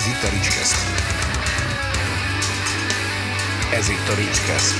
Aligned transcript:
Ez 0.00 0.06
itt 0.06 0.22
a 0.22 0.30
Ricskeszt. 0.30 0.76
Ez 3.72 3.88
itt 3.88 4.08
a 4.08 4.14
Ricskeszt. 4.14 4.74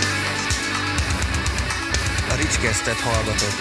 A 2.30 2.34
Ricskesztet 2.36 2.94
hallgatott. 2.94 3.60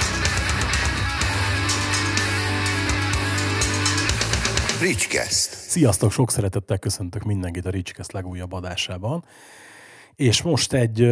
Ricskeszt. 4.81 5.53
Sziasztok, 5.53 6.11
sok 6.11 6.31
szeretettel 6.31 6.77
köszöntök 6.77 7.23
mindenkit 7.23 7.65
a 7.65 7.69
Ricskeszt 7.69 8.11
legújabb 8.11 8.53
adásában. 8.53 9.23
És 10.15 10.41
most 10.41 10.73
egy 10.73 11.11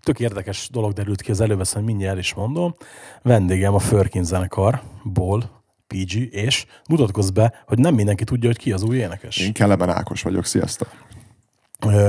tök 0.00 0.20
érdekes 0.20 0.68
dolog 0.70 0.92
derült 0.92 1.22
ki 1.22 1.30
az 1.30 1.40
majd 1.40 1.84
mindjárt 1.84 2.18
is 2.18 2.34
mondom. 2.34 2.74
Vendégem 3.22 3.74
a 3.74 3.78
Förkin 3.78 4.24
zenekarból, 4.24 5.61
PG, 5.92 6.34
és 6.34 6.66
mutatkozz 6.88 7.30
be, 7.30 7.62
hogy 7.66 7.78
nem 7.78 7.94
mindenki 7.94 8.24
tudja, 8.24 8.48
hogy 8.48 8.58
ki 8.58 8.72
az 8.72 8.82
új 8.82 8.96
énekes. 8.96 9.36
Én 9.36 9.52
Kelemen 9.52 9.90
Ákos 9.90 10.22
vagyok, 10.22 10.44
sziasztok! 10.44 10.88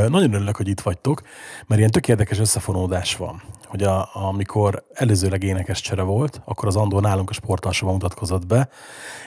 Nagyon 0.08 0.34
örülök, 0.34 0.56
hogy 0.56 0.68
itt 0.68 0.82
vagytok, 0.82 1.22
mert 1.68 1.80
ilyen 1.80 1.92
tök 1.92 2.08
érdekes 2.08 2.40
összefonódás 2.40 3.16
van. 3.16 3.42
Hogy 3.66 3.84
a, 3.84 4.10
amikor 4.14 4.84
előzőleg 4.94 5.44
énekes 5.44 5.82
csere 5.82 6.02
volt, 6.02 6.42
akkor 6.46 6.68
az 6.68 6.76
Andor 6.76 7.02
nálunk 7.02 7.30
a 7.30 7.34
sportalsóban 7.34 7.94
mutatkozott 7.94 8.48
be, 8.48 8.70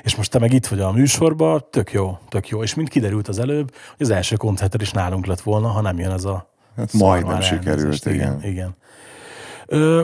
és 0.02 0.16
most 0.16 0.30
te 0.30 0.38
meg 0.38 0.52
itt 0.52 0.66
vagy 0.66 0.80
a 0.80 0.92
műsorban, 0.92 1.66
tök 1.70 1.92
jó, 1.92 2.18
tök 2.28 2.48
jó. 2.48 2.62
És 2.62 2.74
mint 2.74 2.88
kiderült 2.88 3.28
az 3.28 3.38
előbb, 3.38 3.70
hogy 3.96 4.06
az 4.06 4.10
első 4.10 4.36
koncerten 4.36 4.80
is 4.80 4.90
nálunk 4.90 5.26
lett 5.26 5.40
volna, 5.40 5.68
ha 5.68 5.80
nem 5.80 5.98
jön 5.98 6.10
ez 6.10 6.24
a 6.24 6.50
Hát 6.76 6.92
majdnem 6.92 7.40
sikerült, 7.40 8.06
igen. 8.06 8.16
igen. 8.16 8.50
igen. 8.50 8.76
Ö, 9.66 10.02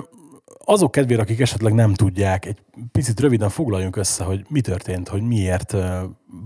azok 0.73 0.91
kedvére, 0.91 1.23
akik 1.23 1.41
esetleg 1.41 1.73
nem 1.73 1.95
tudják, 1.95 2.47
egy 2.47 2.59
picit 2.93 3.21
röviden 3.21 3.49
foglaljunk 3.49 3.97
össze, 3.97 4.25
hogy 4.25 4.45
mi 4.49 4.61
történt, 4.61 5.09
hogy 5.09 5.23
miért 5.23 5.73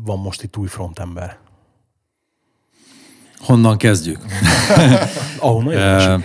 van 0.05 0.19
most 0.19 0.43
itt 0.43 0.57
új 0.57 0.67
frontember. 0.67 1.39
Honnan 3.39 3.77
kezdjük? 3.77 4.19
Ahonnan 5.39 6.25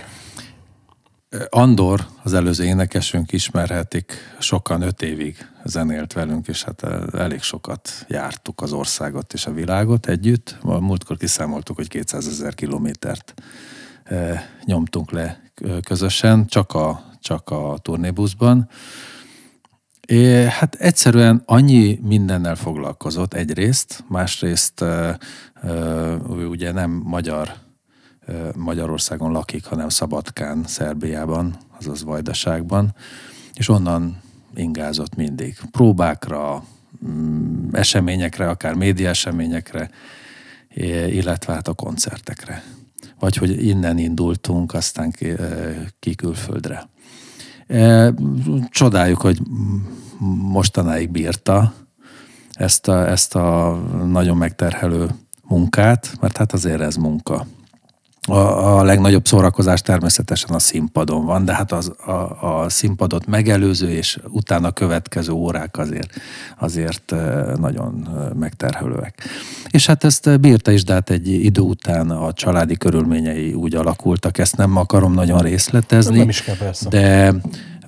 Andor, 1.48 2.06
az 2.22 2.34
előző 2.34 2.64
énekesünk 2.64 3.32
ismerhetik, 3.32 4.12
sokan 4.38 4.82
öt 4.82 5.02
évig 5.02 5.48
zenélt 5.64 6.12
velünk, 6.12 6.48
és 6.48 6.62
hát 6.62 6.82
elég 7.14 7.40
sokat 7.40 8.04
jártuk 8.08 8.60
az 8.60 8.72
országot 8.72 9.32
és 9.32 9.46
a 9.46 9.52
világot 9.52 10.06
együtt. 10.06 10.56
A 10.62 10.80
Múltkor 10.80 11.16
kiszámoltuk, 11.16 11.76
hogy 11.76 11.88
200 11.88 12.26
ezer 12.26 12.54
kilométert 12.54 13.34
nyomtunk 14.64 15.10
le 15.10 15.40
közösen, 15.82 16.46
csak 16.46 16.72
a, 16.74 17.11
csak 17.22 17.50
a 17.50 17.78
turnébuszban. 17.82 18.68
É, 20.06 20.44
hát 20.44 20.74
egyszerűen 20.74 21.42
annyi 21.46 21.98
mindennel 22.02 22.56
foglalkozott 22.56 23.34
egyrészt, 23.34 24.04
másrészt 24.08 24.80
ö, 24.80 25.10
ö, 25.62 26.16
ugye 26.46 26.72
nem 26.72 26.90
magyar 27.04 27.54
ö, 28.26 28.48
Magyarországon 28.56 29.32
lakik, 29.32 29.64
hanem 29.64 29.88
Szabadkán, 29.88 30.64
Szerbiában, 30.66 31.56
azaz 31.78 32.02
Vajdaságban, 32.02 32.94
és 33.54 33.68
onnan 33.68 34.20
ingázott 34.54 35.14
mindig. 35.14 35.58
Próbákra, 35.70 36.64
mm, 37.06 37.68
eseményekre, 37.72 38.48
akár 38.48 38.74
média 38.74 39.08
eseményekre, 39.08 39.90
illetve 41.08 41.52
hát 41.52 41.68
a 41.68 41.74
koncertekre. 41.74 42.62
Vagy 43.18 43.36
hogy 43.36 43.66
innen 43.66 43.98
indultunk, 43.98 44.74
aztán 44.74 45.10
ki, 45.10 45.32
ki 45.98 46.14
külföldre. 46.14 46.88
Csodáljuk, 48.70 49.20
hogy 49.20 49.40
mostanáig 50.38 51.10
bírta 51.10 51.72
ezt 52.52 52.88
a, 52.88 53.08
ezt 53.08 53.34
a 53.34 53.78
nagyon 54.06 54.36
megterhelő 54.36 55.08
munkát, 55.48 56.16
mert 56.20 56.36
hát 56.36 56.52
azért 56.52 56.80
ez 56.80 56.96
munka. 56.96 57.46
A, 58.28 58.34
a 58.78 58.82
legnagyobb 58.82 59.26
szórakozás 59.26 59.82
természetesen 59.82 60.50
a 60.50 60.58
színpadon 60.58 61.24
van, 61.24 61.44
de 61.44 61.54
hát 61.54 61.72
az, 61.72 61.92
a, 62.06 62.10
a 62.62 62.68
színpadot 62.68 63.26
megelőző 63.26 63.90
és 63.90 64.18
utána 64.28 64.70
következő 64.70 65.32
órák 65.32 65.78
azért, 65.78 66.10
azért 66.58 67.14
nagyon 67.58 68.08
megterhelőek. 68.38 69.22
És 69.70 69.86
hát 69.86 70.04
ezt 70.04 70.40
bírta 70.40 70.70
is, 70.70 70.84
de 70.84 70.92
hát 70.92 71.10
egy 71.10 71.28
idő 71.28 71.60
után 71.60 72.10
a 72.10 72.32
családi 72.32 72.76
körülményei 72.76 73.52
úgy 73.52 73.74
alakultak, 73.74 74.38
ezt 74.38 74.56
nem 74.56 74.76
akarom 74.76 75.12
nagyon 75.12 75.38
részletezni. 75.38 76.18
Nem 76.18 76.28
is 76.28 76.42
kell, 76.42 76.56
persze. 76.56 76.88
De, 76.88 77.34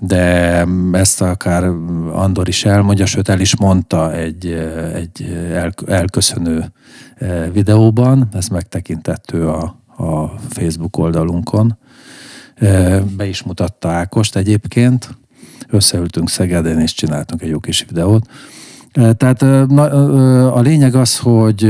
de 0.00 0.67
ezt 0.93 1.23
akár 1.23 1.65
Andor 2.12 2.49
is 2.49 2.65
elmondja, 2.65 3.06
sőt 3.06 3.28
el 3.28 3.41
is 3.41 3.56
mondta 3.56 4.12
egy, 4.15 4.47
egy 4.94 5.23
el, 5.53 5.73
elköszönő 5.87 6.73
videóban, 7.53 8.28
ezt 8.33 8.50
megtekintettő 8.50 9.49
a, 9.49 9.83
a 10.05 10.35
Facebook 10.49 10.99
oldalunkon. 10.99 11.79
Be 13.17 13.27
is 13.27 13.43
mutatta 13.43 13.89
Ákost 13.89 14.37
egyébként. 14.37 15.17
Összeültünk 15.69 16.29
Szegeden, 16.29 16.81
és 16.81 16.95
csináltunk 16.95 17.43
egy 17.43 17.49
jó 17.49 17.59
kis 17.59 17.85
videót. 17.89 18.27
Tehát 18.93 19.41
na, 19.69 19.83
a 20.53 20.61
lényeg 20.61 20.95
az, 20.95 21.19
hogy, 21.19 21.65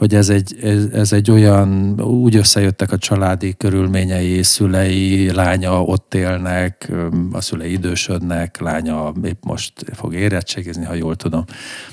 hogy 0.00 0.14
ez, 0.14 0.28
egy, 0.28 0.56
ez, 0.62 0.84
ez 0.92 1.12
egy 1.12 1.30
olyan, 1.30 2.00
úgy 2.00 2.36
összejöttek 2.36 2.92
a 2.92 2.98
családi 2.98 3.54
körülményei, 3.56 4.42
szülei, 4.42 5.30
lánya 5.32 5.82
ott 5.82 6.14
élnek, 6.14 6.92
a 7.32 7.40
szülei 7.40 7.72
idősödnek, 7.72 8.60
lánya 8.60 9.12
épp 9.24 9.44
most 9.44 9.72
fog 9.92 10.14
érettségizni, 10.14 10.84
ha 10.84 10.94
jól 10.94 11.16
tudom. 11.16 11.44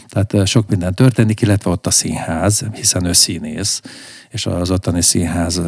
Tehát 0.08 0.48
sok 0.48 0.70
minden 0.70 0.94
történik, 0.94 1.42
illetve 1.42 1.70
ott 1.70 1.88
a 1.88 1.92
színház, 1.92 2.66
hiszen 2.74 3.06
ő 3.06 3.14
színész, 3.14 3.82
és 4.30 4.46
az 4.46 4.72
ottani 4.72 5.02
színház 5.02 5.62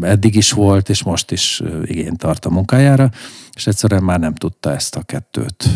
eddig 0.00 0.34
is 0.36 0.52
volt, 0.52 0.88
és 0.88 1.02
most 1.02 1.30
is 1.30 1.62
igényt 1.84 2.18
tart 2.18 2.44
a 2.44 2.50
munkájára, 2.50 3.10
és 3.54 3.66
egyszerűen 3.66 4.02
már 4.02 4.18
nem 4.18 4.34
tudta 4.34 4.72
ezt 4.72 4.96
a 4.96 5.02
kettőt 5.02 5.68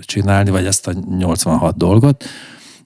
csinálni, 0.00 0.50
vagy 0.50 0.66
ezt 0.66 0.86
a 0.86 0.92
86 1.18 1.76
dolgot. 1.76 2.24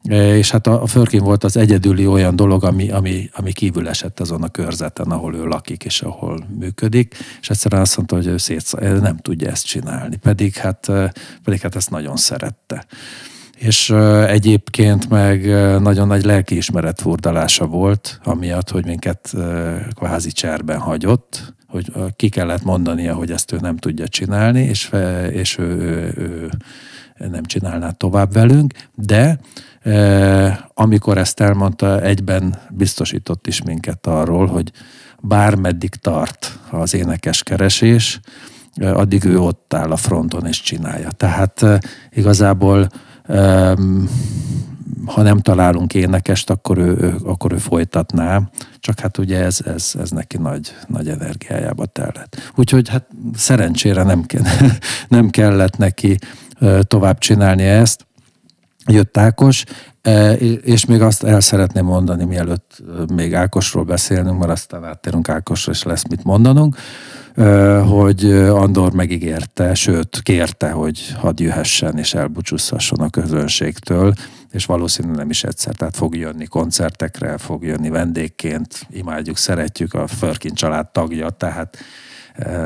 És 0.09 0.51
hát 0.51 0.67
a, 0.67 0.83
a 0.83 0.87
Förkin 0.87 1.23
volt 1.23 1.45
az 1.45 1.57
egyedüli 1.57 2.07
olyan 2.07 2.37
dolog, 2.37 2.65
ami, 2.65 2.91
ami, 2.91 3.31
ami 3.33 3.53
kívül 3.53 3.89
esett 3.89 4.21
azon 4.21 4.43
a 4.43 4.49
körzeten, 4.49 5.11
ahol 5.11 5.35
ő 5.35 5.45
lakik 5.45 5.85
és 5.85 6.03
ahol 6.03 6.47
működik, 6.59 7.15
és 7.41 7.51
egyszerűen 7.51 7.83
azt 7.83 7.97
mondta, 7.97 8.17
hogy 8.17 8.27
ő 8.27 8.37
szét, 8.37 8.81
nem 8.81 9.17
tudja 9.17 9.51
ezt 9.51 9.67
csinálni, 9.67 10.17
pedig 10.17 10.55
hát, 10.55 10.87
pedig 11.45 11.61
hát 11.61 11.77
ezt 11.77 11.91
nagyon 11.91 12.17
szerette. 12.17 12.87
És 13.57 13.91
egyébként 14.27 15.09
meg 15.09 15.47
nagyon 15.81 16.07
nagy 16.07 16.25
lelkiismeret 16.25 17.01
furdalása 17.01 17.67
volt, 17.67 18.21
amiatt, 18.25 18.71
hogy 18.71 18.85
minket 18.85 19.35
kvázi 19.95 20.31
cserben 20.33 20.79
hagyott, 20.79 21.55
hogy 21.67 21.93
ki 22.17 22.29
kellett 22.29 22.63
mondania, 22.63 23.15
hogy 23.15 23.31
ezt 23.31 23.53
ő 23.53 23.59
nem 23.61 23.77
tudja 23.77 24.09
csinálni, 24.09 24.61
és, 24.61 24.91
és 25.31 25.59
ő, 25.59 25.65
ő, 25.65 26.51
ő 27.19 27.29
nem 27.29 27.45
csinálná 27.45 27.91
tovább 27.91 28.33
velünk, 28.33 28.73
de 28.95 29.39
amikor 30.75 31.19
ezt 31.19 31.41
elmondta, 31.41 32.01
egyben 32.01 32.59
biztosított 32.71 33.47
is 33.47 33.63
minket 33.63 34.07
arról, 34.07 34.47
hogy 34.47 34.73
bármeddig 35.21 35.95
tart 35.95 36.59
az 36.71 36.95
énekes 36.95 37.43
keresés, 37.43 38.21
addig 38.81 39.25
ő 39.25 39.39
ott 39.39 39.75
áll 39.75 39.91
a 39.91 39.97
fronton 39.97 40.47
és 40.47 40.61
csinálja. 40.63 41.11
Tehát 41.11 41.65
igazából 42.11 42.89
ha 45.07 45.23
nem 45.23 45.39
találunk 45.39 45.95
énekest, 45.95 46.51
akkor 46.51 46.79
ő, 46.79 46.97
ő, 47.01 47.17
akkor 47.25 47.53
ő 47.53 47.57
folytatná, 47.57 48.51
csak 48.79 49.01
hát 49.01 49.19
ugye 49.19 49.45
ez, 49.45 49.61
ez, 49.65 49.93
ez 50.01 50.11
neki 50.11 50.39
nagy, 50.39 50.75
nagy 50.87 51.09
energiájába 51.09 51.87
tellett. 51.87 52.53
Úgyhogy 52.55 52.89
hát 52.89 53.07
szerencsére 53.35 54.03
nem, 54.03 54.25
nem 55.09 55.31
kellett 55.31 55.77
neki 55.77 56.19
tovább 56.83 57.19
csinálni 57.19 57.63
ezt. 57.63 58.07
Jött 58.91 59.17
Ákos, 59.17 59.65
és 60.63 60.85
még 60.85 61.03
azt 61.03 61.25
el 61.25 61.41
szeretném 61.41 61.85
mondani, 61.85 62.25
mielőtt 62.25 62.83
még 63.15 63.35
Ákosról 63.35 63.85
beszélnünk, 63.85 64.39
mert 64.39 64.51
aztán 64.51 64.85
áttérünk 64.85 65.29
Ákosra, 65.29 65.73
és 65.73 65.83
lesz 65.83 66.05
mit 66.09 66.25
mondanunk, 66.25 66.77
hogy 67.87 68.25
Andor 68.35 68.93
megígérte, 68.93 69.75
sőt 69.75 70.21
kérte, 70.23 70.71
hogy 70.71 71.15
hadd 71.19 71.43
jöhessen 71.43 71.99
és 71.99 72.15
elbúcsúszhasson 72.15 73.01
a 73.01 73.11
közönségtől, 73.11 74.13
és 74.51 74.65
valószínűleg 74.67 75.17
nem 75.17 75.31
is 75.31 75.45
egyszer, 75.45 75.75
tehát 75.75 75.97
fog 75.97 76.17
jönni 76.17 76.47
koncertekre, 76.47 77.39
fog 77.39 77.65
jönni 77.65 77.89
vendégként, 77.89 78.87
imádjuk, 78.91 79.37
szeretjük 79.37 79.95
a 79.95 80.07
Förkin 80.07 80.55
család 80.55 80.89
tagja, 80.89 81.31
tehát 81.31 81.77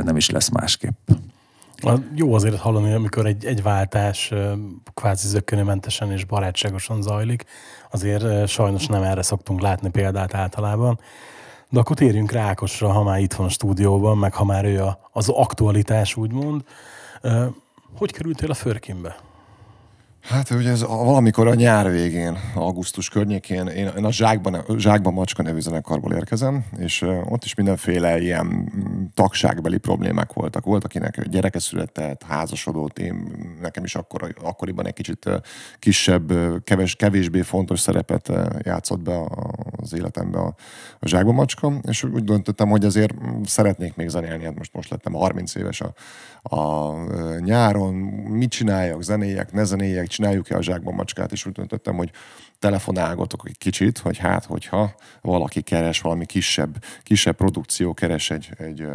nem 0.05 0.17
is 0.17 0.31
lesz 0.31 0.49
másképp. 0.49 1.11
Jó 2.15 2.35
azért 2.35 2.57
hallani, 2.59 2.93
amikor 2.93 3.27
egy, 3.27 3.45
egy 3.45 3.63
váltás 3.63 4.33
kvázi 4.95 5.29
zökkenőmentesen 5.29 6.13
és 6.13 6.25
barátságosan 6.25 7.03
zajlik. 7.03 7.45
Azért 7.91 8.49
sajnos 8.49 8.87
nem 8.87 9.03
erre 9.03 9.23
szoktunk 9.23 9.61
látni 9.61 9.91
példát 9.91 10.35
általában. 10.35 11.01
De 11.71 11.81
akkor 11.81 11.97
térjünk 11.97 12.33
rá 12.33 12.43
Ákosra, 12.43 12.93
ha 12.93 13.03
már 13.03 13.21
itt 13.21 13.33
van 13.33 13.47
a 13.47 13.51
stúdióban, 13.51 14.19
meg 14.19 14.35
ha 14.35 14.45
már 14.45 14.65
ő 14.65 14.83
a, 14.83 15.09
az 15.13 15.29
aktualitás, 15.29 16.17
úgymond. 16.17 16.63
Hogy 17.97 18.13
kerültél 18.13 18.51
a 18.51 18.55
Förkinbe? 18.55 19.17
Hát 20.25 20.51
ugye 20.51 20.71
ez 20.71 20.83
a, 20.83 20.87
valamikor 20.87 21.47
a 21.47 21.55
nyár 21.55 21.91
végén, 21.91 22.39
augusztus 22.55 23.09
környékén, 23.09 23.67
én, 23.67 23.91
én 23.97 24.05
a 24.05 24.13
Zsákban, 24.13 24.65
Zsákban 24.77 25.13
Macska 25.13 25.43
nevű 25.43 25.61
zenekarból 25.61 26.13
érkezem, 26.13 26.65
és 26.79 27.03
ott 27.29 27.45
is 27.45 27.55
mindenféle 27.55 28.21
ilyen 28.21 28.47
mm, 28.47 29.05
tagságbeli 29.15 29.79
problémák 29.79 30.33
voltak. 30.33 30.65
Volt, 30.65 30.85
akinek 30.85 31.29
gyereke 31.29 31.59
született, 31.59 32.23
házasodott, 32.23 32.99
én 32.99 33.27
nekem 33.61 33.85
is 33.85 33.95
akkor, 33.95 34.35
akkoriban 34.43 34.87
egy 34.87 34.93
kicsit 34.93 35.31
kisebb, 35.79 36.33
keves, 36.65 36.97
kevésbé 36.97 37.41
fontos 37.41 37.81
szerepet 37.81 38.33
játszott 38.63 39.01
be 39.01 39.21
az 39.77 39.95
életembe 39.95 40.39
a, 40.39 40.55
a 40.99 41.09
Zsákban 41.09 41.35
Macska, 41.35 41.73
és 41.83 42.03
úgy 42.03 42.25
döntöttem, 42.25 42.69
hogy 42.69 42.85
azért 42.85 43.15
szeretnék 43.45 43.97
még 43.97 44.09
zenélni, 44.09 44.45
hát 44.45 44.57
most, 44.57 44.75
most 44.75 44.91
lettem 44.91 45.13
30 45.13 45.55
éves 45.55 45.81
a, 45.81 45.95
a 46.57 46.93
nyáron, 47.39 47.95
mit 48.29 48.51
csináljak, 48.51 49.03
zenéjek, 49.03 49.53
ne 49.53 49.65
zenéjek, 49.65 50.13
csináljuk-e 50.15 50.57
a 50.57 50.63
zsákban 50.63 50.95
macskát, 50.95 51.33
és 51.33 51.47
úgy 51.47 51.53
döntöttem, 51.53 51.97
hogy 51.97 52.11
telefonálgatok 52.59 53.43
egy 53.45 53.59
kicsit, 53.59 53.99
hogy 53.99 54.19
hát, 54.19 54.45
hogyha 54.45 54.95
valaki 55.21 55.63
keres, 55.63 56.01
valami 56.01 56.27
kisebb, 56.27 56.85
kisebb 57.03 57.37
produkció 57.37 57.95
keres 57.95 58.31
egy, 58.31 58.49
egy 58.59 58.87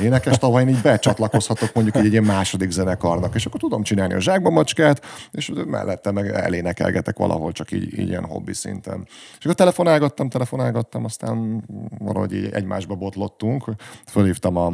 énekes, 0.00 0.38
tavaly 0.38 0.62
én 0.62 0.68
így 0.68 0.80
becsatlakozhatok 0.80 1.74
mondjuk 1.74 1.96
egy, 1.96 2.12
ilyen 2.12 2.24
második 2.24 2.70
zenekarnak, 2.70 3.34
és 3.34 3.46
akkor 3.46 3.60
tudom 3.60 3.82
csinálni 3.82 4.14
a 4.14 4.20
zsákban 4.20 4.52
macskát, 4.52 5.04
és 5.30 5.52
mellette 5.66 6.10
meg 6.10 6.28
elénekelgetek 6.28 7.16
valahol, 7.16 7.52
csak 7.52 7.72
így, 7.72 7.98
így 7.98 8.08
ilyen 8.08 8.24
hobbi 8.24 8.54
szinten. 8.54 9.06
És 9.38 9.44
akkor 9.44 9.54
telefonálgattam, 9.54 10.28
telefonálgattam, 10.28 11.04
aztán 11.04 11.64
valahogy 11.98 12.32
így 12.32 12.52
egymásba 12.52 12.94
botlottunk, 12.94 13.64
fölhívtam 14.06 14.56
a, 14.56 14.72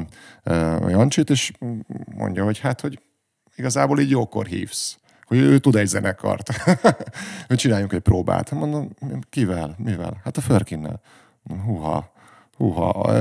a 0.85 0.89
Jancsit, 0.89 1.31
és 1.31 1.53
mondja, 2.17 2.45
hogy 2.45 2.59
hát, 2.59 2.81
hogy 2.81 2.99
igazából 3.57 4.01
így 4.01 4.11
jókor 4.11 4.47
hívsz 4.47 4.99
hogy 5.35 5.45
ő 5.45 5.59
tud 5.59 5.77
egy 5.77 5.87
zenekart. 5.87 6.51
csináljunk 7.49 7.93
egy 7.93 8.01
próbát. 8.01 8.51
Mondom, 8.51 8.91
kivel? 9.31 9.75
Mivel? 9.79 10.21
Hát 10.25 10.37
a 10.37 10.41
Förkinnel. 10.41 11.01
Húha. 11.65 12.13
Húha, 12.57 13.13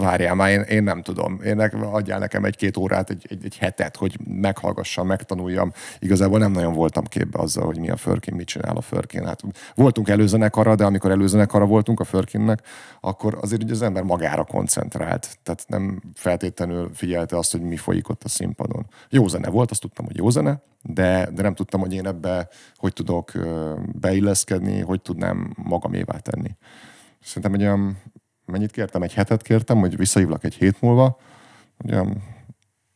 várjál 0.00 0.34
már, 0.34 0.50
én, 0.50 0.60
én 0.60 0.82
nem 0.82 1.02
tudom. 1.02 1.40
Én 1.44 1.56
ne, 1.56 1.64
adjál 1.64 2.18
nekem 2.18 2.44
egy-két 2.44 2.76
órát, 2.76 3.10
egy, 3.10 3.26
egy, 3.28 3.44
egy 3.44 3.56
hetet, 3.56 3.96
hogy 3.96 4.18
meghallgassam, 4.24 5.06
megtanuljam. 5.06 5.72
Igazából 5.98 6.38
nem 6.38 6.52
nagyon 6.52 6.72
voltam 6.72 7.04
képbe 7.04 7.38
azzal, 7.38 7.64
hogy 7.64 7.78
mi 7.78 7.90
a 7.90 7.96
Förkin, 7.96 8.34
mit 8.34 8.46
csinál 8.46 8.76
a 8.76 8.80
Förkin. 8.80 9.26
Hát 9.26 9.40
voltunk 9.74 10.08
előzenekarra, 10.08 10.74
de 10.74 10.84
amikor 10.84 11.10
előzenekarra 11.10 11.66
voltunk 11.66 12.00
a 12.00 12.04
Förkinnek, 12.04 12.62
akkor 13.00 13.38
azért 13.40 13.62
ugye 13.62 13.72
az 13.72 13.82
ember 13.82 14.02
magára 14.02 14.44
koncentrált. 14.44 15.38
Tehát 15.42 15.64
nem 15.66 16.00
feltétlenül 16.14 16.90
figyelte 16.94 17.36
azt, 17.36 17.52
hogy 17.52 17.62
mi 17.62 17.76
folyik 17.76 18.08
ott 18.08 18.24
a 18.24 18.28
színpadon. 18.28 18.86
Jó 19.08 19.28
zene 19.28 19.50
volt, 19.50 19.70
azt 19.70 19.80
tudtam, 19.80 20.06
hogy 20.06 20.16
jó 20.16 20.30
zene, 20.30 20.62
de, 20.82 21.28
de 21.34 21.42
nem 21.42 21.54
tudtam, 21.54 21.80
hogy 21.80 21.92
én 21.92 22.06
ebbe 22.06 22.48
hogy 22.74 22.92
tudok 22.92 23.32
beilleszkedni, 23.92 24.80
hogy 24.80 25.02
tudnám 25.02 25.52
magamévá 25.56 26.18
tenni. 26.18 26.56
Szerintem 27.20 27.54
egy 27.54 27.62
olyan 27.62 27.96
mennyit 28.44 28.70
kértem? 28.70 29.02
Egy 29.02 29.14
hetet 29.14 29.42
kértem, 29.42 29.78
hogy 29.78 29.96
visszahívlak 29.96 30.44
egy 30.44 30.54
hét 30.54 30.80
múlva. 30.80 31.18
Ugye, 31.84 32.02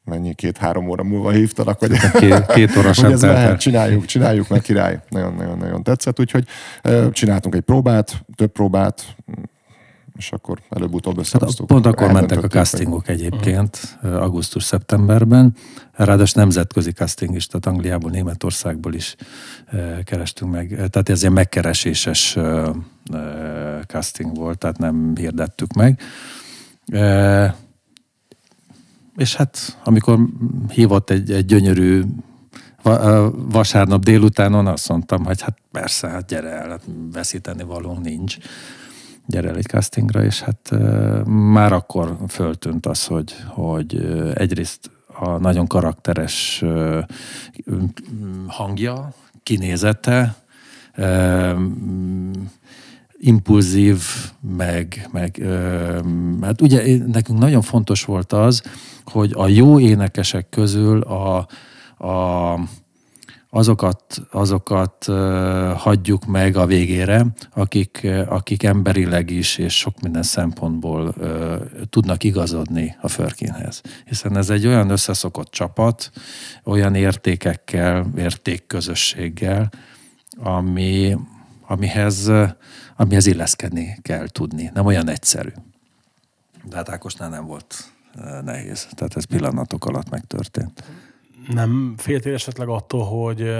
mennyi, 0.05 0.35
két-három 0.35 0.89
óra 0.89 1.03
múlva 1.03 1.31
hívtalak, 1.31 1.79
hogy, 1.79 1.93
két, 2.13 2.47
két 2.47 2.77
óra 2.77 2.93
sem 3.03 3.17
lehet, 3.21 3.61
csináljuk, 3.61 4.05
csináljuk, 4.05 4.49
meg 4.49 4.61
király. 4.61 5.01
Nagyon-nagyon-nagyon 5.09 5.83
tetszett, 5.83 6.21
úgyhogy 6.21 6.47
csináltunk 7.13 7.55
egy 7.55 7.61
próbát, 7.61 8.25
több 8.35 8.53
próbát, 8.53 9.17
és 10.17 10.33
akkor 10.33 10.59
előbb-utóbb 10.69 11.19
összehoztuk. 11.19 11.71
Hát 11.71 11.81
pont 11.81 11.95
akkor 11.95 12.13
mentek 12.13 12.43
a 12.43 12.49
castingok 12.49 13.09
egyébként, 13.09 13.99
uh-huh. 14.03 14.23
augusztus-szeptemberben. 14.23 15.55
Ráadásul 15.93 16.43
nemzetközi 16.43 16.91
casting 16.91 17.35
is, 17.35 17.47
tehát 17.47 17.67
Angliából, 17.67 18.11
Németországból 18.11 18.95
is 18.95 19.17
kerestünk 20.05 20.53
meg. 20.53 20.69
Tehát 20.69 21.09
ez 21.09 21.21
ilyen 21.21 21.33
megkereséses 21.33 22.39
casting 23.87 24.37
volt, 24.37 24.59
tehát 24.59 24.79
nem 24.79 25.13
hirdettük 25.17 25.73
meg. 25.73 26.01
És 29.17 29.35
hát 29.37 29.79
amikor 29.85 30.19
hívott 30.69 31.11
egy, 31.11 31.31
egy 31.31 31.45
gyönyörű 31.45 32.03
vasárnap 33.33 34.05
délutánon, 34.05 34.67
azt 34.67 34.89
mondtam, 34.89 35.25
hogy 35.25 35.41
hát 35.41 35.59
persze, 35.73 36.09
hát 36.09 36.27
gyere 36.27 36.51
el, 36.51 36.69
hát 36.69 36.83
veszíteni 37.12 37.62
való 37.62 37.99
nincs 37.99 38.37
gyere 39.26 39.49
el 39.49 39.56
egy 39.56 39.67
castingra, 39.67 40.25
és 40.25 40.40
hát 40.40 40.70
már 41.26 41.73
akkor 41.73 42.17
föltűnt 42.28 42.87
az, 42.87 43.05
hogy, 43.05 43.34
hogy 43.46 43.94
egyrészt 44.34 44.90
a 45.06 45.28
nagyon 45.38 45.67
karakteres 45.67 46.64
hangja, 48.46 49.12
kinézete, 49.43 50.37
impulzív, 53.19 54.00
meg, 54.56 55.08
meg 55.12 55.43
hát 56.43 56.61
ugye 56.61 56.99
nekünk 57.06 57.38
nagyon 57.38 57.62
fontos 57.62 58.05
volt 58.05 58.32
az, 58.32 58.62
hogy 59.05 59.32
a 59.34 59.49
jó 59.49 59.81
énekesek 59.81 60.49
közül 60.49 61.00
a, 61.00 61.46
a 62.06 62.58
azokat, 63.51 64.23
azokat 64.31 65.05
hagyjuk 65.77 66.25
meg 66.25 66.57
a 66.57 66.67
végére, 66.67 67.27
akik, 67.55 68.07
akik 68.29 68.63
emberileg 68.63 69.31
is 69.31 69.59
és 69.59 69.79
sok 69.79 70.01
minden 70.01 70.23
szempontból 70.23 71.15
tudnak 71.91 72.25
igazodni 72.25 72.97
a 73.01 73.09
Förkinhez. 73.09 73.81
Hiszen 74.05 74.37
ez 74.37 74.51
egy 74.51 74.67
olyan 74.67 74.91
összeszokott 74.91 75.51
csapat, 75.51 76.11
olyan 76.65 76.95
értékekkel, 76.95 78.07
értékközösséggel, 78.17 79.71
ami, 80.37 81.17
amihez, 81.67 82.31
amihez 82.97 83.27
illeszkedni 83.27 83.99
kell 84.03 84.29
tudni. 84.29 84.71
Nem 84.75 84.87
olyan 84.87 85.09
egyszerű. 85.09 85.53
De 86.65 86.77
hát 86.77 86.89
Ákosnál 86.89 87.29
nem 87.29 87.47
volt 87.47 87.93
nehéz. 88.45 88.87
Tehát 88.91 89.17
ez 89.17 89.25
pillanatok 89.25 89.85
alatt 89.85 90.11
megtörtént. 90.11 90.85
Nem 91.49 91.95
féltél 91.97 92.35
esetleg 92.35 92.69
attól, 92.69 93.05
hogy 93.05 93.57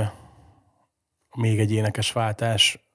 még 1.37 1.59
egy 1.59 1.73
énekes 1.73 2.13
váltás 2.13 2.87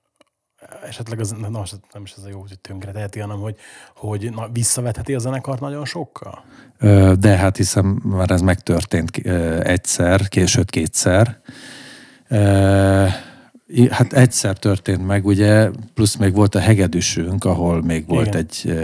esetleg 0.87 1.19
az, 1.19 1.31
na, 1.31 1.49
nem 1.93 2.03
is 2.03 2.13
ez 2.17 2.23
a 2.23 2.29
jó, 2.29 2.39
hogy 2.39 2.59
tönkre 2.59 2.91
teheti, 2.91 3.19
hanem 3.19 3.37
hogy, 3.37 3.55
hogy 3.95 4.31
na, 4.33 4.49
visszavetheti 4.51 5.13
a 5.13 5.19
zenekart 5.19 5.59
nagyon 5.59 5.85
sokkal? 5.85 6.45
De 7.19 7.35
hát 7.35 7.57
hiszem 7.57 8.01
már 8.03 8.31
ez 8.31 8.41
megtörtént 8.41 9.17
egyszer, 9.63 10.27
később 10.27 10.69
kétszer. 10.69 11.41
Hát 13.89 14.13
egyszer 14.13 14.57
történt 14.57 15.05
meg, 15.05 15.25
ugye, 15.25 15.69
plusz 15.93 16.15
még 16.15 16.33
volt 16.33 16.55
a 16.55 16.59
hegedűsünk, 16.59 17.45
ahol 17.45 17.81
még 17.81 18.07
volt 18.07 18.35
egy, 18.35 18.79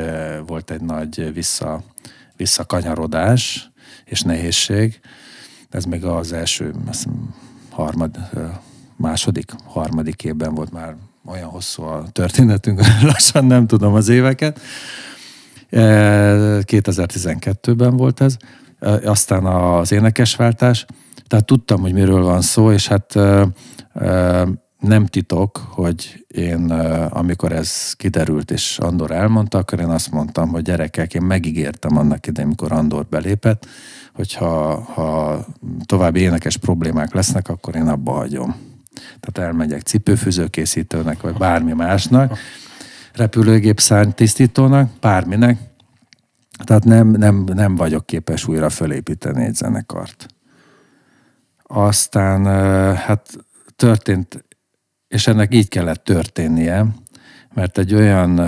volt 0.45 0.71
egy 0.71 0.81
nagy 0.81 1.33
vissza, 1.33 1.83
visszakanyarodás 2.35 3.71
és 4.05 4.21
nehézség 4.21 4.99
ez 5.69 5.83
még 5.83 6.05
az 6.05 6.33
első, 6.33 6.73
azt 6.89 7.07
harmad, 7.69 8.17
második, 8.95 9.51
harmadik 9.65 10.23
évben 10.23 10.55
volt 10.55 10.71
már 10.71 10.95
olyan 11.25 11.49
hosszú 11.49 11.83
a 11.83 12.03
történetünk, 12.11 12.81
lassan 13.11 13.45
nem 13.45 13.67
tudom 13.67 13.93
az 13.93 14.09
éveket. 14.09 14.59
2012-ben 15.71 17.97
volt 17.97 18.21
ez, 18.21 18.37
aztán 19.03 19.45
az 19.45 19.91
énekesváltás, 19.91 20.85
tehát 21.27 21.45
tudtam, 21.45 21.81
hogy 21.81 21.93
miről 21.93 22.23
van 22.23 22.41
szó, 22.41 22.71
és 22.71 22.87
hát 22.87 23.15
nem 24.87 25.05
titok, 25.05 25.57
hogy 25.69 26.25
én, 26.27 26.71
amikor 27.09 27.51
ez 27.51 27.93
kiderült, 27.93 28.51
és 28.51 28.79
Andor 28.79 29.11
elmondta, 29.11 29.57
akkor 29.57 29.79
én 29.79 29.89
azt 29.89 30.11
mondtam, 30.11 30.49
hogy 30.49 30.63
gyerekek, 30.63 31.13
én 31.13 31.21
megígértem 31.21 31.97
annak 31.97 32.27
idején, 32.27 32.49
amikor 32.49 32.71
Andor 32.71 33.05
belépett, 33.05 33.67
hogyha 34.13 34.81
ha 34.81 35.45
további 35.85 36.19
énekes 36.19 36.57
problémák 36.57 37.13
lesznek, 37.13 37.49
akkor 37.49 37.75
én 37.75 37.87
abba 37.87 38.11
hagyom. 38.11 38.55
Tehát 39.19 39.49
elmegyek 39.49 39.81
cipőfűzőkészítőnek, 39.81 41.21
vagy 41.21 41.37
bármi 41.37 41.73
másnak, 41.73 42.37
repülőgép 43.13 43.79
tisztítónak, 44.15 44.89
bárminek. 44.99 45.59
Tehát 46.63 46.83
nem, 46.83 47.07
nem, 47.07 47.43
nem 47.53 47.75
vagyok 47.75 48.05
képes 48.05 48.47
újra 48.47 48.69
fölépíteni 48.69 49.45
egy 49.45 49.55
zenekart. 49.55 50.27
Aztán 51.63 52.45
hát 52.95 53.37
történt, 53.75 54.45
és 55.17 55.27
ennek 55.27 55.53
így 55.53 55.67
kellett 55.67 56.03
történnie, 56.03 56.85
mert 57.53 57.77
egy 57.77 57.93
olyan 57.93 58.39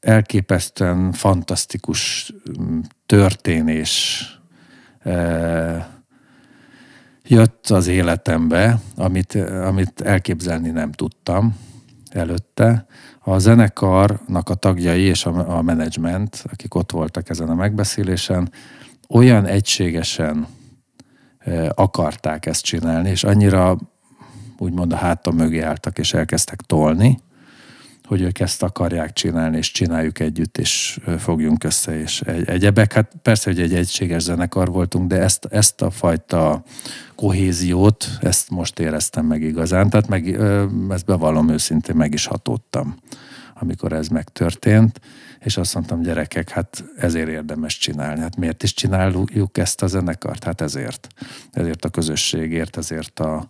elképesztően 0.00 1.12
fantasztikus 1.12 2.32
történés 3.06 4.24
jött 7.22 7.66
az 7.68 7.86
életembe, 7.86 8.80
amit, 8.96 9.34
amit 9.64 10.00
elképzelni 10.00 10.70
nem 10.70 10.92
tudtam 10.92 11.56
előtte. 12.10 12.86
A 13.20 13.38
zenekarnak 13.38 14.48
a 14.48 14.54
tagjai 14.54 15.02
és 15.02 15.26
a, 15.26 15.56
a 15.56 15.62
menedzsment, 15.62 16.44
akik 16.52 16.74
ott 16.74 16.92
voltak 16.92 17.28
ezen 17.28 17.48
a 17.48 17.54
megbeszélésen, 17.54 18.52
olyan 19.08 19.46
egységesen 19.46 20.46
akarták 21.74 22.46
ezt 22.46 22.64
csinálni, 22.64 23.10
és 23.10 23.24
annyira 23.24 23.78
úgymond 24.58 24.92
a 24.92 24.96
hátam 24.96 25.36
mögé 25.36 25.60
álltak, 25.60 25.98
és 25.98 26.14
elkezdtek 26.14 26.60
tolni, 26.60 27.18
hogy 28.10 28.20
ők 28.20 28.40
ezt 28.40 28.62
akarják 28.62 29.12
csinálni, 29.12 29.56
és 29.56 29.70
csináljuk 29.70 30.18
együtt, 30.18 30.58
és 30.58 31.00
fogjunk 31.18 31.64
össze, 31.64 32.00
és 32.00 32.20
egy, 32.20 32.48
egyebek. 32.48 32.92
Hát 32.92 33.12
persze, 33.22 33.50
hogy 33.50 33.60
egy 33.60 33.74
egységes 33.74 34.22
zenekar 34.22 34.70
voltunk, 34.70 35.08
de 35.08 35.16
ezt, 35.16 35.44
ezt 35.50 35.82
a 35.82 35.90
fajta 35.90 36.62
kohéziót, 37.14 38.08
ezt 38.20 38.50
most 38.50 38.78
éreztem 38.78 39.26
meg 39.26 39.42
igazán. 39.42 39.90
Tehát 39.90 40.08
meg, 40.08 40.40
ezt 40.88 41.04
bevallom 41.04 41.48
őszintén, 41.48 41.96
meg 41.96 42.12
is 42.12 42.26
hatódtam, 42.26 42.96
amikor 43.60 43.92
ez 43.92 44.08
megtörtént, 44.08 45.00
és 45.40 45.56
azt 45.56 45.74
mondtam, 45.74 46.02
gyerekek, 46.02 46.50
hát 46.50 46.84
ezért 46.96 47.28
érdemes 47.28 47.78
csinálni. 47.78 48.20
Hát 48.20 48.36
miért 48.36 48.62
is 48.62 48.74
csináljuk 48.74 49.58
ezt 49.58 49.82
a 49.82 49.86
zenekart? 49.86 50.44
Hát 50.44 50.60
ezért. 50.60 51.08
Ezért 51.52 51.84
a 51.84 51.88
közösségért, 51.88 52.76
ezért 52.76 53.20
a, 53.20 53.48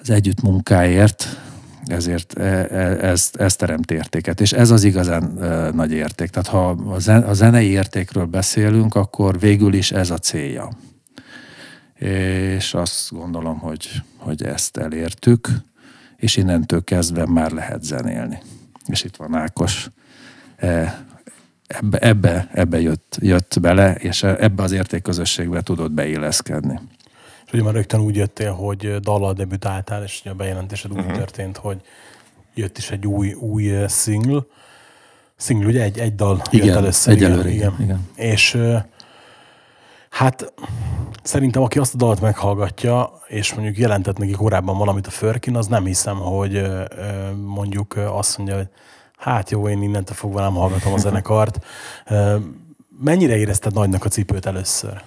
az 0.00 0.10
együttmunkáért, 0.10 1.40
ezért 1.86 2.38
e, 2.38 2.42
e, 2.42 3.06
ez, 3.06 3.30
ez 3.32 3.56
teremt 3.56 3.90
értéket, 3.90 4.40
és 4.40 4.52
ez 4.52 4.70
az 4.70 4.84
igazán 4.84 5.42
e, 5.42 5.70
nagy 5.70 5.92
érték. 5.92 6.30
Tehát 6.30 6.48
ha 6.48 6.68
a 7.26 7.32
zenei 7.32 7.68
értékről 7.68 8.24
beszélünk, 8.24 8.94
akkor 8.94 9.38
végül 9.38 9.74
is 9.74 9.92
ez 9.92 10.10
a 10.10 10.18
célja. 10.18 10.68
És 11.98 12.74
azt 12.74 13.10
gondolom, 13.10 13.58
hogy, 13.58 14.02
hogy 14.16 14.42
ezt 14.42 14.76
elértük, 14.76 15.48
és 16.16 16.36
innentől 16.36 16.84
kezdve 16.84 17.26
már 17.26 17.50
lehet 17.50 17.84
zenélni. 17.84 18.38
És 18.86 19.04
itt 19.04 19.16
van 19.16 19.34
Ákos, 19.34 19.88
ebbe, 21.66 21.98
ebbe, 21.98 22.48
ebbe 22.52 22.80
jött, 22.80 23.16
jött 23.20 23.60
bele, 23.60 23.94
és 23.94 24.22
ebbe 24.22 24.62
az 24.62 24.72
értékközösségbe 24.72 25.60
tudott 25.60 25.92
beilleszkedni. 25.92 26.80
És 27.46 27.52
ugye 27.52 27.62
már 27.62 27.74
rögtön 27.74 28.00
úgy 28.00 28.16
jöttél, 28.16 28.52
hogy 28.52 28.96
dallal 29.00 29.32
debütáltál, 29.32 30.02
és 30.02 30.22
a 30.24 30.34
bejelentésed 30.34 30.90
úgy 30.90 30.98
uh-huh. 30.98 31.16
történt, 31.16 31.56
hogy 31.56 31.80
jött 32.54 32.78
is 32.78 32.90
egy 32.90 33.06
új, 33.06 33.32
új 33.32 33.72
single. 33.88 34.42
Single, 35.38 35.66
ugye 35.66 35.82
egy, 35.82 35.98
egy 35.98 36.14
dal 36.14 36.42
igen, 36.50 36.66
jött 36.66 36.76
először. 36.76 37.14
Egyelőre, 37.14 37.50
igen, 37.50 37.72
igen. 37.72 37.82
igen. 37.82 38.08
És 38.14 38.58
hát 40.16 40.52
szerintem, 41.22 41.62
aki 41.62 41.78
azt 41.78 41.94
a 41.94 41.96
dalt 41.96 42.20
meghallgatja, 42.20 43.10
és 43.26 43.54
mondjuk 43.54 43.76
jelentett 43.76 44.18
neki 44.18 44.32
korábban 44.32 44.78
valamit 44.78 45.06
a 45.06 45.10
Förkin, 45.10 45.56
az 45.56 45.66
nem 45.66 45.84
hiszem, 45.84 46.16
hogy 46.16 46.62
mondjuk 47.44 47.94
azt 47.96 48.38
mondja, 48.38 48.56
hogy 48.56 48.68
hát 49.16 49.50
jó, 49.50 49.68
én 49.68 49.82
innentől 49.82 50.16
fogva 50.16 50.40
nem 50.40 50.54
hallgatom 50.54 50.92
a 50.92 50.98
zenekart. 50.98 51.64
Mennyire 53.04 53.36
érezted 53.36 53.74
nagynak 53.74 54.04
a 54.04 54.08
cipőt 54.08 54.46
először? 54.46 55.02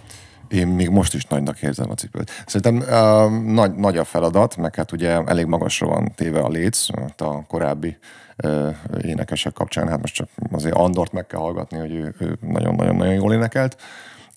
Én 0.47 0.67
még 0.67 0.89
most 0.89 1.13
is 1.13 1.25
nagynak 1.25 1.61
érzem 1.61 1.89
a 1.89 1.93
cipőt. 1.93 2.31
Szerintem 2.45 2.75
uh, 2.77 3.53
nagy, 3.53 3.75
nagy 3.75 3.97
a 3.97 4.03
feladat, 4.03 4.57
meg 4.57 4.75
hát 4.75 4.91
ugye 4.91 5.21
elég 5.25 5.45
magasra 5.45 5.87
van 5.87 6.11
téve 6.15 6.39
a 6.39 6.49
léc, 6.49 6.85
a 7.17 7.45
korábbi 7.47 7.97
uh, 8.43 8.75
énekesek 9.01 9.53
kapcsán, 9.53 9.87
hát 9.87 10.01
most 10.01 10.13
csak 10.13 10.29
azért 10.51 10.75
Andort 10.75 11.11
meg 11.11 11.27
kell 11.27 11.39
hallgatni, 11.39 11.77
hogy 11.77 11.91
ő 11.91 12.37
nagyon-nagyon-nagyon 12.41 13.13
jól 13.13 13.33
énekelt. 13.33 13.77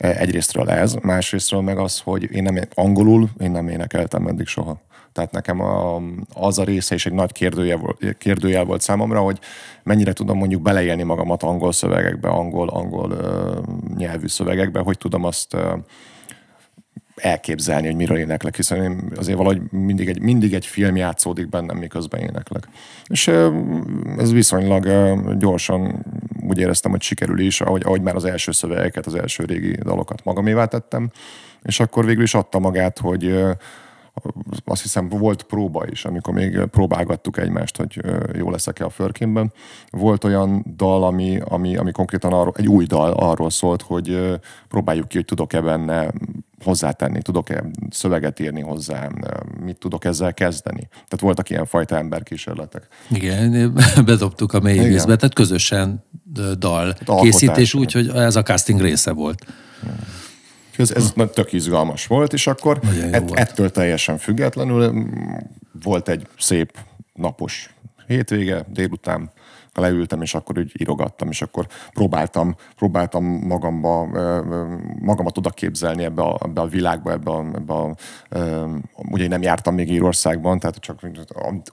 Egyrésztről 0.03 0.71
ez, 0.71 0.95
másrésztről 0.95 1.61
meg 1.61 1.79
az, 1.79 2.01
hogy 2.01 2.33
én 2.33 2.43
nem 2.43 2.59
angolul, 2.75 3.29
én 3.41 3.51
nem 3.51 3.69
énekeltem 3.69 4.27
eddig 4.27 4.47
soha. 4.47 4.81
Tehát 5.13 5.33
nekem 5.33 5.61
a, 5.61 6.03
az 6.35 6.59
a 6.59 6.65
része 6.65 6.95
is 6.95 7.07
egy 7.07 7.13
nagy 7.13 7.33
kérdőjel 7.33 7.77
volt, 7.77 8.17
kérdőjel 8.19 8.65
volt 8.65 8.81
számomra, 8.81 9.21
hogy 9.21 9.39
mennyire 9.83 10.13
tudom 10.13 10.39
mondjuk 10.39 10.63
beleélni 10.63 11.03
magamat 11.03 11.43
angol 11.43 11.73
szövegekbe, 11.73 12.29
angol, 12.29 12.69
angol 12.69 13.17
nyelvű 13.97 14.27
szövegekbe, 14.27 14.81
hogy 14.81 14.99
tudom 14.99 15.25
azt 15.25 15.55
uh, 15.55 15.61
elképzelni, 17.17 17.87
hogy 17.87 17.97
miről 17.97 18.19
éneklek, 18.19 18.57
hiszen 18.57 18.83
én 18.83 19.13
azért 19.17 19.37
valahogy 19.37 19.61
mindig 19.71 20.09
egy, 20.09 20.21
mindig 20.21 20.55
egy 20.55 20.67
film 20.67 20.97
játszódik 20.97 21.49
bennem, 21.49 21.77
miközben 21.77 22.21
éneklek. 22.21 22.69
És 23.07 23.29
ez 24.19 24.33
viszonylag 24.33 24.89
gyorsan 25.39 26.05
úgy 26.53 26.59
éreztem, 26.59 26.91
hogy 26.91 27.03
sikerül 27.03 27.41
is, 27.41 27.61
ahogy, 27.61 27.83
ahogy 27.85 28.01
már 28.03 28.15
az 28.15 28.25
első 28.25 28.53
szövegeket, 28.53 29.07
az 29.07 29.15
első 29.15 29.45
régi 29.45 29.77
dalokat 29.77 30.25
magamévá 30.25 30.65
tettem, 30.65 31.11
és 31.63 31.81
akkor 31.81 32.05
végül 32.05 32.23
is 32.23 32.35
adta 32.35 32.59
magát, 32.59 32.99
hogy 32.99 33.35
azt 34.65 34.83
hiszem 34.83 35.09
volt 35.09 35.43
próba 35.43 35.87
is, 35.91 36.05
amikor 36.05 36.35
még 36.35 36.61
próbálgattuk 36.71 37.39
egymást, 37.39 37.77
hogy 37.77 38.01
jó 38.35 38.51
leszek-e 38.51 38.85
a 38.85 38.91
förkénben. 38.91 39.53
Volt 39.91 40.25
olyan 40.25 40.65
dal, 40.77 41.05
ami, 41.05 41.41
ami, 41.45 41.77
ami 41.77 41.93
konkrétan 41.93 42.33
arról, 42.33 42.53
egy 42.57 42.69
új 42.69 42.85
dal 42.85 43.13
arról 43.13 43.51
szólt, 43.51 43.83
hogy 43.83 44.39
próbáljuk 44.69 45.09
ki, 45.09 45.17
hogy 45.17 45.25
tudok-e 45.25 45.61
benne 45.61 46.13
hozzátenni, 46.65 47.23
tudok-e 47.23 47.65
szöveget 47.91 48.41
írni 48.41 48.61
hozzá, 48.61 49.09
mit 49.65 49.79
tudok 49.79 50.05
ezzel 50.05 50.35
kezdeni. 50.35 50.89
Tehát 50.91 51.21
voltak 51.21 51.51
ilyen 51.51 51.67
fajta 51.67 51.97
emberkísérletek. 51.97 52.87
Igen, 53.11 53.75
bedobtuk 54.05 54.53
a 54.53 54.61
mély 54.61 54.79
vízbe, 54.79 55.17
tehát 55.17 55.35
közösen 55.35 56.05
dal 56.59 56.95
készítés 57.21 57.75
úgy, 57.75 57.93
hogy 57.93 58.09
ez 58.09 58.37
a 58.37 58.43
casting 58.43 58.81
része 58.81 59.13
volt. 59.13 59.45
Igen. 59.83 59.97
Ez, 60.77 60.91
ez 60.91 61.11
hm. 61.11 61.23
tök 61.35 61.53
izgalmas 61.53 62.07
volt, 62.07 62.33
és 62.33 62.47
akkor 62.47 62.81
ett, 63.13 63.29
volt. 63.29 63.39
ettől 63.39 63.71
teljesen 63.71 64.19
függetlenül 64.19 64.93
mm, 64.93 65.05
volt 65.83 66.09
egy 66.09 66.27
szép 66.39 66.79
napos 67.15 67.75
hétvége, 68.07 68.65
délután 68.69 69.31
leültem, 69.75 70.23
és 70.23 70.35
akkor 70.35 70.59
úgy 70.59 70.73
írogattam, 70.79 71.29
és 71.29 71.43
akkor 71.43 71.67
próbáltam, 71.93 72.57
próbáltam 72.77 73.25
magamba, 73.25 74.07
magamat 75.01 75.39
oda 75.39 75.51
képzelni 75.51 76.05
ebbe 76.05 76.23
a, 76.23 76.39
ebbe 76.45 76.61
a 76.61 76.67
világba, 76.67 77.13
ebbe 77.13 77.31
a, 77.31 77.45
ebbe 77.55 77.73
a, 77.73 77.95
ugye 78.95 79.23
én 79.23 79.29
nem 79.29 79.43
jártam 79.43 79.75
még 79.75 79.91
Írországban, 79.91 80.59
tehát 80.59 80.77
csak 80.77 81.01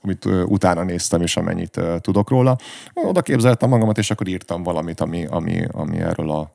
amit 0.02 0.26
utána 0.26 0.84
néztem, 0.84 1.22
és 1.22 1.38
amennyit 1.38 1.80
tudok 2.02 2.30
róla, 2.30 2.58
oda 2.94 3.22
képzeltem 3.22 3.70
magamat, 3.70 3.98
és 3.98 4.12
akkor 4.12 4.28
írtam 4.28 4.64
valamit, 4.64 5.00
ami, 5.00 5.26
ami, 5.26 5.66
ami 5.72 5.98
erről 5.98 6.32
a, 6.32 6.52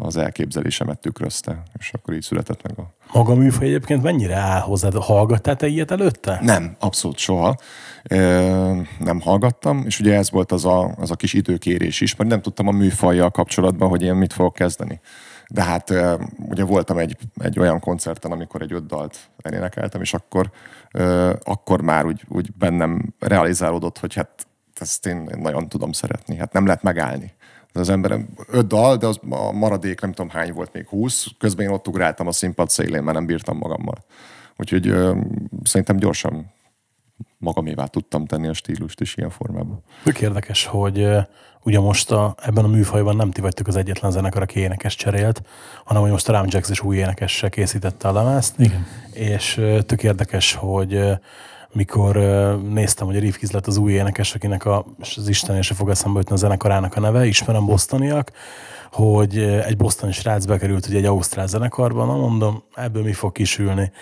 az 0.00 0.16
elképzelésemet 0.16 0.98
tükrözte, 0.98 1.62
és 1.78 1.92
akkor 1.92 2.14
így 2.14 2.22
született 2.22 2.62
meg 2.62 2.78
a... 2.78 2.94
Maga 3.12 3.34
műfaj 3.34 3.66
egyébként 3.66 4.02
mennyire 4.02 4.36
áll 4.36 4.60
hozzád? 4.60 4.94
Hallgattál 4.94 5.56
te 5.56 5.66
ilyet 5.66 5.90
előtte? 5.90 6.38
Nem, 6.42 6.76
abszolút 6.78 7.18
soha. 7.18 7.56
Ö, 8.02 8.80
nem 8.98 9.20
hallgattam, 9.20 9.82
és 9.86 10.00
ugye 10.00 10.14
ez 10.14 10.30
volt 10.30 10.52
az 10.52 10.64
a, 10.64 10.94
az 10.96 11.10
a 11.10 11.16
kis 11.16 11.32
időkérés 11.32 12.00
is, 12.00 12.16
mert 12.16 12.30
nem 12.30 12.40
tudtam 12.40 12.68
a 12.68 12.70
műfajjal 12.70 13.30
kapcsolatban, 13.30 13.88
hogy 13.88 14.02
én 14.02 14.14
mit 14.14 14.32
fogok 14.32 14.54
kezdeni. 14.54 15.00
De 15.50 15.62
hát 15.62 15.94
ugye 16.48 16.64
voltam 16.64 16.98
egy, 16.98 17.16
egy 17.36 17.58
olyan 17.58 17.80
koncerten, 17.80 18.32
amikor 18.32 18.62
egy 18.62 18.72
öt 18.72 18.86
dalt 18.86 19.18
elénekeltem, 19.42 20.00
és 20.00 20.14
akkor, 20.14 20.50
akkor 21.42 21.82
már 21.82 22.06
úgy, 22.06 22.22
úgy 22.28 22.52
bennem 22.52 23.14
realizálódott, 23.18 23.98
hogy 23.98 24.14
hát 24.14 24.46
ezt 24.80 25.06
én 25.06 25.30
nagyon 25.38 25.68
tudom 25.68 25.92
szeretni. 25.92 26.36
Hát 26.36 26.52
nem 26.52 26.66
lehet 26.66 26.82
megállni 26.82 27.36
az 27.72 27.88
ember 27.88 28.20
öt 28.46 28.66
dal, 28.66 28.96
de 28.96 29.06
az 29.06 29.20
a 29.30 29.52
maradék 29.52 30.00
nem 30.00 30.12
tudom 30.12 30.30
hány 30.30 30.52
volt, 30.52 30.72
még 30.72 30.88
húsz. 30.88 31.26
Közben 31.38 31.66
én 31.66 31.72
ott 31.72 31.88
ugráltam 31.88 32.26
a 32.26 32.32
színpad 32.32 32.68
szélén, 32.68 33.02
mert 33.02 33.16
nem 33.16 33.26
bírtam 33.26 33.56
magammal. 33.56 34.04
Úgyhogy 34.56 34.88
ö, 34.88 35.16
szerintem 35.62 35.96
gyorsan 35.96 36.52
magamévá 37.38 37.84
tudtam 37.84 38.26
tenni 38.26 38.48
a 38.48 38.52
stílust 38.52 39.00
is 39.00 39.16
ilyen 39.16 39.30
formában. 39.30 39.82
Tök 40.02 40.20
érdekes, 40.20 40.66
hogy 40.66 41.08
ugye 41.62 41.80
most 41.80 42.10
a, 42.10 42.34
ebben 42.42 42.64
a 42.64 42.68
műfajban 42.68 43.16
nem 43.16 43.30
ti 43.30 43.40
vagytok 43.40 43.66
az 43.66 43.76
egyetlen 43.76 44.10
zenekar, 44.10 44.42
aki 44.42 44.60
énekes 44.60 44.94
cserélt, 44.94 45.42
hanem 45.84 46.02
hogy 46.02 46.10
most 46.10 46.28
a 46.28 46.32
Ram 46.32 46.46
Jax 46.48 46.68
is 46.70 46.82
új 46.82 46.96
énekessel 46.96 47.50
készítette 47.50 48.08
a 48.08 48.12
lemezt. 48.12 48.58
Igen. 48.58 48.86
És 49.12 49.54
tök 49.86 50.02
érdekes, 50.02 50.54
hogy 50.54 51.00
mikor 51.72 52.16
néztem, 52.72 53.06
hogy 53.06 53.16
a 53.16 53.20
Riff 53.20 53.50
lett 53.50 53.66
az 53.66 53.76
új 53.76 53.92
énekes, 53.92 54.34
akinek 54.34 54.64
a, 54.64 54.84
az 55.16 55.28
Isten 55.28 55.56
és 55.56 55.68
fog 55.68 55.88
eszembe 55.88 56.18
jutni 56.18 56.34
a 56.34 56.38
zenekarának 56.38 56.96
a 56.96 57.00
neve, 57.00 57.26
ismerem 57.26 57.66
bosztoniak, 57.66 58.32
hogy 58.92 59.38
egy 59.38 59.76
bosztoni 59.76 60.12
srác 60.12 60.44
bekerült 60.44 60.86
ugye 60.86 60.98
egy 60.98 61.04
ausztrál 61.04 61.46
zenekarban, 61.46 62.06
na 62.06 62.16
mondom, 62.16 62.62
ebből 62.74 63.02
mi 63.02 63.12
fog 63.12 63.32
kisülni. 63.32 63.92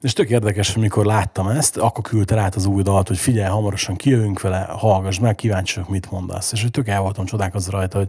És 0.00 0.12
tök 0.12 0.30
érdekes, 0.30 0.72
hogy 0.72 0.82
mikor 0.82 1.04
láttam 1.04 1.48
ezt, 1.48 1.76
akkor 1.76 2.04
küldte 2.04 2.34
rá 2.34 2.48
az 2.54 2.66
új 2.66 2.82
dalt, 2.82 3.08
hogy 3.08 3.18
figyelj, 3.18 3.50
hamarosan 3.50 3.96
kijövünk 3.96 4.40
vele, 4.40 4.66
hallgass 4.70 5.18
meg, 5.18 5.34
kíváncsi 5.34 5.80
mit 5.88 6.10
mondasz. 6.10 6.52
És 6.52 6.62
hogy 6.62 6.70
tök 6.70 6.88
el 6.88 7.00
voltam 7.00 7.24
csodálkozva 7.24 7.72
rajta, 7.72 7.98
hogy 7.98 8.08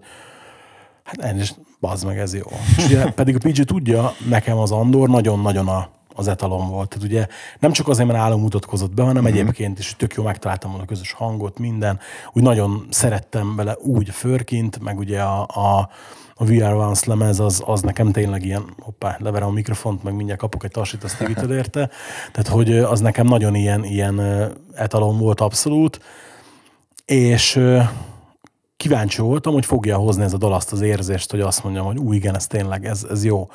hát 1.04 1.20
ennél 1.20 1.44
bazd 1.80 2.06
meg, 2.06 2.18
ez 2.18 2.34
jó. 2.34 2.46
És 2.78 2.86
ugye, 2.86 3.12
pedig 3.22 3.36
a 3.36 3.50
PG 3.50 3.64
tudja, 3.64 4.14
nekem 4.30 4.58
az 4.58 4.72
Andor 4.72 5.10
nagyon-nagyon 5.10 5.68
a 5.68 5.90
az 6.15 6.27
etalon 6.27 6.70
volt. 6.70 6.89
Tehát 6.89 7.05
ugye 7.05 7.27
nem 7.60 7.72
csak 7.72 7.88
azért, 7.88 8.08
mert 8.08 8.20
állam 8.20 8.41
mutatkozott 8.41 8.93
be, 8.93 9.03
hanem 9.03 9.24
uh-huh. 9.24 9.39
egyébként 9.39 9.79
is 9.79 9.96
tök 9.96 10.13
jó 10.13 10.24
megtaláltam 10.24 10.70
volna 10.70 10.86
a 10.86 10.88
közös 10.88 11.12
hangot, 11.12 11.60
minden. 11.60 12.00
Úgy 12.34 12.43
nagyon 12.43 12.88
szerettem 12.89 13.55
vele 13.55 13.77
úgy 13.79 14.10
főrként, 14.10 14.79
meg 14.79 14.98
ugye 14.98 15.22
a, 15.22 15.41
a 15.41 15.89
a 16.36 16.46
VR 16.46 16.74
Vance 16.74 17.03
lemez 17.08 17.39
az, 17.39 17.63
az 17.65 17.82
nekem 17.82 18.12
tényleg 18.12 18.46
ilyen, 18.46 18.74
hoppá, 18.79 19.17
leverem 19.20 19.48
a 19.48 19.51
mikrofont, 19.51 20.03
meg 20.03 20.13
mindjárt 20.13 20.39
kapok 20.39 20.63
egy 20.63 20.72
tassit, 20.72 21.03
azt 21.03 21.17
kivited 21.17 21.51
érte. 21.51 21.89
Tehát, 22.32 22.48
hogy 22.48 22.77
az 22.77 23.00
nekem 23.00 23.25
nagyon 23.25 23.55
ilyen, 23.55 23.84
ilyen 23.84 24.22
etalon 24.74 25.17
volt 25.17 25.41
abszolút. 25.41 26.00
És 27.05 27.60
kíváncsi 28.84 29.22
voltam, 29.22 29.54
hogy 29.54 29.66
fogja 29.66 29.98
hozni 29.98 30.24
ez 30.24 30.34
a 30.34 30.38
dal 30.38 30.54
azt 30.54 30.72
az 30.72 30.82
érzést, 30.82 31.32
hogy 31.32 31.40
azt 31.40 31.63
mondjam, 31.63 31.86
hogy 31.86 31.98
ú, 31.98 32.13
igen, 32.13 32.36
ez 32.36 32.48
tényleg, 32.48 32.86
ez, 32.86 33.06
ez 33.10 33.24
jó. 33.24 33.50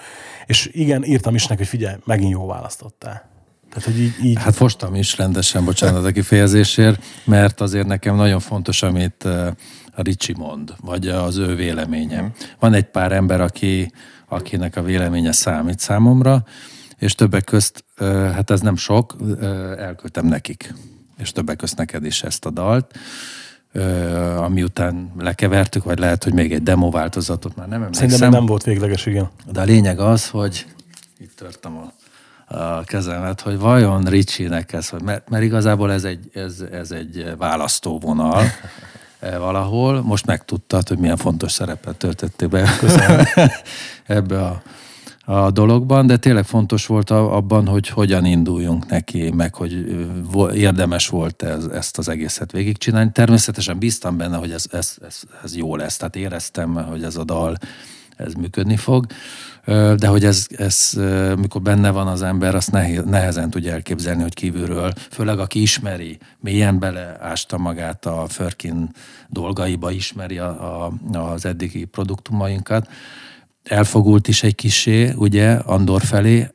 És 0.46 0.70
igen, 0.72 1.04
írtam 1.04 1.34
is 1.34 1.46
neki, 1.46 1.60
hogy 1.60 1.68
figyelj, 1.68 1.96
megint 2.04 2.30
jó 2.30 2.46
választottál. 2.46 3.28
Tehát, 3.68 3.84
hogy 3.84 3.98
így, 3.98 4.14
így... 4.22 4.38
Hát 4.38 4.54
fostam 4.54 4.94
is 4.94 5.16
rendesen, 5.16 5.64
bocsánat 5.64 6.04
a 6.04 6.10
kifejezésért, 6.10 7.02
mert 7.24 7.60
azért 7.60 7.86
nekem 7.86 8.16
nagyon 8.16 8.40
fontos, 8.40 8.82
amit 8.82 9.24
eh, 9.24 9.46
a 9.94 10.02
Ricsi 10.02 10.34
mond, 10.36 10.74
vagy 10.80 11.08
az 11.08 11.36
ő 11.36 11.54
véleménye. 11.54 12.32
Van 12.58 12.74
egy 12.74 12.86
pár 12.86 13.12
ember, 13.12 13.40
aki, 13.40 13.92
akinek 14.28 14.76
a 14.76 14.82
véleménye 14.82 15.32
számít 15.32 15.78
számomra, 15.78 16.44
és 16.98 17.14
többek 17.14 17.44
közt, 17.44 17.84
eh, 17.96 18.32
hát 18.34 18.50
ez 18.50 18.60
nem 18.60 18.76
sok, 18.76 19.16
eh, 19.40 19.48
elküldtem 19.70 20.26
nekik. 20.26 20.74
És 21.18 21.32
többek 21.32 21.56
közt 21.56 21.76
neked 21.76 22.04
is 22.04 22.22
ezt 22.22 22.46
a 22.46 22.50
dalt 22.50 22.98
ami 24.36 24.62
után 24.62 25.12
lekevertük, 25.18 25.84
vagy 25.84 25.98
lehet, 25.98 26.24
hogy 26.24 26.32
még 26.32 26.52
egy 26.52 26.62
demo 26.62 26.90
változatot 26.90 27.56
már 27.56 27.68
nem 27.68 27.80
emlékszem. 27.82 28.08
Szerintem 28.08 28.38
nem 28.38 28.46
volt 28.46 28.62
végleges, 28.62 29.06
igen. 29.06 29.30
De 29.52 29.60
a 29.60 29.64
lényeg 29.64 29.98
az, 29.98 30.28
hogy 30.28 30.66
itt 31.18 31.36
törtem 31.36 31.76
a 31.76 31.92
a 32.48 32.84
kezemet, 32.84 33.40
hogy 33.40 33.58
vajon 33.58 34.04
Ricsinek 34.04 34.72
ez, 34.72 34.90
mert, 35.04 35.28
mert 35.28 35.42
igazából 35.42 35.92
ez 35.92 36.04
egy, 36.04 36.30
ez, 36.32 36.60
ez 36.72 36.90
egy 36.90 37.34
választóvonal 37.38 38.44
eh, 39.18 39.38
valahol. 39.38 40.02
Most 40.02 40.26
megtudtad, 40.26 40.88
hogy 40.88 40.98
milyen 40.98 41.16
fontos 41.16 41.52
szerepet 41.52 41.96
töltöttél 41.96 42.48
be 42.48 42.70
ebbe 44.06 44.42
a, 44.42 44.62
a 45.30 45.50
dologban, 45.50 46.06
de 46.06 46.16
tényleg 46.16 46.44
fontos 46.44 46.86
volt 46.86 47.10
abban, 47.10 47.66
hogy 47.66 47.88
hogyan 47.88 48.24
induljunk 48.24 48.86
neki, 48.86 49.30
meg 49.30 49.54
hogy 49.54 49.96
érdemes 50.54 51.08
volt 51.08 51.42
ez, 51.42 51.64
ezt 51.64 51.98
az 51.98 52.08
egészet 52.08 52.52
végigcsinálni. 52.52 53.10
Természetesen 53.12 53.78
bíztam 53.78 54.16
benne, 54.16 54.36
hogy 54.36 54.50
ez, 54.50 54.64
ez, 54.72 54.96
ez, 55.06 55.20
ez 55.44 55.56
jó 55.56 55.76
lesz, 55.76 55.96
tehát 55.96 56.16
éreztem, 56.16 56.74
hogy 56.74 57.02
ez 57.02 57.16
a 57.16 57.24
dal 57.24 57.56
ez 58.16 58.32
működni 58.32 58.76
fog. 58.76 59.06
De 59.96 60.06
hogy 60.06 60.24
ez, 60.24 60.46
ez 60.56 60.92
mikor 61.38 61.62
benne 61.62 61.90
van 61.90 62.06
az 62.06 62.22
ember, 62.22 62.54
azt 62.54 62.70
nehéz, 62.70 63.02
nehezen 63.04 63.50
tudja 63.50 63.72
elképzelni, 63.72 64.22
hogy 64.22 64.34
kívülről, 64.34 64.92
főleg 65.10 65.38
aki 65.38 65.62
ismeri, 65.62 66.18
mélyen 66.40 66.78
beleásta 66.78 67.58
magát 67.58 68.06
a 68.06 68.26
Förkin 68.28 68.90
dolgaiba, 69.28 69.90
ismeri 69.90 70.38
a, 70.38 70.84
a, 70.84 70.92
az 71.18 71.44
eddigi 71.44 71.84
produktumainkat, 71.84 72.88
elfogult 73.68 74.28
is 74.28 74.42
egy 74.42 74.54
kisé, 74.54 75.12
ugye, 75.16 75.52
Andor 75.52 76.02
felé, 76.02 76.50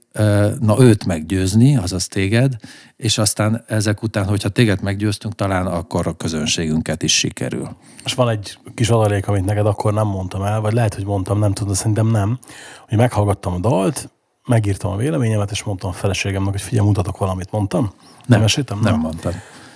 na 0.59 0.75
őt 0.79 1.05
meggyőzni, 1.05 1.77
azaz 1.77 2.07
téged, 2.07 2.55
és 2.95 3.17
aztán 3.17 3.63
ezek 3.67 4.03
után, 4.03 4.25
hogyha 4.25 4.49
téged 4.49 4.81
meggyőztünk, 4.81 5.35
talán 5.35 5.67
akkor 5.67 6.07
a 6.07 6.13
közönségünket 6.13 7.03
is 7.03 7.17
sikerül. 7.17 7.69
És 8.05 8.13
van 8.13 8.29
egy 8.29 8.59
kis 8.75 8.89
adalék, 8.89 9.27
amit 9.27 9.45
neked 9.45 9.65
akkor 9.65 9.93
nem 9.93 10.07
mondtam 10.07 10.43
el, 10.43 10.61
vagy 10.61 10.73
lehet, 10.73 10.93
hogy 10.93 11.05
mondtam, 11.05 11.39
nem 11.39 11.53
tudom, 11.53 11.71
de 11.71 11.77
szerintem 11.77 12.07
nem, 12.07 12.39
hogy 12.87 12.97
meghallgattam 12.97 13.53
a 13.53 13.59
dalt, 13.59 14.09
megírtam 14.45 14.91
a 14.91 14.95
véleményemet, 14.95 15.51
és 15.51 15.63
mondtam 15.63 15.89
a 15.89 15.93
feleségemnek, 15.93 16.51
hogy 16.51 16.61
figyelj, 16.61 16.87
mutatok 16.87 17.17
valamit. 17.17 17.51
Mondtam? 17.51 17.81
Nem, 17.81 17.93
nem 18.27 18.41
meséltem? 18.41 18.79
Nem, 18.79 18.91
nem 18.91 19.01
mondtam. 19.01 19.33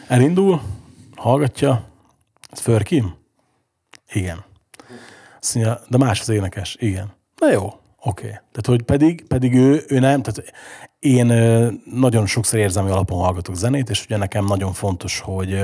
Elindul, 0.07 0.61
hallgatja, 1.15 1.83
ez 2.51 2.59
Förkim? 2.59 3.13
Igen. 4.11 4.43
Azt 5.41 5.55
mondja, 5.55 5.79
de 5.87 5.97
más 5.97 6.19
az 6.19 6.29
énekes? 6.29 6.75
Igen. 6.79 7.15
Na 7.39 7.51
jó, 7.51 7.65
oké. 7.65 7.79
Okay. 7.99 8.29
Tehát, 8.29 8.65
hogy 8.65 8.81
pedig, 8.81 9.27
pedig 9.27 9.53
ő, 9.53 9.83
ő 9.87 9.99
nem, 9.99 10.21
tehát 10.21 10.53
én 10.99 11.25
nagyon 11.93 12.25
sokszor 12.25 12.59
érzelmi 12.59 12.89
alapon 12.89 13.19
hallgatok 13.19 13.55
zenét, 13.55 13.89
és 13.89 14.03
ugye 14.03 14.17
nekem 14.17 14.45
nagyon 14.45 14.73
fontos, 14.73 15.19
hogy 15.19 15.59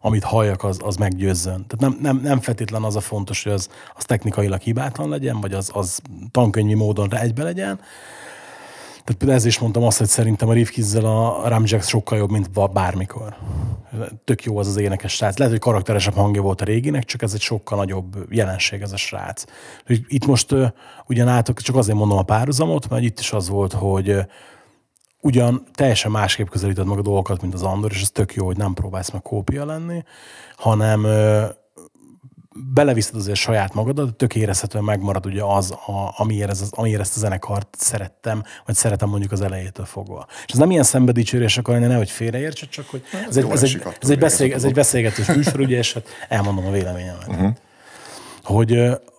amit 0.00 0.24
halljak, 0.24 0.64
az, 0.64 0.78
az 0.84 0.96
meggyőzzön. 0.96 1.66
Tehát 1.66 1.80
nem, 1.80 1.98
nem, 2.00 2.20
nem 2.22 2.40
feltétlen 2.40 2.82
az 2.82 2.96
a 2.96 3.00
fontos, 3.00 3.42
hogy 3.42 3.52
az, 3.52 3.68
az 3.96 4.04
technikailag 4.04 4.60
hibátlan 4.60 5.08
legyen, 5.08 5.40
vagy 5.40 5.52
az, 5.52 5.70
az 5.74 6.00
tankönyvi 6.30 6.74
módon 6.74 7.14
egybe 7.14 7.42
legyen, 7.42 7.80
tehát 9.08 9.22
például 9.22 9.40
ezért 9.40 9.54
is 9.54 9.60
mondtam 9.60 9.82
azt, 9.82 9.98
hogy 9.98 10.06
szerintem 10.06 10.48
a 10.48 10.52
Rivkizzel 10.52 11.04
a 11.04 11.48
Ramjack 11.48 11.82
sokkal 11.82 12.18
jobb, 12.18 12.30
mint 12.30 12.72
bármikor. 12.72 13.36
Tök 14.24 14.44
jó 14.44 14.58
az 14.58 14.66
az 14.66 14.76
énekes 14.76 15.12
srác. 15.12 15.36
Lehet, 15.38 15.52
hogy 15.52 15.62
karakteresebb 15.62 16.14
hangja 16.14 16.42
volt 16.42 16.60
a 16.60 16.64
réginek, 16.64 17.04
csak 17.04 17.22
ez 17.22 17.34
egy 17.34 17.40
sokkal 17.40 17.78
nagyobb 17.78 18.16
jelenség 18.30 18.80
ez 18.80 18.92
a 18.92 18.96
srác. 18.96 19.44
Itt 19.86 20.26
most 20.26 20.54
ugyan 21.06 21.28
álltok, 21.28 21.60
csak 21.60 21.76
azért 21.76 21.96
mondom 21.98 22.18
a 22.18 22.22
párhuzamot, 22.22 22.88
mert 22.88 23.02
itt 23.02 23.18
is 23.18 23.32
az 23.32 23.48
volt, 23.48 23.72
hogy 23.72 24.16
ugyan 25.20 25.64
teljesen 25.72 26.10
másképp 26.10 26.48
közelíted 26.48 26.86
meg 26.86 26.98
a 26.98 27.02
dolgokat, 27.02 27.42
mint 27.42 27.54
az 27.54 27.62
Andor, 27.62 27.90
és 27.92 28.02
ez 28.02 28.10
tök 28.10 28.34
jó, 28.34 28.46
hogy 28.46 28.56
nem 28.56 28.74
próbálsz 28.74 29.10
meg 29.10 29.22
kópia 29.22 29.64
lenni, 29.64 30.02
hanem 30.56 31.06
beleviszed 32.74 33.14
azért 33.14 33.36
saját 33.36 33.74
magadat, 33.74 34.14
tök 34.14 34.34
érezhetően 34.34 34.84
megmarad 34.84 35.26
ugye 35.26 35.42
az, 35.42 35.70
a, 35.70 36.14
amiért, 36.16 36.50
ez, 36.50 36.68
amiért 36.70 37.00
ezt 37.00 37.16
a 37.16 37.18
zenekart 37.18 37.68
szerettem, 37.78 38.42
vagy 38.66 38.74
szeretem 38.74 39.08
mondjuk 39.08 39.32
az 39.32 39.40
elejétől 39.40 39.86
fogva. 39.86 40.26
És 40.46 40.52
ez 40.52 40.58
nem 40.58 40.70
ilyen 40.70 40.82
szembedicsérés 40.82 41.58
akar 41.58 41.74
lenni, 41.74 41.86
nehogy 41.86 42.10
félreértse, 42.10 42.66
csak 42.66 42.88
hogy 42.88 43.02
ez, 43.28 43.36
egy, 43.36 43.50
ez, 43.50 43.62
egy, 43.62 43.82
ez, 44.00 44.10
egy, 44.10 44.18
beszélg, 44.18 44.52
ez 44.52 44.64
egy 44.64 44.74
beszélgetős 44.74 45.26
műsor, 45.26 45.60
ugye, 45.60 45.76
és 45.76 45.92
hát 45.92 46.08
elmondom 46.28 46.66
a 46.66 46.70
véleményemet. 46.70 47.28
Uh-huh. 47.28 47.50
Hogy 48.42 48.72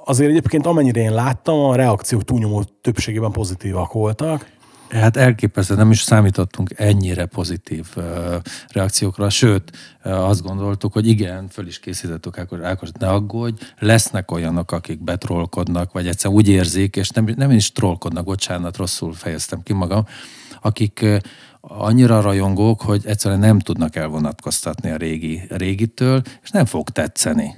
azért 0.05 0.29
egyébként 0.29 0.65
amennyire 0.65 1.01
én 1.01 1.13
láttam, 1.13 1.59
a 1.59 1.75
reakciók 1.75 2.23
túlnyomó 2.23 2.63
többségében 2.81 3.31
pozitívak 3.31 3.93
voltak, 3.93 4.45
Hát 4.89 5.17
elképesztő, 5.17 5.75
nem 5.75 5.91
is 5.91 6.01
számítottunk 6.01 6.73
ennyire 6.75 7.25
pozitív 7.25 7.87
uh, 7.95 8.03
reakciókra, 8.67 9.29
sőt, 9.29 9.71
uh, 10.03 10.27
azt 10.27 10.41
gondoltuk, 10.41 10.93
hogy 10.93 11.07
igen, 11.07 11.47
föl 11.47 11.67
is 11.67 11.79
készítettük 11.79 12.37
Ákos, 12.37 12.59
Ákos, 12.59 12.89
ne 12.99 13.07
aggódj, 13.07 13.63
lesznek 13.79 14.31
olyanok, 14.31 14.71
akik 14.71 15.03
betrollkodnak, 15.03 15.91
vagy 15.91 16.07
egyszer 16.07 16.31
úgy 16.31 16.47
érzik, 16.47 16.95
és 16.95 17.09
nem, 17.09 17.33
nem 17.35 17.51
is 17.51 17.71
trollkodnak, 17.71 18.25
bocsánat, 18.25 18.77
rosszul 18.77 19.13
fejeztem 19.13 19.63
ki 19.63 19.73
magam, 19.73 20.05
akik 20.61 20.99
uh, 21.03 21.17
annyira 21.61 22.21
rajongók, 22.21 22.81
hogy 22.81 23.01
egyszerűen 23.05 23.39
nem 23.39 23.59
tudnak 23.59 23.95
elvonatkoztatni 23.95 24.89
a 24.89 24.95
régi, 24.95 25.41
régitől, 25.49 26.21
és 26.43 26.49
nem 26.49 26.65
fog 26.65 26.89
tetszeni. 26.89 27.55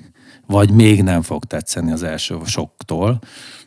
Vagy 0.48 0.72
még 0.72 1.04
nem 1.04 1.22
fog 1.22 1.46
tetszeni 1.46 1.91
az 1.91 2.04
első 2.04 2.38
soktól 2.46 3.20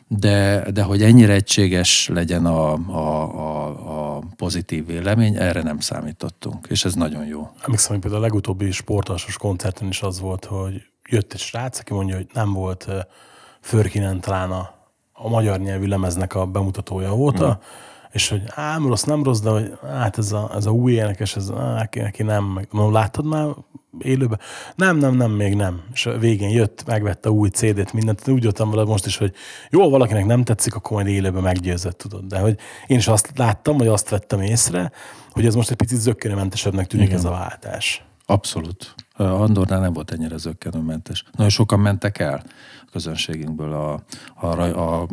de, 0.07 0.65
de 0.71 0.83
hogy 0.83 1.03
ennyire 1.03 1.33
egységes 1.33 2.07
legyen 2.07 2.45
a, 2.45 2.73
a, 2.73 3.37
a, 3.39 4.15
a 4.15 4.23
pozitív 4.35 4.85
vélemény, 4.85 5.35
erre 5.35 5.61
nem 5.61 5.79
számítottunk, 5.79 6.67
és 6.69 6.85
ez 6.85 6.93
nagyon 6.93 7.25
jó. 7.25 7.49
Emlékszem, 7.63 7.91
hogy 7.91 7.99
például 7.99 8.21
a 8.21 8.25
legutóbbi 8.25 8.71
sportasos 8.71 9.37
koncerten 9.37 9.87
is 9.87 10.01
az 10.01 10.19
volt, 10.19 10.45
hogy 10.45 10.81
jött 11.09 11.33
egy 11.33 11.39
srác, 11.39 11.79
aki 11.79 11.93
mondja, 11.93 12.15
hogy 12.15 12.27
nem 12.33 12.53
volt 12.53 12.87
Förkinen 13.61 14.21
talán 14.21 14.51
a, 14.51 14.73
a 15.13 15.29
magyar 15.29 15.59
nyelvű 15.59 15.85
lemeznek 15.85 16.35
a 16.35 16.45
bemutatója 16.45 17.15
óta, 17.15 17.45
hmm 17.45 17.59
és 18.15 18.29
hogy 18.29 18.43
ám 18.47 18.87
rossz, 18.87 19.03
nem 19.03 19.23
rossz, 19.23 19.39
de 19.39 19.49
hogy 19.49 19.77
hát 19.81 20.17
ez 20.17 20.31
a, 20.31 20.51
ez 20.55 20.65
a 20.65 20.71
új 20.71 20.93
énekes, 20.93 21.35
ez 21.35 21.51
á, 21.57 21.89
neki, 21.93 22.23
nem, 22.23 22.67
mondom, 22.69 22.93
láttad 22.93 23.25
már 23.25 23.47
élőben? 23.99 24.39
Nem, 24.75 24.97
nem, 24.97 25.15
nem, 25.15 25.31
még 25.31 25.55
nem. 25.55 25.81
És 25.93 26.05
a 26.05 26.17
végén 26.17 26.49
jött, 26.49 26.83
megvette 26.85 27.29
új 27.29 27.49
CD-t, 27.49 27.93
mindent. 27.93 28.27
Úgy 28.27 28.43
jöttem 28.43 28.69
vele 28.69 28.83
most 28.83 29.05
is, 29.05 29.17
hogy 29.17 29.33
jó, 29.69 29.89
valakinek 29.89 30.25
nem 30.25 30.43
tetszik, 30.43 30.75
akkor 30.75 30.91
majd 30.91 31.07
élőben 31.07 31.41
meggyőzött, 31.41 31.97
tudod. 31.97 32.25
De 32.25 32.39
hogy 32.39 32.57
én 32.87 32.97
is 32.97 33.07
azt 33.07 33.31
láttam, 33.35 33.77
vagy 33.77 33.87
azt 33.87 34.09
vettem 34.09 34.41
észre, 34.41 34.91
hogy 35.31 35.45
ez 35.45 35.55
most 35.55 35.69
egy 35.69 35.77
picit 35.77 35.99
zöggenőmentesebbnek 35.99 36.87
tűnik 36.87 37.05
Igen. 37.05 37.17
ez 37.17 37.25
a 37.25 37.29
váltás. 37.29 38.05
Abszolút. 38.25 38.95
Andornál 39.17 39.79
nem 39.79 39.93
volt 39.93 40.11
ennyire 40.11 40.37
zöggenőmentes. 40.37 41.23
Nagyon 41.31 41.51
sokan 41.51 41.79
mentek 41.79 42.19
el 42.19 42.43
a 42.81 42.89
közönségünkből 42.91 43.73
a, 43.73 44.03
a, 44.35 44.61
a, 44.61 45.07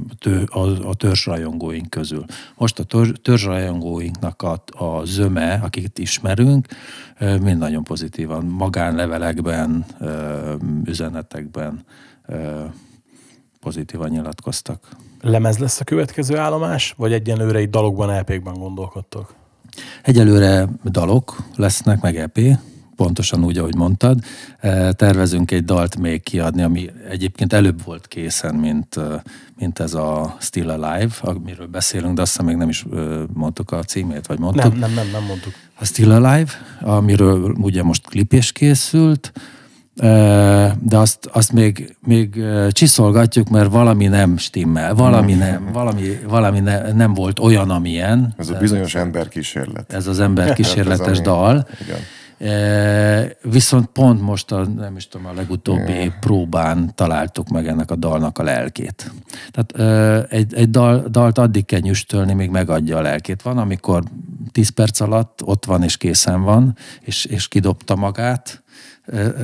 a, 0.47 0.89
a 0.89 0.95
törzsrajongóink 0.95 1.91
közül. 1.91 2.25
Most 2.57 2.79
a 2.79 2.85
törzs, 2.85 3.11
törzsrajongóinknak 3.23 4.43
a, 4.43 4.63
a 4.85 5.05
zöme, 5.05 5.61
akiket 5.63 5.99
ismerünk, 5.99 6.67
mind 7.19 7.59
nagyon 7.59 7.85
pozitívan. 7.85 8.45
Magánlevelekben, 8.45 9.85
üzenetekben 10.85 11.85
pozitívan 13.61 14.09
nyilatkoztak. 14.09 14.89
Lemez 15.21 15.59
lesz 15.59 15.81
a 15.81 15.85
következő 15.85 16.37
állomás, 16.37 16.95
vagy 16.97 17.13
egyenlőre 17.13 17.59
egy 17.59 17.71
dalokban, 17.71 18.11
EP-kben 18.11 18.55
gondolkodtok? 18.55 19.35
Egyelőre 20.03 20.69
dalok 20.85 21.37
lesznek, 21.57 22.01
meg 22.01 22.17
EP, 22.17 22.39
pontosan 23.03 23.45
úgy, 23.45 23.59
ahogy 23.59 23.75
mondtad. 23.75 24.19
Tervezünk 24.91 25.51
egy 25.51 25.65
dalt 25.65 25.99
még 25.99 26.23
kiadni, 26.23 26.63
ami 26.63 26.91
egyébként 27.11 27.53
előbb 27.53 27.85
volt 27.85 28.09
készen, 28.09 28.55
mint, 28.55 28.99
mint 29.59 29.79
ez 29.79 29.95
a 29.95 30.37
Still 30.41 30.71
Alive, 30.71 31.15
amiről 31.21 31.67
beszélünk, 31.67 32.15
de 32.15 32.23
azt 32.23 32.31
hiszem 32.31 32.47
még 32.47 32.57
nem 32.57 32.69
is 32.69 32.87
mondtuk 33.33 33.71
a 33.73 33.83
címét, 33.83 34.27
vagy 34.27 34.39
mondtuk? 34.39 34.71
Nem, 34.71 34.79
nem, 34.79 34.93
nem, 34.95 35.07
nem 35.13 35.25
mondtuk. 35.25 35.53
A 35.79 35.85
Still 35.85 36.11
Alive, 36.11 36.51
amiről 36.81 37.55
ugye 37.61 37.83
most 37.83 38.07
klip 38.07 38.33
is 38.33 38.53
készült, 38.53 39.33
de 40.81 40.97
azt, 40.97 41.29
azt 41.33 41.53
még, 41.53 41.97
még 42.01 42.45
csiszolgatjuk, 42.71 43.49
mert 43.49 43.71
valami 43.71 44.07
nem 44.07 44.37
stimmel, 44.37 44.95
valami 44.95 45.35
nem, 45.35 45.69
valami, 45.73 46.19
valami 46.29 46.61
ne, 46.61 46.93
nem 46.93 47.15
volt 47.15 47.39
olyan, 47.39 47.71
amilyen. 47.71 48.35
Ez 48.37 48.49
a 48.49 48.55
bizonyos 48.59 48.95
emberkísérlet. 48.95 49.93
Ez 49.93 50.07
az 50.07 50.21
emberkísérletes 50.21 51.21
dal. 51.21 51.69
Igen 51.81 51.99
viszont 53.43 53.87
pont 53.87 54.21
most 54.21 54.53
a, 54.53 54.65
nem 54.65 54.97
is 54.97 55.09
tudom, 55.09 55.27
a 55.27 55.33
legutóbbi 55.33 56.13
próbán 56.21 56.93
találtuk 56.95 57.49
meg 57.49 57.67
ennek 57.67 57.91
a 57.91 57.97
dalnak 57.97 58.39
a 58.39 58.43
lelkét. 58.43 59.13
Tehát 59.51 60.31
egy, 60.33 60.55
egy 60.55 60.71
dal, 60.71 61.05
dalt 61.09 61.39
addig 61.39 61.65
kell 61.65 61.81
nyüstölni, 61.81 62.33
még 62.33 62.51
megadja 62.51 62.97
a 62.97 63.01
lelkét. 63.01 63.43
Van, 63.43 63.59
amikor 63.59 64.03
10 64.53 64.69
perc 64.69 65.01
alatt 65.01 65.43
ott 65.45 65.65
van 65.65 65.83
és 65.83 65.97
készen 65.97 66.43
van, 66.43 66.77
és, 67.01 67.25
és 67.25 67.49
kidobta 67.49 67.97
magát, 67.97 68.63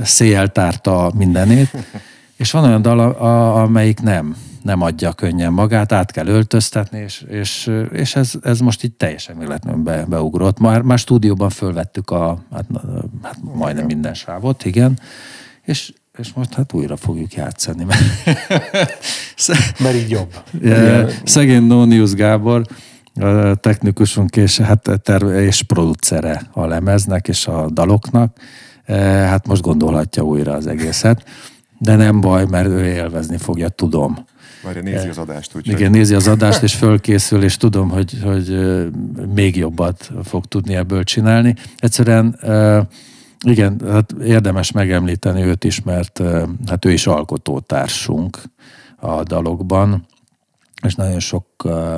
széjjel 0.02 0.48
tárta 0.48 1.12
mindenét, 1.14 1.70
és 2.38 2.51
van 2.51 2.64
olyan 2.64 2.83
dal, 2.83 3.01
a, 3.01 3.62
amelyik 3.62 4.01
nem 4.01 4.37
nem 4.62 4.83
adja 4.83 5.12
könnyen 5.12 5.53
magát, 5.53 5.92
át 5.92 6.11
kell 6.11 6.27
öltöztetni, 6.27 6.98
és, 6.98 7.24
és, 7.29 7.70
és 7.92 8.16
ez, 8.16 8.33
ez 8.42 8.61
most 8.61 8.85
így 8.85 8.92
teljesen 8.92 9.38
véletlenül 9.38 9.83
be, 9.83 10.05
beugrott. 10.09 10.59
Már, 10.59 10.83
már 10.83 10.98
stúdióban 10.98 11.51
fölvettük 11.51 12.11
a, 12.11 12.42
hát, 12.53 12.64
hát 13.22 13.37
majdnem 13.55 13.85
minden 13.87 14.14
sávot, 14.14 14.64
igen, 14.64 14.98
és, 15.64 15.92
és 16.18 16.33
most 16.35 16.55
hát 16.55 16.72
újra 16.72 16.96
fogjuk 16.96 17.35
játszani. 17.35 17.85
Mert, 17.85 18.01
mert 19.83 19.94
így 19.94 20.11
jobb. 20.11 20.42
Szegény 21.24 21.62
Nonius 21.62 22.14
Gábor, 22.14 22.66
a 23.20 23.55
technikusunk 23.55 24.37
és, 24.37 24.59
hát 24.59 24.90
terve, 25.03 25.42
és 25.42 25.62
producere 25.62 26.42
a 26.53 26.66
lemeznek 26.66 27.29
és 27.29 27.46
a 27.46 27.70
daloknak, 27.70 28.37
hát 29.27 29.46
most 29.46 29.62
gondolhatja 29.62 30.22
újra 30.22 30.53
az 30.53 30.66
egészet. 30.66 31.24
De 31.79 31.97
nem 31.97 32.21
baj, 32.21 32.45
mert 32.47 32.69
ő 32.69 32.85
élvezni 32.85 33.37
fogja, 33.37 33.69
tudom. 33.69 34.19
Várja, 34.62 34.83
nézi 34.83 35.09
az 35.09 35.19
adást. 35.19 35.57
Úgy 35.57 35.69
Igen, 35.69 35.91
nézi 35.91 36.14
az 36.14 36.29
adást, 36.29 36.62
és 36.62 36.75
fölkészül, 36.75 37.43
és 37.43 37.57
tudom, 37.57 37.88
hogy, 37.88 38.19
hogy 38.23 38.59
még 39.35 39.57
jobbat 39.57 40.11
fog 40.25 40.47
tudni 40.47 40.75
ebből 40.75 41.05
csinálni. 41.05 41.55
Egyszerűen 41.77 42.38
igen, 43.47 43.81
hát 43.91 44.12
érdemes 44.25 44.73
megemlíteni 44.73 45.43
őt 45.43 45.64
is, 45.64 45.83
mert 45.83 46.23
hát 46.67 46.85
ő 46.85 46.93
is 46.93 47.07
alkotótársunk 47.07 48.38
a 48.97 49.23
dalokban, 49.23 50.07
és 50.83 50.95
nagyon 50.95 51.21
sok, 51.21 51.47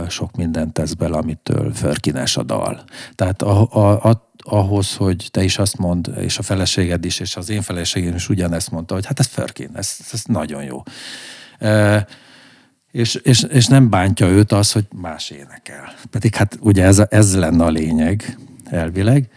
sok 0.09 0.37
mindent 0.37 0.73
tesz 0.73 0.93
bele, 0.93 1.17
amitől 1.17 1.73
förkines 1.73 2.37
a 2.37 2.43
dal. 2.43 2.85
Tehát 3.15 3.43
a, 3.43 3.69
a, 3.73 4.09
a, 4.09 4.30
ahhoz, 4.43 4.97
hogy 4.97 5.29
te 5.31 5.43
is 5.43 5.59
azt 5.59 5.79
mond, 5.79 6.11
és 6.17 6.39
a 6.39 6.43
feleséged 6.43 7.05
is, 7.05 7.21
és 7.21 7.37
az 7.37 7.51
én 7.51 7.63
feleségem 7.63 8.15
is 8.15 8.29
ugyanezt 8.29 8.71
mondta, 8.71 8.95
hogy 8.95 9.07
hát 9.07 9.19
ez 9.19 9.27
Förkin, 9.27 9.71
ez, 9.75 9.97
ez 10.13 10.23
nagyon 10.25 10.63
jó. 10.63 10.83
És, 12.91 13.15
és, 13.15 13.43
és 13.43 13.67
nem 13.67 13.91
bántja 13.91 14.27
őt 14.27 14.53
az, 14.53 14.73
hogy 14.73 14.87
más 14.95 15.31
énekel. 15.31 15.93
Pedig 16.11 16.35
hát 16.35 16.59
ugye 16.61 16.85
ez, 16.85 17.03
ez 17.09 17.37
lenne 17.37 17.65
a 17.65 17.71
lényeg 17.71 18.39
elvileg. 18.65 19.29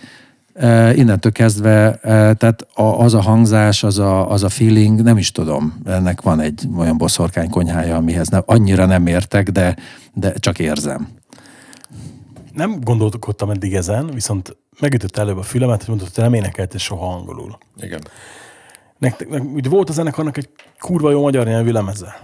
E, 0.53 0.95
innentől 0.95 1.31
kezdve, 1.31 1.93
e, 1.93 2.33
tehát 2.33 2.67
a, 2.73 2.83
az 2.83 3.13
a 3.13 3.21
hangzás, 3.21 3.83
az 3.83 3.99
a, 3.99 4.31
az 4.31 4.43
a 4.43 4.49
feeling, 4.49 5.01
nem 5.01 5.17
is 5.17 5.31
tudom, 5.31 5.81
ennek 5.85 6.21
van 6.21 6.39
egy 6.39 6.67
olyan 6.77 6.97
boszorkány 6.97 7.49
konyhája, 7.49 7.95
amihez 7.95 8.27
nem, 8.27 8.43
annyira 8.45 8.85
nem 8.85 9.07
értek, 9.07 9.49
de, 9.49 9.75
de 10.13 10.33
csak 10.33 10.59
érzem. 10.59 11.07
Nem 12.53 12.79
gondolkodtam 12.81 13.49
eddig 13.49 13.75
ezen, 13.75 14.09
viszont 14.13 14.57
megütött 14.79 15.17
előbb 15.17 15.37
a 15.37 15.43
fülemet, 15.43 15.79
hogy 15.79 15.87
mondott, 15.87 16.15
hogy 16.15 16.23
nem 16.23 16.33
énekelte 16.33 16.77
soha 16.77 17.13
angolul. 17.13 17.57
Igen. 17.77 18.01
Nektek, 18.97 19.29
nek, 19.29 19.43
ugye 19.43 19.69
volt 19.69 19.89
a 19.89 19.93
zenekarnak 19.93 20.37
egy 20.37 20.49
kurva 20.79 21.11
jó 21.11 21.21
magyar 21.21 21.45
nyelvű 21.45 21.71
lemeze. 21.71 22.21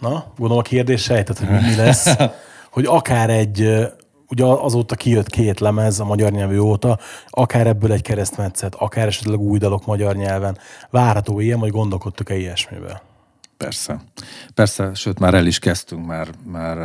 Na, 0.00 0.32
gondolom 0.36 0.58
a 0.58 0.68
kérdés 0.68 1.02
sejtett, 1.02 1.38
hogy 1.38 1.48
mi 1.48 1.74
lesz. 1.76 2.14
hogy 2.70 2.84
akár 2.84 3.30
egy, 3.30 3.88
ugye 4.28 4.44
azóta 4.44 4.94
kijött 4.94 5.28
két 5.28 5.60
lemez 5.60 6.00
a 6.00 6.04
magyar 6.04 6.30
nyelvű 6.30 6.58
óta, 6.58 6.98
akár 7.30 7.66
ebből 7.66 7.92
egy 7.92 8.02
keresztmetszet, 8.02 8.74
akár 8.74 9.06
esetleg 9.06 9.38
új 9.38 9.58
dalok 9.58 9.86
magyar 9.86 10.16
nyelven. 10.16 10.58
Várható 10.90 11.40
ilyen, 11.40 11.60
vagy 11.60 11.70
gondolkodtuk-e 11.70 12.36
ilyesmivel? 12.36 13.02
Persze. 13.64 14.00
Persze, 14.54 14.90
sőt 14.94 15.18
már 15.18 15.34
el 15.34 15.46
is 15.46 15.58
kezdtünk 15.58 16.06
már, 16.06 16.28
már 16.50 16.76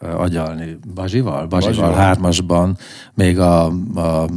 uh, 0.00 0.20
agyalni 0.20 0.78
Bazsival, 0.94 1.46
Bazsival, 1.46 1.74
Bazsival. 1.74 1.94
hármasban, 1.94 2.76
még 3.14 3.38
a, 3.38 3.64
a 3.94 4.28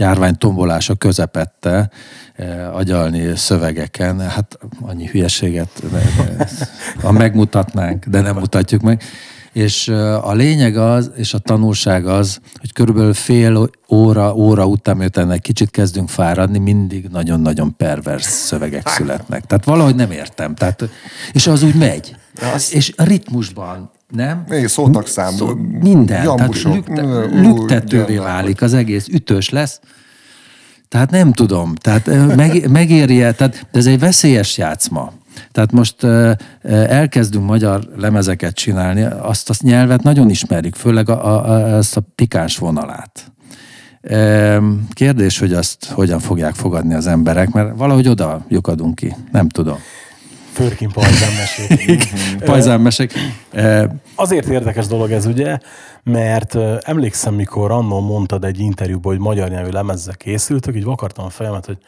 járvány 0.00 0.36
tombolása 0.36 0.94
közepette 0.94 1.90
eh, 2.34 2.76
agyalni 2.76 3.36
szövegeken. 3.36 4.20
Hát 4.20 4.58
annyi 4.80 5.06
hülyeséget 5.06 5.82
ha 7.02 7.12
megmutatnánk, 7.12 8.06
de 8.06 8.20
nem 8.20 8.36
mutatjuk 8.36 8.80
meg. 8.82 9.02
És 9.52 9.88
a 10.22 10.32
lényeg 10.32 10.76
az, 10.76 11.10
és 11.16 11.34
a 11.34 11.38
tanulság 11.38 12.06
az, 12.06 12.40
hogy 12.60 12.72
körülbelül 12.72 13.14
fél 13.14 13.70
óra, 13.88 14.34
óra 14.34 14.66
után, 14.66 14.96
miután 14.96 15.30
egy 15.30 15.40
kicsit 15.40 15.70
kezdünk 15.70 16.08
fáradni, 16.08 16.58
mindig 16.58 17.08
nagyon-nagyon 17.12 17.76
pervers 17.76 18.24
szövegek 18.24 18.88
születnek. 18.98 19.44
Tehát 19.44 19.64
valahogy 19.64 19.94
nem 19.94 20.10
értem. 20.10 20.54
Tehát, 20.54 20.88
és 21.32 21.46
az 21.46 21.62
úgy 21.62 21.74
megy. 21.74 22.16
Az... 22.54 22.74
És 22.74 22.92
ritmusban 22.96 23.90
nem? 24.08 24.44
Még 24.48 24.66
szótak 24.66 25.06
szám. 25.06 25.32
Szó, 25.32 25.54
minden. 25.80 26.22
Jambusok. 26.22 26.84
Tehát 26.84 27.04
lükte, 27.04 27.40
lüktetővé 27.40 28.16
válik 28.16 28.62
az 28.62 28.74
egész, 28.74 29.06
ütős 29.08 29.48
lesz. 29.48 29.80
Tehát 30.88 31.10
nem 31.10 31.32
tudom, 31.32 31.74
tehát 31.74 32.36
meg, 32.36 32.70
megérje, 32.70 33.32
tehát 33.32 33.66
ez 33.72 33.86
egy 33.86 33.98
veszélyes 33.98 34.58
játszma. 34.58 35.12
Tehát 35.52 35.72
most 35.72 36.04
elkezdünk 36.62 37.46
magyar 37.46 37.88
lemezeket 37.96 38.54
csinálni, 38.54 39.02
azt 39.02 39.50
a 39.50 39.54
nyelvet 39.60 40.02
nagyon 40.02 40.30
ismerik, 40.30 40.74
főleg 40.74 41.08
a, 41.08 41.48
a, 41.50 41.76
ezt 41.76 41.96
a 41.96 42.02
pikáns 42.14 42.58
vonalát. 42.58 43.32
Kérdés, 44.90 45.38
hogy 45.38 45.52
azt 45.52 45.84
hogyan 45.84 46.18
fogják 46.18 46.54
fogadni 46.54 46.94
az 46.94 47.06
emberek, 47.06 47.50
mert 47.50 47.76
valahogy 47.76 48.08
oda 48.08 48.44
lyukadunk 48.48 48.94
ki, 48.94 49.14
nem 49.32 49.48
tudom. 49.48 49.78
Förkin 50.52 50.90
pajzánmesék. 50.90 52.08
pajzánmesék. 52.50 53.12
Azért 54.14 54.46
érdekes 54.46 54.86
dolog 54.86 55.10
ez 55.10 55.26
ugye, 55.26 55.58
mert 56.02 56.56
emlékszem, 56.80 57.34
mikor 57.34 57.70
annól 57.70 58.00
mondtad 58.00 58.44
egy 58.44 58.58
interjúban, 58.58 59.12
hogy 59.12 59.22
magyar 59.22 59.48
nyelvű 59.48 59.70
lemezzel 59.70 60.14
készültök, 60.16 60.76
így 60.76 60.84
vakartam 60.84 61.24
a 61.24 61.30
fejemet, 61.30 61.66
hogy 61.66 61.78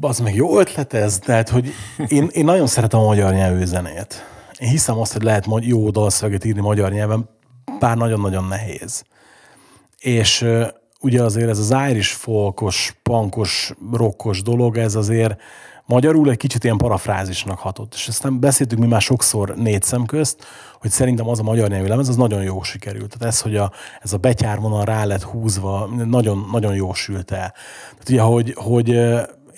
az 0.00 0.18
meg 0.18 0.34
jó 0.34 0.58
ötlet 0.58 0.92
ez, 0.92 1.18
tehát 1.18 1.48
hogy 1.48 1.72
én, 2.08 2.28
én 2.32 2.44
nagyon 2.44 2.66
szeretem 2.66 3.00
a 3.00 3.04
magyar 3.04 3.32
nyelvű 3.32 3.64
zenét. 3.64 4.24
Én 4.58 4.68
hiszem 4.68 4.98
azt, 4.98 5.12
hogy 5.12 5.22
lehet 5.22 5.46
jó 5.60 5.90
dalszöveget 5.90 6.44
írni 6.44 6.60
magyar 6.60 6.92
nyelven, 6.92 7.28
bár 7.78 7.96
nagyon-nagyon 7.96 8.44
nehéz. 8.44 9.04
És 9.98 10.46
ugye 11.00 11.22
azért 11.22 11.48
ez 11.48 11.58
az 11.58 11.74
Irish 11.90 12.14
folkos, 12.14 12.96
punkos, 13.02 13.72
rockos 13.92 14.42
dolog, 14.42 14.76
ez 14.76 14.94
azért 14.94 15.40
magyarul 15.88 16.30
egy 16.30 16.36
kicsit 16.36 16.64
ilyen 16.64 16.76
parafrázisnak 16.76 17.58
hatott. 17.58 17.94
És 17.94 18.18
nem 18.18 18.40
beszéltük 18.40 18.78
mi 18.78 18.86
már 18.86 19.00
sokszor 19.00 19.54
négy 19.56 19.82
szem 19.82 20.06
közt, 20.06 20.44
hogy 20.80 20.90
szerintem 20.90 21.28
az 21.28 21.38
a 21.38 21.42
magyar 21.42 21.68
nyelvű 21.68 21.88
lemez, 21.88 22.08
az 22.08 22.16
nagyon 22.16 22.42
jó 22.42 22.62
sikerült. 22.62 23.16
Tehát 23.18 23.34
ez, 23.34 23.40
hogy 23.40 23.56
a, 23.56 23.72
ez 24.00 24.12
a 24.12 24.16
betyárvonal 24.16 24.84
rá 24.84 25.04
lett 25.04 25.22
húzva, 25.22 25.90
nagyon, 26.04 26.48
nagyon 26.52 26.74
jó 26.74 26.92
sült 26.92 27.30
el. 27.30 27.54
Tehát 27.90 28.08
ugye, 28.08 28.20
hogy, 28.20 28.54
hogy 28.56 28.88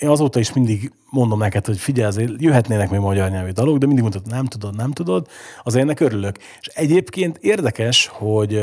én 0.01 0.09
azóta 0.09 0.39
is 0.39 0.53
mindig 0.53 0.91
mondom 1.09 1.39
neked, 1.39 1.65
hogy 1.65 1.79
figyelj, 1.79 2.07
azért 2.07 2.41
jöhetnének 2.41 2.89
még 2.89 2.99
magyar 2.99 3.29
nyelvű 3.29 3.49
dalok, 3.49 3.77
de 3.77 3.85
mindig 3.85 4.03
mondod, 4.03 4.27
nem 4.27 4.45
tudod, 4.45 4.75
nem 4.75 4.91
tudod, 4.91 5.27
azért 5.63 5.83
ennek 5.83 5.99
örülök. 5.99 6.37
És 6.61 6.67
egyébként 6.67 7.37
érdekes, 7.37 8.09
hogy 8.13 8.55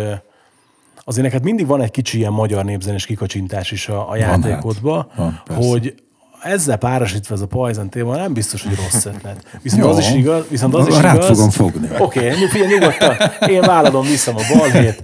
azért 1.05 1.25
neked 1.27 1.43
mindig 1.43 1.67
van 1.67 1.83
egy 1.83 1.91
kicsi 1.91 2.19
ilyen 2.19 2.33
magyar 2.33 2.65
népzenés 2.65 3.07
kikacsintás 3.07 3.71
is 3.71 3.89
a, 3.89 4.11
a 4.11 4.17
játékodba, 4.17 5.09
hát. 5.17 5.43
van, 5.47 5.57
hogy 5.57 5.95
ezzel 6.43 6.77
párosítva 6.77 7.35
ez 7.35 7.41
a 7.41 7.47
Poison 7.47 7.91
téma 7.91 8.17
nem 8.17 8.33
biztos, 8.33 8.63
hogy 8.63 8.77
rossz 8.77 9.05
ötlet. 9.05 9.59
Viszont 9.63 9.83
Jó. 9.83 9.89
az 9.89 9.99
is 9.99 10.13
igaz. 10.13 10.45
Viszont 10.49 10.75
az 10.75 10.87
is 10.87 11.01
Rád 11.01 11.15
igaz. 11.15 11.29
fogom 11.29 11.51
fogni. 11.51 11.89
Oké, 11.99 12.19
okay, 12.19 12.47
figyelj 12.49 12.73
nyugodtan. 12.73 13.17
Én 13.49 13.61
váladom, 13.61 14.07
viszem 14.07 14.37
a 14.37 14.43
balhét. 14.55 15.03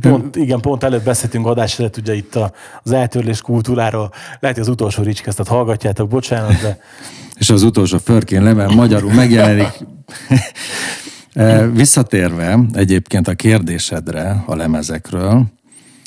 Pont, 0.00 0.36
igen, 0.36 0.60
pont 0.60 0.84
előtt 0.84 1.04
beszéltünk 1.04 1.46
adás 1.46 1.78
előtt 1.78 1.96
ugye 1.96 2.14
itt 2.14 2.34
a, 2.34 2.52
az 2.82 2.92
eltörlés 2.92 3.40
kultúráról. 3.40 4.10
Lehet, 4.40 4.56
hogy 4.56 4.66
az 4.66 4.72
utolsó 4.72 5.02
ricskesztet 5.02 5.48
hallgatjátok, 5.48 6.08
bocsánat, 6.08 6.60
de... 6.60 6.78
És 7.38 7.50
az 7.50 7.62
utolsó 7.62 7.98
förkén 7.98 8.42
lemel 8.42 8.68
magyarul 8.68 9.12
megjelenik. 9.12 9.72
Visszatérve 11.72 12.58
egyébként 12.72 13.28
a 13.28 13.34
kérdésedre 13.34 14.42
a 14.46 14.54
lemezekről, 14.54 15.46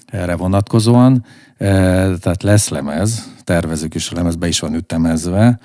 erre 0.05 0.35
vonatkozóan, 0.35 1.25
tehát 1.57 2.43
lesz 2.43 2.69
lemez, 2.69 3.29
tervezük 3.43 3.95
is 3.95 4.11
a 4.11 4.15
lemez, 4.15 4.35
be 4.35 4.47
is 4.47 4.59
van 4.59 4.75
ütemezve. 4.75 5.59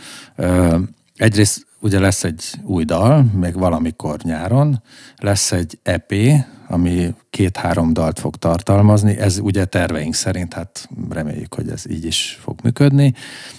Egyrészt 1.17 1.66
ugye 1.81 2.01
lesz 2.01 2.25
egy 2.25 2.45
új 2.65 2.85
dal, 2.85 3.23
még 3.23 3.55
valamikor 3.55 4.19
nyáron, 4.23 4.83
lesz 5.17 5.53
egy 5.53 5.79
EP, 5.83 6.13
ami 6.69 7.15
két-három 7.31 7.93
dalt 7.93 8.19
fog 8.19 8.37
tartalmazni, 8.37 9.19
ez 9.19 9.39
ugye 9.39 9.65
terveink 9.65 10.15
szerint, 10.15 10.55
hát 10.55 10.89
reméljük, 11.11 11.55
hogy 11.55 11.69
ez 11.69 11.91
így 11.91 12.05
is 12.05 12.39
fog 12.41 12.59
működni, 12.63 13.15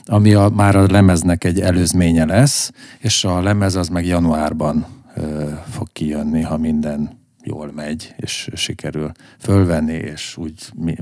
ami 0.05 0.33
a, 0.33 0.49
már 0.49 0.75
a 0.75 0.85
lemeznek 0.91 1.43
egy 1.43 1.59
előzménye 1.59 2.25
lesz, 2.25 2.71
és 2.99 3.23
a 3.23 3.41
lemez 3.41 3.75
az 3.75 3.87
meg 3.87 4.05
januárban 4.05 4.85
ö, 5.15 5.49
fog 5.69 5.87
kijönni, 5.91 6.41
ha 6.41 6.57
minden 6.57 7.25
jól 7.47 7.71
megy, 7.75 8.13
és 8.17 8.49
sikerül 8.53 9.11
fölvenni, 9.39 9.93
és 9.93 10.37
úgy 10.37 10.53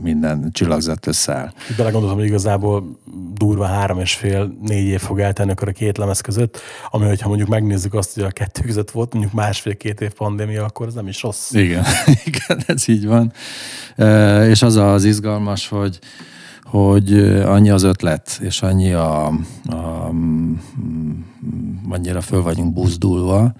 minden 0.02 0.50
csillagzat 0.52 1.08
összeáll. 1.08 1.52
Belegondoltam, 1.78 2.18
hogy 2.18 2.28
igazából 2.28 3.00
durva 3.34 3.66
három 3.66 4.00
és 4.00 4.14
fél, 4.14 4.58
négy 4.62 4.88
év 4.88 5.00
fog 5.00 5.20
eltenni 5.20 5.52
akkor 5.52 5.68
a 5.68 5.72
két 5.72 5.98
lemez 5.98 6.22
között, 6.22 6.60
ami, 6.90 7.06
hogyha 7.06 7.28
mondjuk 7.28 7.50
megnézzük 7.50 7.94
azt, 7.94 8.14
hogy 8.14 8.24
a 8.24 8.32
kettő 8.32 8.62
között 8.62 8.92
volt 8.92 9.14
mondjuk 9.14 9.34
másfél-két 9.34 10.02
év 10.02 10.12
pandémia, 10.14 10.64
akkor 10.64 10.88
ez 10.88 10.94
nem 10.94 11.08
is 11.08 11.22
rossz. 11.22 11.52
Igen, 11.52 11.84
igen, 12.26 12.64
ez 12.68 12.88
így 12.88 13.06
van. 13.06 13.34
És 14.50 14.62
az 14.62 14.76
az 14.76 15.04
izgalmas, 15.04 15.68
hogy 15.68 16.00
hogy 16.64 17.20
annyi 17.42 17.70
az 17.70 17.84
ötlet, 17.84 18.40
és 18.42 18.62
annyi 18.62 18.94
a, 18.94 19.26
a 19.66 20.12
annyira 21.90 22.22
föl 22.22 22.42
vagyunk 22.42 22.74
buzdulva, 22.74 23.54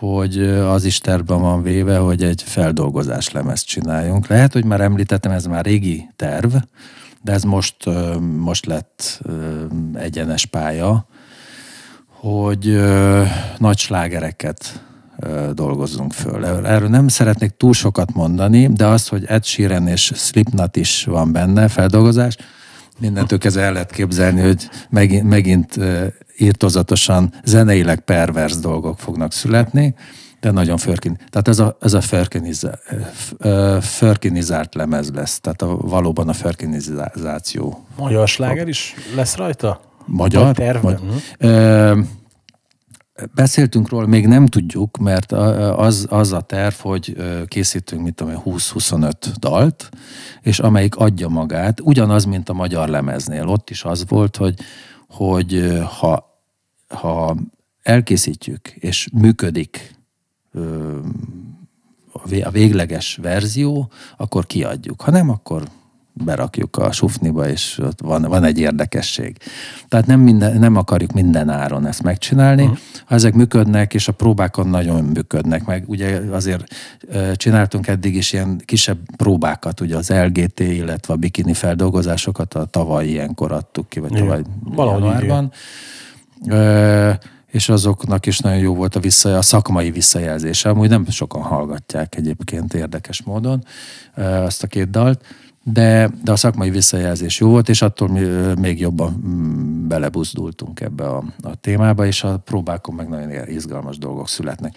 hogy 0.00 0.42
az 0.48 0.84
is 0.84 0.98
tervben 0.98 1.40
van 1.40 1.62
véve, 1.62 1.98
hogy 1.98 2.22
egy 2.22 2.42
feldolgozás 2.42 3.30
lemezt 3.30 3.66
csináljunk. 3.66 4.26
Lehet, 4.26 4.52
hogy 4.52 4.64
már 4.64 4.80
említettem, 4.80 5.32
ez 5.32 5.44
már 5.44 5.64
régi 5.64 6.08
terv, 6.16 6.54
de 7.22 7.32
ez 7.32 7.42
most, 7.42 7.76
most 8.36 8.66
lett 8.66 9.22
egyenes 9.94 10.46
pálya, 10.46 11.06
hogy 12.06 12.80
nagy 13.58 13.78
slágereket 13.78 14.84
dolgozzunk 15.52 16.12
föl. 16.12 16.46
Erről 16.46 16.88
nem 16.88 17.08
szeretnék 17.08 17.50
túl 17.56 17.72
sokat 17.72 18.14
mondani, 18.14 18.66
de 18.66 18.86
az, 18.86 19.08
hogy 19.08 19.24
Ed 19.24 19.44
Sheeran 19.44 19.86
és 19.86 20.12
Slipknot 20.14 20.76
is 20.76 21.04
van 21.04 21.32
benne, 21.32 21.68
feldolgozás, 21.68 22.36
mindentől 23.00 23.38
kezdve 23.38 23.62
el 23.62 23.72
lehet 23.72 23.90
képzelni, 23.90 24.40
hogy 24.40 24.68
megint, 24.90 25.28
megint 25.28 25.78
írtozatosan 26.38 27.32
zeneileg 27.44 28.00
pervers 28.00 28.56
dolgok 28.56 28.98
fognak 28.98 29.32
születni, 29.32 29.94
de 30.40 30.50
nagyon 30.50 30.76
förkin. 30.76 31.18
Tehát 31.30 31.48
ez 31.48 31.58
a, 31.58 31.76
ez 31.80 31.92
a 31.92 32.00
förkinizált 33.80 34.74
lemez 34.74 35.10
lesz, 35.10 35.40
tehát 35.40 35.62
a, 35.62 35.76
valóban 35.76 36.28
a 36.28 36.32
förkinizáció. 36.32 37.84
Magyar 37.96 38.28
sláger 38.28 38.68
is 38.68 38.94
lesz 39.14 39.36
rajta? 39.36 39.80
Magyar? 40.06 40.56
Magyar. 40.82 41.00
Beszéltünk 43.34 43.88
róla, 43.88 44.06
még 44.06 44.26
nem 44.26 44.46
tudjuk, 44.46 44.96
mert 44.96 45.32
az, 45.32 46.06
az 46.10 46.32
a 46.32 46.40
terv, 46.40 46.74
hogy 46.74 47.16
készítünk, 47.46 48.02
mit 48.02 48.14
tudom 48.14 48.42
20-25 48.44 49.12
dalt, 49.38 49.90
és 50.40 50.58
amelyik 50.58 50.96
adja 50.96 51.28
magát, 51.28 51.80
ugyanaz, 51.80 52.24
mint 52.24 52.48
a 52.48 52.52
magyar 52.52 52.88
lemeznél. 52.88 53.48
Ott 53.48 53.70
is 53.70 53.84
az 53.84 54.04
volt, 54.08 54.36
hogy, 54.36 54.54
hogy 55.08 55.78
ha, 55.98 56.40
ha 56.88 57.36
elkészítjük, 57.82 58.68
és 58.68 59.08
működik 59.12 59.98
a 62.42 62.50
végleges 62.50 63.18
verzió, 63.22 63.90
akkor 64.16 64.46
kiadjuk. 64.46 65.00
Ha 65.00 65.10
nem, 65.10 65.28
akkor 65.28 65.68
berakjuk 66.12 66.76
a 66.76 66.92
sufniba, 66.92 67.48
és 67.48 67.78
ott 67.82 68.00
van, 68.00 68.22
van 68.22 68.44
egy 68.44 68.58
érdekesség. 68.58 69.36
Tehát 69.88 70.06
nem, 70.06 70.20
minden, 70.20 70.58
nem 70.58 70.76
akarjuk 70.76 71.12
minden 71.12 71.48
áron 71.48 71.86
ezt 71.86 72.02
megcsinálni. 72.02 72.62
Uh-huh. 72.62 72.78
Ezek 73.08 73.34
működnek, 73.34 73.94
és 73.94 74.08
a 74.08 74.12
próbákon 74.12 74.68
nagyon 74.68 75.04
működnek, 75.04 75.64
meg 75.64 75.84
ugye 75.86 76.20
azért 76.30 76.64
csináltunk 77.34 77.86
eddig 77.86 78.14
is 78.14 78.32
ilyen 78.32 78.60
kisebb 78.64 78.98
próbákat, 79.16 79.80
ugye 79.80 79.96
az 79.96 80.10
LGT, 80.10 80.60
illetve 80.60 81.14
a 81.14 81.16
bikini 81.16 81.54
feldolgozásokat 81.54 82.54
a 82.54 82.64
tavaly 82.64 83.06
ilyenkor 83.06 83.52
adtuk 83.52 83.88
ki, 83.88 84.00
vagy 84.00 84.12
tavaly 84.12 84.42
januárban. 84.76 85.52
és 87.46 87.68
azoknak 87.68 88.26
is 88.26 88.38
nagyon 88.38 88.58
jó 88.58 88.74
volt 88.74 88.96
a, 88.96 89.00
vissza, 89.00 89.36
a 89.36 89.42
szakmai 89.42 89.90
visszajelzése. 89.90 90.68
Amúgy 90.68 90.88
nem 90.88 91.06
sokan 91.08 91.42
hallgatják 91.42 92.16
egyébként 92.16 92.74
érdekes 92.74 93.22
módon 93.22 93.64
azt 94.16 94.62
a 94.62 94.66
két 94.66 94.90
dalt 94.90 95.24
de, 95.62 96.10
de 96.24 96.32
a 96.32 96.36
szakmai 96.36 96.70
visszajelzés 96.70 97.40
jó 97.40 97.48
volt, 97.48 97.68
és 97.68 97.82
attól 97.82 98.08
mi 98.08 98.20
még 98.60 98.80
jobban 98.80 99.22
mm, 99.26 99.88
belebuzdultunk 99.88 100.80
ebbe 100.80 101.08
a, 101.08 101.24
a 101.42 101.54
témába, 101.54 102.06
és 102.06 102.24
a 102.24 102.38
próbákon 102.38 102.94
meg 102.94 103.08
nagyon 103.08 103.48
izgalmas 103.48 103.98
dolgok 103.98 104.28
születnek. 104.28 104.76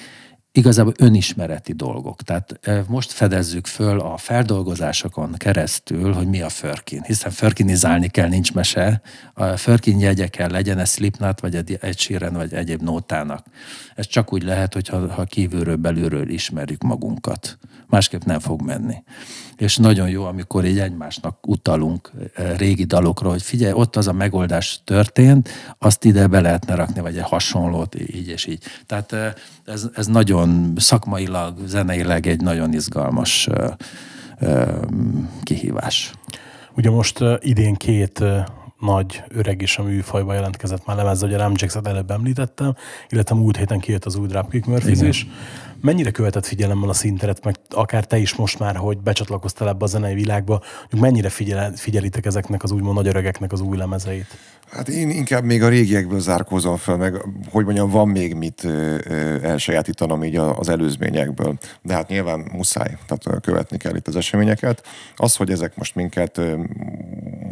Igazából 0.55 0.93
önismereti 0.97 1.73
dolgok. 1.73 2.21
Tehát 2.21 2.59
most 2.87 3.11
fedezzük 3.11 3.67
föl 3.67 3.99
a 3.99 4.17
feldolgozásokon 4.17 5.33
keresztül, 5.37 6.13
hogy 6.13 6.27
mi 6.27 6.41
a 6.41 6.49
förkin. 6.49 7.01
Hiszen 7.01 7.31
förkinizálni 7.31 8.07
kell, 8.07 8.27
nincs 8.27 8.53
mese. 8.53 9.01
A 9.33 9.57
förkin 9.57 9.99
jegye 9.99 10.27
kell 10.27 10.51
legyen, 10.51 10.79
ez 10.79 10.89
Slipknot, 10.89 11.39
vagy 11.39 11.55
egy, 11.55 11.77
egy 11.81 11.99
síren, 11.99 12.33
vagy 12.33 12.53
egyéb 12.53 12.81
nótának. 12.81 13.45
Ez 13.95 14.07
csak 14.07 14.33
úgy 14.33 14.43
lehet, 14.43 14.73
hogyha 14.73 15.13
ha 15.13 15.23
kívülről, 15.23 15.75
belülről 15.75 16.29
ismerjük 16.29 16.81
magunkat. 16.81 17.57
Másképp 17.93 18.23
nem 18.23 18.39
fog 18.39 18.61
menni 18.61 19.03
és 19.57 19.77
nagyon 19.77 20.09
jó, 20.09 20.25
amikor 20.25 20.65
így 20.65 20.79
egymásnak 20.79 21.47
utalunk 21.47 22.11
eh, 22.33 22.57
régi 22.57 22.83
dalokra, 22.83 23.29
hogy 23.29 23.41
figyelj, 23.41 23.73
ott 23.73 23.95
az 23.95 24.07
a 24.07 24.13
megoldás 24.13 24.81
történt, 24.83 25.49
azt 25.77 26.05
ide 26.05 26.27
be 26.27 26.41
lehetne 26.41 26.75
rakni, 26.75 27.01
vagy 27.01 27.17
egy 27.17 27.23
hasonlót, 27.23 27.95
így 27.95 28.27
és 28.27 28.45
így. 28.45 28.63
Tehát 28.85 29.13
eh, 29.13 29.33
ez, 29.65 29.89
ez 29.93 30.07
nagyon 30.07 30.73
szakmailag, 30.77 31.57
zeneileg 31.65 32.27
egy 32.27 32.41
nagyon 32.41 32.73
izgalmas 32.73 33.47
eh, 33.47 34.75
kihívás. 35.43 36.11
Ugye 36.75 36.89
most 36.89 37.19
idén 37.39 37.73
két 37.73 38.23
nagy 38.83 39.23
öreg 39.27 39.61
is 39.61 39.77
a 39.77 39.83
műfajba 39.83 40.33
jelentkezett 40.33 40.85
már 40.85 40.95
lemezzel, 40.95 41.27
hogy 41.29 41.37
a 41.37 41.41
Ramjax-et 41.41 41.87
előbb 41.87 42.11
említettem, 42.11 42.75
illetve 43.09 43.35
múlt 43.35 43.57
héten 43.57 43.79
kijött 43.79 44.05
az 44.05 44.15
új 44.15 44.27
Dropkick 44.27 44.65
Murphys. 44.65 45.27
Mennyire 45.81 46.11
követett 46.11 46.45
figyelemmel 46.45 46.89
a 46.89 46.93
szinteret, 46.93 47.43
meg 47.43 47.55
akár 47.69 48.05
te 48.05 48.17
is 48.17 48.35
most 48.35 48.59
már, 48.59 48.75
hogy 48.75 48.97
becsatlakoztál 48.97 49.67
ebbe 49.67 49.83
a 49.83 49.87
zenei 49.87 50.13
világba, 50.13 50.61
hogy 50.89 50.99
mennyire 50.99 51.29
figyel, 51.29 51.71
figyelitek 51.75 52.25
ezeknek 52.25 52.63
az 52.63 52.71
úgymond 52.71 52.95
nagy 52.95 53.07
öregeknek 53.07 53.51
az 53.51 53.61
új 53.61 53.77
lemezeit? 53.77 54.37
Hát 54.71 54.87
én 54.87 55.09
inkább 55.09 55.43
még 55.43 55.63
a 55.63 55.67
régiekből 55.67 56.19
zárkózom 56.19 56.77
fel, 56.77 56.97
meg 56.97 57.21
hogy 57.51 57.65
mondjam, 57.65 57.89
van 57.89 58.07
még 58.07 58.33
mit 58.33 58.67
elsajátítanom 59.43 60.23
így 60.23 60.35
az 60.35 60.69
előzményekből. 60.69 61.57
De 61.81 61.93
hát 61.93 62.07
nyilván 62.07 62.39
muszáj, 62.51 62.97
tehát 63.07 63.41
követni 63.41 63.77
kell 63.77 63.95
itt 63.95 64.07
az 64.07 64.15
eseményeket. 64.15 64.83
Az, 65.15 65.35
hogy 65.35 65.51
ezek 65.51 65.75
most 65.75 65.95
minket 65.95 66.41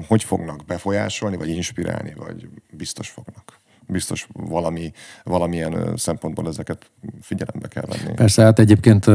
hogy 0.08 0.24
fognak 0.24 0.66
befolyásolni, 0.66 1.21
vagy 1.22 1.50
inspirálni, 1.50 2.14
vagy 2.18 2.48
biztos 2.72 3.10
fognak 3.10 3.60
biztos 3.92 4.28
valami, 4.34 4.92
valamilyen 5.24 5.94
szempontból 5.96 6.48
ezeket 6.48 6.92
figyelembe 7.22 7.68
kell 7.68 7.86
venni. 7.88 8.14
Persze, 8.16 8.44
hát 8.44 8.60
egyébként 8.60 9.06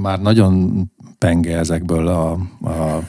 már 0.00 0.20
nagyon 0.20 0.82
penge 1.18 1.58
ezekből 1.58 2.08
a, 2.08 2.38
a, 2.60 3.02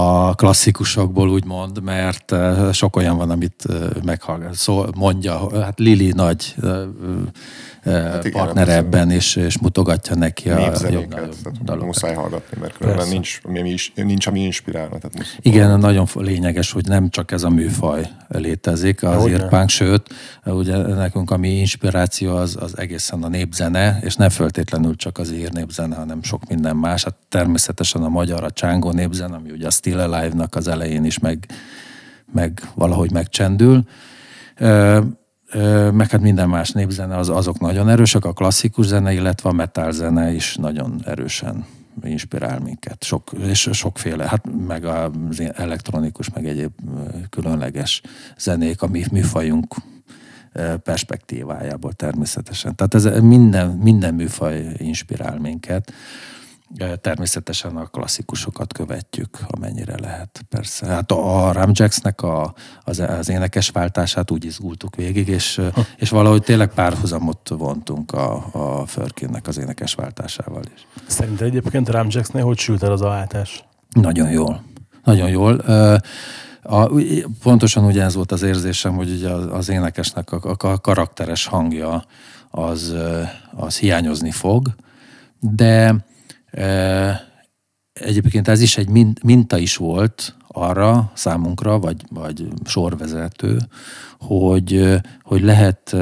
a 0.00 0.34
klasszikusokból 0.34 1.28
úgymond, 1.28 1.82
mert 1.82 2.34
sok 2.72 2.96
olyan 2.96 3.16
van, 3.16 3.30
amit 3.30 3.64
meghallgat, 4.04 4.54
szó, 4.54 4.84
mondja, 4.96 5.62
hát 5.62 5.78
Lili 5.78 6.12
nagy 6.12 6.54
hát 7.84 8.24
igen, 8.24 8.42
partner 8.42 8.68
ebben, 8.68 9.10
és, 9.10 9.36
és 9.36 9.58
mutogatja 9.58 10.14
neki 10.14 10.50
a 10.50 10.58
jobb 10.90 11.14
dalokat. 11.62 11.86
Muszáj 11.86 12.14
hallgatni, 12.14 12.56
mert 12.60 12.76
különben 12.76 13.08
nincs, 13.08 13.40
nincs, 13.42 13.94
nincs, 13.94 14.26
ami 14.26 14.40
inspirálna. 14.40 14.98
Tehát 14.98 15.16
muszáj 15.16 15.36
igen, 15.40 15.70
hallgatni. 15.70 15.86
nagyon 15.86 16.08
lényeges, 16.14 16.72
hogy 16.72 16.86
nem 16.86 17.08
csak 17.08 17.32
ez 17.32 17.42
a 17.42 17.48
műfaj 17.48 18.08
létezik, 18.28 19.02
az 19.02 19.26
írpánk, 19.26 19.68
sőt, 19.68 20.14
ugye 20.44 20.76
nekünk 20.76 21.30
a 21.30 21.36
mi 21.36 21.48
inspiráció 21.48 22.36
az, 22.36 22.56
az 22.60 22.78
egészen 22.78 23.22
a 23.22 23.28
népzene, 23.28 23.98
és 24.02 24.14
nem 24.14 24.28
föltétlenül 24.28 24.96
csak 24.96 25.18
az 25.18 25.32
ír 25.32 25.52
népzene, 25.52 25.96
hanem 25.96 26.22
sok 26.22 26.48
minden 26.48 26.76
más. 26.76 27.04
Hát 27.04 27.14
természetesen 27.28 28.02
a 28.02 28.08
magyar, 28.08 28.44
a 28.44 28.50
csángó 28.50 28.92
népzene, 28.92 29.36
ami 29.36 29.50
ugye 29.50 29.66
a 29.66 29.70
Still 29.70 30.00
Alive-nak 30.00 30.54
az 30.54 30.68
elején 30.68 31.04
is 31.04 31.18
meg, 31.18 31.46
meg 32.32 32.60
valahogy 32.74 33.12
megcsendül 33.12 33.84
meg 35.92 36.10
hát 36.10 36.20
minden 36.20 36.48
más 36.48 36.70
népzene, 36.70 37.16
az, 37.16 37.28
azok 37.28 37.60
nagyon 37.60 37.88
erősek, 37.88 38.24
a 38.24 38.32
klasszikus 38.32 38.86
zene, 38.86 39.12
illetve 39.12 39.48
a 39.48 39.52
metal 39.52 39.92
zene 39.92 40.32
is 40.32 40.56
nagyon 40.56 41.00
erősen 41.04 41.64
inspirál 42.04 42.58
minket. 42.58 43.04
Sok, 43.04 43.30
és 43.46 43.68
sokféle, 43.72 44.28
hát 44.28 44.44
meg 44.66 44.84
az 44.84 45.42
elektronikus, 45.54 46.30
meg 46.30 46.46
egyéb 46.46 46.72
különleges 47.30 48.00
zenék, 48.38 48.82
a 48.82 48.88
műfajunk 49.10 49.74
perspektívájából 50.82 51.92
természetesen. 51.92 52.76
Tehát 52.76 52.94
ez 52.94 53.20
minden, 53.22 53.68
minden 53.68 54.14
műfaj 54.14 54.74
inspirál 54.76 55.38
minket. 55.38 55.92
Természetesen 57.00 57.76
a 57.76 57.86
klasszikusokat 57.86 58.72
követjük, 58.72 59.38
amennyire 59.46 59.94
lehet, 60.00 60.44
persze. 60.48 60.86
Hát 60.86 61.10
a 61.10 61.52
Ramjacksnek 61.52 62.22
a, 62.22 62.54
az, 62.84 62.98
az 62.98 63.28
énekesváltását 63.28 64.30
úgy 64.30 64.44
izgultuk 64.44 64.96
végig, 64.96 65.28
és, 65.28 65.60
és 65.96 66.10
valahogy 66.10 66.42
tényleg 66.42 66.74
párhuzamot 66.74 67.48
vontunk 67.48 68.12
a, 68.12 68.46
a 68.52 68.86
Förkinnek 68.86 69.46
az 69.46 69.58
énekesváltásával 69.58 70.62
is. 70.74 70.86
Szerinted 71.06 71.46
egyébként 71.46 71.88
a 71.88 71.92
Ramjacksnél 71.92 72.44
hogy 72.44 72.58
sült 72.58 72.82
el 72.82 72.92
az 72.92 73.02
a 73.02 73.08
váltás? 73.08 73.64
Nagyon 73.90 74.30
jól. 74.30 74.62
Nagyon 75.04 75.28
jól. 75.28 75.54
A, 76.62 76.90
pontosan 77.42 77.84
ugyanez 77.84 78.14
volt 78.14 78.32
az 78.32 78.42
érzésem, 78.42 78.94
hogy 78.94 79.10
ugye 79.10 79.30
az 79.30 79.68
énekesnek 79.68 80.32
a, 80.32 80.56
a 80.58 80.80
karakteres 80.80 81.46
hangja 81.46 82.04
az, 82.50 82.94
az 83.56 83.78
hiányozni 83.78 84.30
fog, 84.30 84.74
de 85.40 86.08
Egyébként 87.92 88.48
ez 88.48 88.60
is 88.60 88.76
egy 88.76 88.88
min- 88.88 89.22
minta 89.22 89.58
is 89.58 89.76
volt 89.76 90.34
arra 90.48 91.10
számunkra, 91.14 91.78
vagy, 91.78 92.02
vagy 92.10 92.48
sorvezető, 92.64 93.58
hogy, 94.18 95.00
hogy 95.22 95.42
lehet, 95.42 95.96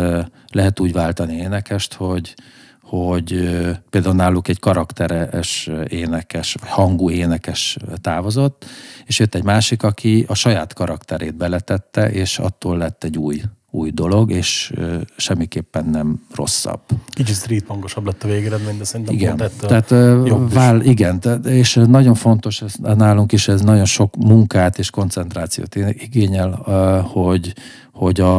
lehet 0.52 0.80
úgy 0.80 0.92
váltani 0.92 1.36
énekest, 1.36 1.94
hogy, 1.94 2.34
hogy 2.82 3.30
például 3.90 4.14
náluk 4.14 4.48
egy 4.48 4.58
karakteres 4.58 5.70
énekes, 5.88 6.56
hangú 6.60 7.10
énekes 7.10 7.76
távozott, 8.00 8.64
és 9.06 9.18
jött 9.18 9.34
egy 9.34 9.44
másik, 9.44 9.82
aki 9.82 10.24
a 10.28 10.34
saját 10.34 10.74
karakterét 10.74 11.36
beletette, 11.36 12.10
és 12.10 12.38
attól 12.38 12.76
lett 12.76 13.04
egy 13.04 13.18
új, 13.18 13.42
új 13.70 13.90
dolog, 13.90 14.30
és 14.30 14.72
semmiképpen 15.16 15.84
nem 15.84 16.20
rosszabb. 16.34 16.80
Kicsit 17.08 17.34
streetpangosabb 17.34 18.06
lett 18.06 18.22
a 18.22 18.28
végeredmény, 18.28 18.78
de 18.78 18.84
szerintem 18.84 19.14
Igen, 19.14 19.36
pont 19.36 19.66
tehát 19.66 19.90
jobb 20.26 20.48
is. 20.48 20.54
vál, 20.54 20.80
igen, 20.80 21.20
tehát, 21.20 21.46
és 21.46 21.80
nagyon 21.86 22.14
fontos, 22.14 22.62
ez, 22.62 22.74
nálunk 22.74 23.32
is 23.32 23.48
ez 23.48 23.60
nagyon 23.60 23.84
sok 23.84 24.16
munkát 24.16 24.78
és 24.78 24.90
koncentrációt 24.90 25.74
igényel, 25.74 26.50
hogy, 27.12 27.54
hogy 27.92 28.20
a, 28.20 28.38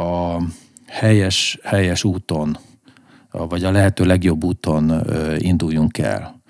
a 0.00 0.40
helyes, 0.86 1.58
helyes 1.62 2.04
úton, 2.04 2.58
vagy 3.30 3.64
a 3.64 3.70
lehető 3.70 4.04
legjobb 4.04 4.44
úton 4.44 5.06
induljunk 5.38 5.98
el. 5.98 6.40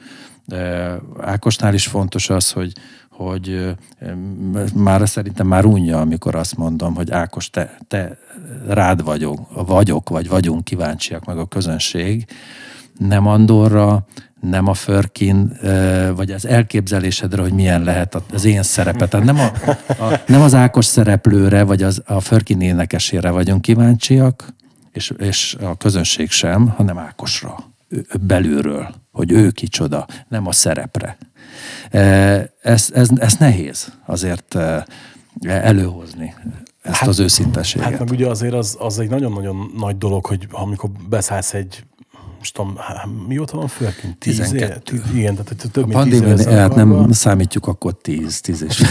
Ákosnál 1.21 1.75
is 1.75 1.87
fontos 1.87 2.31
az, 2.31 2.51
hogy, 2.51 2.73
hogy 3.19 3.77
már 4.75 5.09
szerintem 5.09 5.47
már 5.47 5.65
unja, 5.65 6.01
amikor 6.01 6.35
azt 6.35 6.57
mondom, 6.57 6.95
hogy 6.95 7.11
Ákos, 7.11 7.51
te, 7.51 7.77
te 7.89 8.19
rád 8.69 9.05
vagyok, 9.05 9.67
vagyok, 9.67 10.09
vagy 10.09 10.29
vagyunk 10.29 10.65
kíváncsiak 10.65 11.25
meg 11.25 11.39
a 11.39 11.47
közönség, 11.47 12.27
nem 12.99 13.27
Andorra, 13.27 14.07
nem 14.41 14.67
a 14.67 14.75
Förkin, 14.75 15.59
vagy 16.15 16.31
az 16.31 16.47
elképzelésedre, 16.47 17.43
hogy 17.43 17.53
milyen 17.53 17.83
lehet 17.83 18.23
az 18.33 18.45
én 18.45 18.63
szerepet. 18.63 19.25
Nem, 19.25 19.39
a, 19.39 19.51
a, 20.05 20.21
nem 20.27 20.41
az 20.41 20.55
Ákos 20.55 20.85
szereplőre, 20.85 21.63
vagy 21.63 21.83
az, 21.83 22.03
a 22.07 22.21
Förkin 22.21 22.61
énekesére 22.61 23.31
vagyunk 23.31 23.63
kíváncsiak, 23.63 24.55
és, 24.93 25.13
és 25.19 25.57
a 25.61 25.77
közönség 25.77 26.31
sem, 26.31 26.69
hanem 26.69 26.99
Ákosra, 26.99 27.57
belülről, 28.21 28.95
hogy 29.13 29.33
ő 29.33 29.51
kicsoda, 29.51 30.07
nem 30.29 30.47
a 30.47 30.53
szerepre. 30.53 31.17
Ez, 32.63 32.91
ez, 32.93 33.09
ez 33.19 33.35
nehéz 33.39 33.93
azért 34.07 34.57
előhozni, 35.47 36.35
ezt 36.83 37.03
az 37.03 37.19
őszinteséget. 37.19 37.91
Hát 37.91 37.99
meg 37.99 38.11
ugye 38.11 38.27
azért 38.27 38.55
az, 38.55 38.77
az 38.81 38.99
egy 38.99 39.11
nagyon-nagyon 39.11 39.73
nagy 39.77 39.99
dolog, 39.99 40.27
hogy 40.27 40.47
amikor 40.51 40.91
beszállsz 41.09 41.55
egy 41.55 41.85
most 42.39 42.55
tudom, 42.55 42.79
mióta 43.27 43.57
van 43.57 43.69
fölként? 43.69 44.19
Tíz 44.19 44.39
év? 44.39 44.47
12. 44.47 44.81
Tíz- 44.81 45.15
Igen, 45.15 45.35
tehát 45.35 45.71
több 45.73 45.95
a 45.95 46.03
mint 46.03 46.11
tíz 46.11 46.21
éve 46.21 46.61
hát 46.61 46.75
nem 46.75 47.13
számítjuk 47.13 47.67
akkor 47.67 47.95
10, 48.03 48.41
10 48.41 48.63
és 48.63 48.83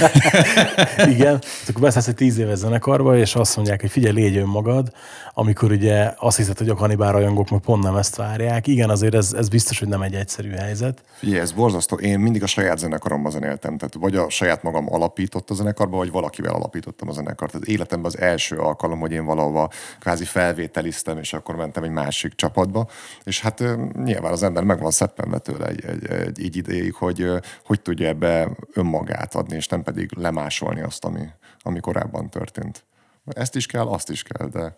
Igen, 1.16 1.42
akkor 1.68 1.82
beszállsz 1.82 2.08
egy 2.08 2.16
tíz 2.16 2.38
éves 2.38 2.58
zenekarba, 2.58 3.18
és 3.18 3.36
azt 3.36 3.56
mondják, 3.56 3.82
hogy 3.82 3.90
figyelj, 3.90 4.14
légy 4.14 4.38
önmagad, 4.38 4.92
amikor 5.34 5.72
ugye 5.72 6.14
azt 6.18 6.38
hiszed, 6.38 6.58
hogy 6.58 6.70
a 6.70 6.76
kanibál 6.76 7.12
rajongók 7.12 7.50
meg 7.50 7.60
pont 7.60 7.84
nem 7.84 7.96
ezt 7.96 8.16
várják. 8.16 8.68
Igen, 8.68 8.90
azért 8.90 9.14
ez, 9.14 9.34
ez 9.34 9.48
biztos, 9.50 9.80
hogy 9.80 9.88
nem 9.88 10.02
egy 10.02 10.14
egyszerű 10.14 10.50
helyzet. 10.50 11.02
Figyelj, 11.14 11.40
ez 11.40 11.52
borzasztó. 11.52 11.96
Én 11.96 12.20
mindig 12.20 12.44
a 12.44 12.48
saját 12.48 12.78
zenekaromban 12.78 13.32
zenéltem. 13.32 13.78
Tehát 13.78 13.94
vagy 14.00 14.16
a 14.16 14.30
saját 14.30 14.64
magam 14.64 14.94
alapított 14.94 15.50
a 15.50 15.54
zenekarba, 15.54 15.98
vagy 15.98 16.12
valakivel 16.12 16.54
alapítottam 16.54 17.10
a 17.10 17.12
zenekart. 17.12 17.52
Tehát 17.52 17.68
életemben 17.68 18.12
az 18.14 18.20
első 18.20 18.58
alkalom, 18.58 19.00
hogy 19.00 19.12
én 19.12 19.26
valahova 19.26 19.70
kvázi 20.00 20.26
felvételiztem, 20.26 21.18
és 21.18 21.34
akkor 21.34 21.56
mentem 21.56 21.84
egy 21.84 21.90
másik 21.90 22.36
csapatba. 22.36 22.88
És 23.24 23.37
hát 23.40 23.60
ö, 23.60 23.86
nyilván 24.04 24.32
az 24.32 24.44
ember 24.44 24.64
meg 24.64 24.80
van 24.80 24.92
szeppenve 24.92 25.38
tőle 25.38 25.68
egy, 25.68 25.86
egy, 25.86 26.06
egy 26.06 26.40
így 26.40 26.56
ideig, 26.56 26.94
hogy 26.94 27.26
hogy 27.66 27.82
tudja 27.82 28.08
ebbe 28.08 28.50
önmagát 28.74 29.36
adni, 29.36 29.56
és 29.56 29.68
nem 29.68 29.84
pedig 29.84 30.10
lemásolni 30.18 30.82
azt, 30.82 31.06
ami, 31.06 31.26
ami 31.62 31.80
korábban 31.80 32.30
történt. 32.30 32.86
Ezt 33.26 33.56
is 33.56 33.66
kell, 33.66 33.86
azt 33.86 34.10
is 34.10 34.24
kell, 34.24 34.48
de 34.48 34.78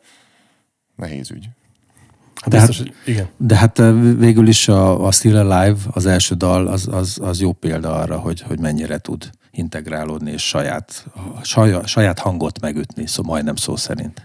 nehéz 0.96 1.32
ügy. 1.32 1.50
Hát 2.36 2.50
De 2.50 2.58
biztos, 2.58 2.78
hát- 2.78 2.88
hogy 2.88 3.14
igen. 3.14 3.28
De 3.38 3.56
hát 3.56 3.78
végül 4.18 4.48
is 4.48 4.68
a, 4.68 5.06
a 5.06 5.12
Still 5.12 5.38
Alive, 5.38 5.80
az 5.92 6.06
első 6.06 6.36
dal, 6.36 6.68
az, 6.68 6.88
az, 6.92 7.18
az 7.22 7.42
jó 7.42 7.52
példa 7.52 7.96
arra, 7.96 8.18
hogy, 8.20 8.42
hogy 8.42 8.60
mennyire 8.60 8.98
tud 8.98 9.30
integrálódni, 9.52 10.32
és 10.32 10.48
saját, 10.48 11.06
saját, 11.42 11.88
saját 11.88 12.20
hangot 12.20 12.60
megütni, 12.60 13.08
szó, 13.08 13.24
majdnem 13.24 13.56
szó 13.56 13.76
szerint. 13.76 14.24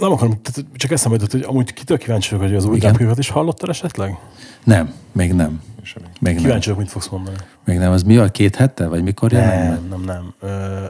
Nem 0.00 0.12
akarom, 0.12 0.40
tehát 0.42 0.70
csak 0.74 0.90
eszembe 0.90 1.16
jutott, 1.16 1.32
hogy 1.32 1.42
amúgy 1.48 1.72
kitől 1.72 1.98
kíváncsi 1.98 2.30
vagyok, 2.34 2.48
hogy 2.48 2.56
az 2.56 2.64
új 2.64 2.78
dápkönyvet 2.78 3.18
is 3.18 3.28
hallottad 3.28 3.68
esetleg? 3.68 4.18
Nem, 4.64 4.92
még 5.12 5.32
nem. 5.32 5.60
Még 6.20 6.34
nem. 6.34 6.42
Kíváncsi 6.42 6.68
vagyok, 6.68 6.78
mit 6.82 6.90
fogsz 6.90 7.08
mondani. 7.08 7.36
Még 7.64 7.78
nem. 7.78 7.92
Az 7.92 8.02
mi 8.02 8.16
a 8.16 8.28
két 8.28 8.56
hete, 8.56 8.86
vagy 8.86 9.02
mikor 9.02 9.32
meg? 9.32 9.68
Nem, 9.68 9.86
nem, 9.90 10.02
nem. 10.04 10.34
Ö, 10.40 10.84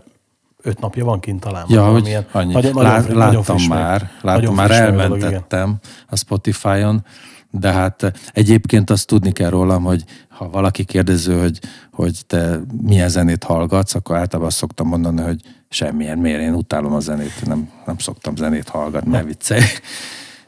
öt 0.63 0.81
napja 0.81 1.05
van 1.05 1.21
kint 1.21 1.41
talán. 1.41 1.67
Ja, 1.69 1.81
hogy 1.83 1.91
valamilyen. 1.91 2.27
annyi. 2.33 2.53
Nagyon, 2.53 2.75
Lá, 2.75 2.83
nagyon, 3.01 3.17
nagyon 3.17 3.35
láttam 3.35 3.57
még. 3.57 3.69
már, 3.69 4.11
láttam 4.23 4.41
Nagyon 4.41 4.55
már, 4.55 4.71
a 4.71 4.91
dolog, 4.91 5.01
elmentettem 5.01 5.77
a 6.09 6.17
Spotify-on, 6.17 7.05
de 7.51 7.73
hát 7.73 8.13
egyébként 8.33 8.91
azt 8.91 9.07
tudni 9.07 9.33
kell 9.33 9.51
rólam, 9.51 9.83
hogy 9.83 10.05
ha 10.29 10.51
valaki 10.51 10.85
kérdező, 10.85 11.41
hogy, 11.41 11.59
hogy 11.93 12.21
te 12.27 12.61
milyen 12.83 13.09
zenét 13.09 13.45
hallgatsz, 13.45 13.95
akkor 13.95 14.17
általában 14.17 14.47
azt 14.49 14.57
szoktam 14.57 14.89
mondani, 14.89 15.23
hogy 15.23 15.41
semmilyen, 15.69 16.19
miért 16.19 16.41
én 16.41 16.55
utálom 16.55 16.93
a 16.93 17.01
zenét, 17.01 17.47
nem, 17.47 17.71
nem 17.87 17.99
szoktam 17.99 18.37
zenét 18.37 18.69
hallgatni, 18.69 19.11
ne 19.11 19.23
viccelj. 19.23 19.63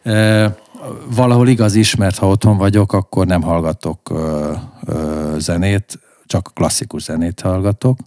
E, 0.03 0.55
valahol 1.15 1.49
igaz 1.49 1.75
is, 1.75 1.95
mert 1.95 2.19
ha 2.19 2.29
otthon 2.29 2.57
vagyok, 2.57 2.93
akkor 2.93 3.27
nem 3.27 3.43
hallgatok 3.43 4.11
ö, 4.11 4.53
ö, 4.85 5.35
zenét, 5.39 5.99
csak 6.27 6.51
klasszikus 6.55 7.03
zenét 7.03 7.41
hallgatok 7.41 7.99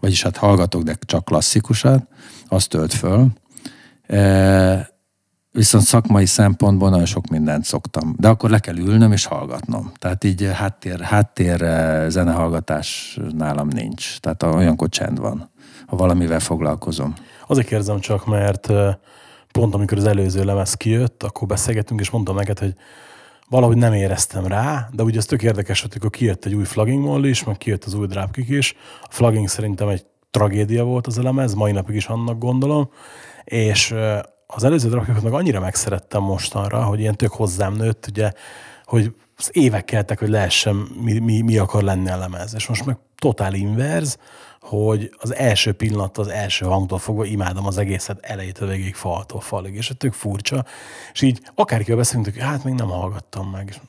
vagyis 0.00 0.22
hát 0.22 0.36
hallgatok, 0.36 0.82
de 0.82 0.96
csak 1.00 1.24
klasszikusat, 1.24 2.06
azt 2.48 2.68
tölt 2.68 2.92
föl. 2.92 3.26
E, 4.06 4.96
viszont 5.52 5.84
szakmai 5.84 6.26
szempontból 6.26 6.90
nagyon 6.90 7.06
sok 7.06 7.26
mindent 7.26 7.64
szoktam. 7.64 8.14
De 8.18 8.28
akkor 8.28 8.50
le 8.50 8.58
kell 8.58 8.76
ülnöm 8.76 9.12
és 9.12 9.24
hallgatnom. 9.24 9.92
Tehát 9.98 10.24
így 10.24 10.50
háttér, 10.52 11.00
háttér 11.00 11.62
eh, 11.62 12.08
zenehallgatás 12.08 13.18
nálam 13.36 13.68
nincs. 13.68 14.18
Tehát 14.18 14.42
olyankor 14.42 14.88
csend 14.88 15.18
van, 15.18 15.50
ha 15.88 15.96
valamivel 15.96 16.40
foglalkozom. 16.40 17.14
Azért 17.46 17.66
kérdezem 17.66 18.00
csak, 18.00 18.26
mert 18.26 18.72
pont 19.52 19.74
amikor 19.74 19.98
az 19.98 20.06
előző 20.06 20.44
lemez 20.44 20.74
kijött, 20.74 21.22
akkor 21.22 21.48
beszélgettünk, 21.48 22.00
és 22.00 22.10
mondtam 22.10 22.34
neked, 22.34 22.58
hogy 22.58 22.74
valahogy 23.48 23.76
nem 23.76 23.92
éreztem 23.92 24.46
rá, 24.46 24.88
de 24.92 25.02
ugye 25.02 25.18
ez 25.18 25.24
tök 25.24 25.42
érdekes, 25.42 25.80
hogy 25.80 25.92
akkor 25.96 26.10
kijött 26.10 26.44
egy 26.44 26.54
új 26.54 26.64
Flagging 26.64 27.04
Molly 27.04 27.28
is, 27.28 27.44
meg 27.44 27.56
kijött 27.56 27.84
az 27.84 27.94
új 27.94 28.06
Dropkick 28.06 28.48
is. 28.48 28.74
A 29.02 29.08
Flagging 29.10 29.48
szerintem 29.48 29.88
egy 29.88 30.04
tragédia 30.30 30.84
volt 30.84 31.06
az 31.06 31.18
a 31.18 31.22
lemez, 31.22 31.54
mai 31.54 31.72
napig 31.72 31.94
is 31.94 32.06
annak 32.06 32.38
gondolom, 32.38 32.90
és 33.44 33.94
az 34.46 34.64
előző 34.64 34.88
Dropkickot 34.88 35.22
meg 35.22 35.32
annyira 35.32 35.60
megszerettem 35.60 36.22
mostanra, 36.22 36.84
hogy 36.84 37.00
ilyen 37.00 37.16
tök 37.16 37.32
hozzám 37.32 37.72
nőtt, 37.72 38.06
ugye, 38.08 38.32
hogy 38.84 39.14
az 39.36 39.50
évek 39.52 39.84
keltek, 39.84 40.18
hogy 40.18 40.28
lehessen, 40.28 40.74
mi, 41.02 41.18
mi, 41.18 41.40
mi 41.40 41.58
akar 41.58 41.82
lenni 41.82 42.10
a 42.10 42.16
lemez. 42.16 42.54
És 42.54 42.66
most 42.66 42.84
meg 42.84 42.96
totál 43.18 43.54
inverz, 43.54 44.18
hogy 44.60 45.10
az 45.18 45.34
első 45.34 45.72
pillanat, 45.72 46.18
az 46.18 46.28
első 46.28 46.64
hangtól 46.64 46.98
fogva 46.98 47.24
imádom 47.24 47.66
az 47.66 47.78
egészet 47.78 48.18
elejétől 48.20 48.68
végig, 48.68 48.94
faltól 48.94 49.40
falig, 49.40 49.74
és 49.74 49.90
ez 49.90 49.96
tök 49.98 50.12
furcsa. 50.12 50.64
És 51.12 51.22
így 51.22 51.40
akárkivel 51.54 51.96
beszélünk, 51.96 52.24
hogy 52.24 52.38
hát 52.38 52.64
még 52.64 52.74
nem 52.74 52.88
hallgattam 52.88 53.50
meg. 53.50 53.80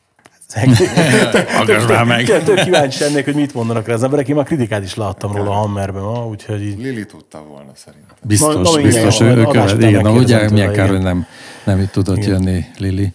Már 1.88 2.04
meg. 2.04 2.26
Tök, 2.26 2.44
tök 2.44 2.64
kíváncsi 2.64 3.04
lennék, 3.04 3.26
hogy 3.26 3.36
mit 3.36 3.54
mondanak 3.54 3.88
rá 3.88 3.94
az 3.94 4.04
emberek. 4.04 4.28
Én 4.28 4.36
már 4.36 4.46
kritikát 4.46 4.84
is 4.84 4.96
láttam 4.96 5.36
róla 5.36 5.50
a 5.50 5.54
Hammerben 5.54 6.02
ma, 6.02 6.28
úgyhogy 6.28 6.62
így 6.62 6.78
Lili 6.78 7.06
tudta 7.06 7.44
volna 7.44 7.72
szerintem. 7.74 8.16
Biztos, 8.22 8.54
Na, 8.54 8.62
na, 8.62 8.82
biztos. 8.82 9.20
Ő, 9.20 9.26
ő 9.26 9.44
követ, 9.44 9.82
igen, 9.82 10.02
na, 10.02 10.12
ugye 10.12 10.50
milyen 10.50 10.74
kár, 10.74 10.90
hogy 10.90 11.02
nem, 11.02 11.26
nem 11.64 11.90
tudott 11.92 12.18
Igen. 12.18 12.30
jönni 12.30 12.66
Lili. 12.78 13.14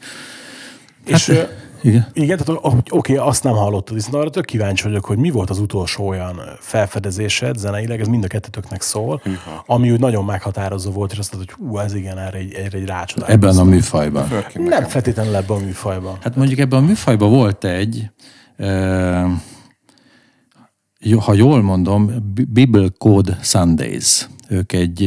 És, 1.05 1.29
ö, 1.29 1.43
Igen. 1.85 2.07
igen, 2.13 2.39
tehát 2.39 2.61
oké, 2.91 3.17
azt 3.17 3.43
nem 3.43 3.53
hallottad, 3.53 3.95
viszont 3.95 4.15
arra 4.15 4.31
tök 4.31 4.45
kíváncsi 4.45 4.83
vagyok, 4.83 5.05
hogy 5.05 5.19
mi 5.19 5.31
volt 5.31 5.51
az 5.51 5.59
utolsó 5.59 6.07
olyan 6.09 6.41
felfedezésed 6.61 7.59
zeneileg, 7.59 8.01
ez 8.01 8.07
mind 8.07 8.25
a 8.25 8.27
kettőtöknek 8.27 8.83
szól, 8.83 9.23
ami 9.67 9.91
úgy 9.91 10.01
nagyon 10.01 10.25
meghatározó 10.25 10.91
volt, 10.91 11.13
és 11.13 11.19
azt 11.19 11.33
mondod, 11.33 11.51
hogy 11.51 11.67
hú, 11.67 11.79
ez 11.79 11.95
igen, 11.95 12.19
erre 12.19 12.39
egy, 12.39 12.53
erre 12.53 12.79
egy 12.79 12.87
rácsodálkoztam. 12.87 13.51
Ebben 13.51 13.57
a 13.57 13.65
műfajban. 13.65 14.29
Nem 14.55 14.85
feltétlenül 14.85 15.35
ebben 15.35 15.57
a 15.57 15.61
műfajban. 15.61 16.19
Hát 16.21 16.37
mondjuk 16.37 16.59
ebben 16.59 16.83
a 16.83 16.87
műfajban 16.87 17.31
volt 17.31 17.65
egy, 17.65 18.11
ha 21.19 21.33
jól 21.33 21.63
mondom, 21.63 22.11
Bible 22.49 22.89
Code 22.99 23.39
Sundays. 23.43 24.29
Ők 24.49 24.73
egy 24.73 25.05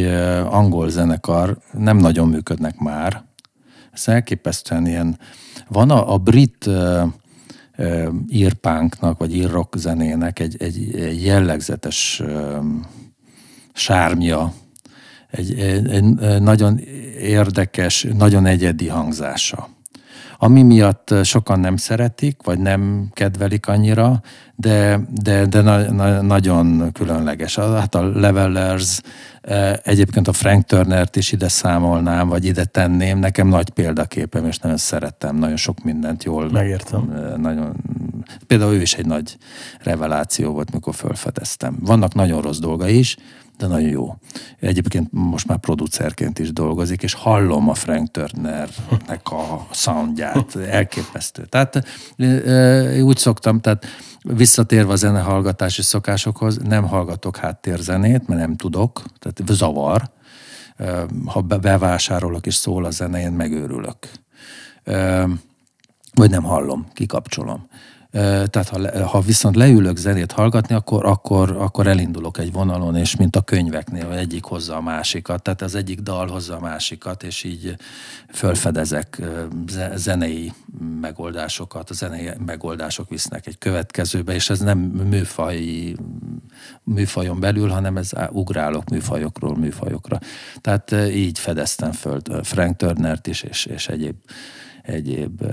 angol 0.49 0.89
zenekar, 0.89 1.57
nem 1.71 1.97
nagyon 1.97 2.27
működnek 2.27 2.77
már. 2.77 3.25
Ez 3.97 4.07
elképesztően 4.07 4.87
ilyen, 4.87 5.19
van 5.67 5.89
a, 5.89 6.13
a 6.13 6.17
brit 6.17 6.67
e, 6.67 7.07
írpánknak, 8.29 9.17
vagy 9.17 9.35
írrock 9.35 9.77
zenének 9.77 10.39
egy, 10.39 10.55
egy, 10.59 10.95
egy 10.95 11.25
jellegzetes 11.25 12.19
e, 12.19 12.59
sármja, 13.73 14.53
egy, 15.31 15.59
egy, 15.59 15.89
egy 15.89 16.03
nagyon 16.41 16.79
érdekes, 17.19 18.07
nagyon 18.17 18.45
egyedi 18.45 18.87
hangzása. 18.87 19.69
Ami 20.37 20.63
miatt 20.63 21.13
sokan 21.23 21.59
nem 21.59 21.77
szeretik, 21.77 22.43
vagy 22.43 22.59
nem 22.59 23.09
kedvelik 23.13 23.67
annyira, 23.67 24.21
de, 24.59 24.99
de, 25.09 25.45
de 25.45 25.61
na, 25.61 25.91
na, 25.91 26.21
nagyon 26.21 26.91
különleges. 26.91 27.55
Hát 27.55 27.95
a 27.95 28.09
Levelers, 28.09 29.01
egyébként 29.83 30.27
a 30.27 30.33
Frank 30.33 30.65
Turnert 30.65 31.15
is 31.15 31.31
ide 31.31 31.47
számolnám, 31.47 32.27
vagy 32.27 32.45
ide 32.45 32.65
tenném. 32.65 33.19
Nekem 33.19 33.47
nagy 33.47 33.69
példaképem, 33.69 34.45
és 34.45 34.57
nagyon 34.57 34.77
szerettem, 34.77 35.35
nagyon 35.35 35.55
sok 35.55 35.83
mindent 35.83 36.23
jól. 36.23 36.49
Megértem. 36.51 37.33
Nagyon, 37.37 37.75
például 38.47 38.73
ő 38.73 38.81
is 38.81 38.93
egy 38.93 39.05
nagy 39.05 39.37
reveláció 39.79 40.51
volt, 40.51 40.71
mikor 40.73 40.95
felfedeztem. 40.95 41.77
Vannak 41.81 42.13
nagyon 42.13 42.41
rossz 42.41 42.59
dolga 42.59 42.87
is, 42.87 43.17
de 43.57 43.67
nagyon 43.67 43.89
jó. 43.89 44.15
Egyébként 44.59 45.11
most 45.11 45.47
már 45.47 45.57
producerként 45.57 46.39
is 46.39 46.53
dolgozik, 46.53 47.03
és 47.03 47.13
hallom 47.13 47.69
a 47.69 47.73
Frank 47.73 48.11
Turnernek 48.11 49.21
a 49.31 49.67
soundját, 49.71 50.55
elképesztő. 50.55 51.45
Tehát 51.45 51.83
úgy 53.01 53.17
szoktam, 53.17 53.59
tehát 53.59 53.85
visszatérve 54.21 54.91
a 54.91 54.95
zenehallgatási 54.95 55.81
szokásokhoz, 55.81 56.57
nem 56.57 56.87
hallgatok 56.87 57.37
háttérzenét, 57.37 58.27
mert 58.27 58.39
nem 58.39 58.55
tudok, 58.55 59.03
tehát 59.19 59.41
zavar. 59.51 60.09
Ha 61.25 61.41
bevásárolok 61.41 62.45
és 62.45 62.55
szól 62.55 62.85
a 62.85 62.91
zene, 62.91 63.21
én 63.21 63.31
megőrülök. 63.31 63.97
Vagy 66.13 66.29
nem 66.29 66.43
hallom, 66.43 66.87
kikapcsolom. 66.93 67.67
Tehát 68.23 68.69
ha, 68.69 69.05
ha 69.07 69.21
viszont 69.21 69.55
leülök 69.55 69.97
zenét 69.97 70.31
hallgatni, 70.31 70.75
akkor, 70.75 71.05
akkor, 71.05 71.51
akkor 71.51 71.87
elindulok 71.87 72.37
egy 72.37 72.51
vonalon, 72.51 72.95
és 72.95 73.15
mint 73.15 73.35
a 73.35 73.41
könyveknél, 73.41 74.11
egyik 74.11 74.43
hozza 74.43 74.75
a 74.75 74.81
másikat, 74.81 75.41
tehát 75.41 75.61
az 75.61 75.75
egyik 75.75 75.99
dal 75.99 76.27
hozza 76.27 76.55
a 76.55 76.59
másikat, 76.59 77.23
és 77.23 77.43
így 77.43 77.75
fölfedezek 78.33 79.21
zenei 79.95 80.53
megoldásokat, 81.01 81.89
a 81.89 81.93
zenei 81.93 82.29
megoldások 82.45 83.09
visznek 83.09 83.47
egy 83.47 83.57
következőbe, 83.57 84.33
és 84.33 84.49
ez 84.49 84.59
nem 84.59 84.77
műfaj, 84.79 85.93
műfajon 86.83 87.39
belül, 87.39 87.69
hanem 87.69 87.97
ez 87.97 88.11
ugrálok 88.29 88.89
műfajokról 88.89 89.57
műfajokra. 89.57 90.19
Tehát 90.61 90.91
így 91.11 91.39
fedeztem 91.39 91.91
föl 91.91 92.21
Frank 92.43 92.75
Turnert 92.75 93.27
is, 93.27 93.41
és, 93.41 93.65
és 93.65 93.87
egyéb, 93.87 94.15
egyéb 94.83 95.43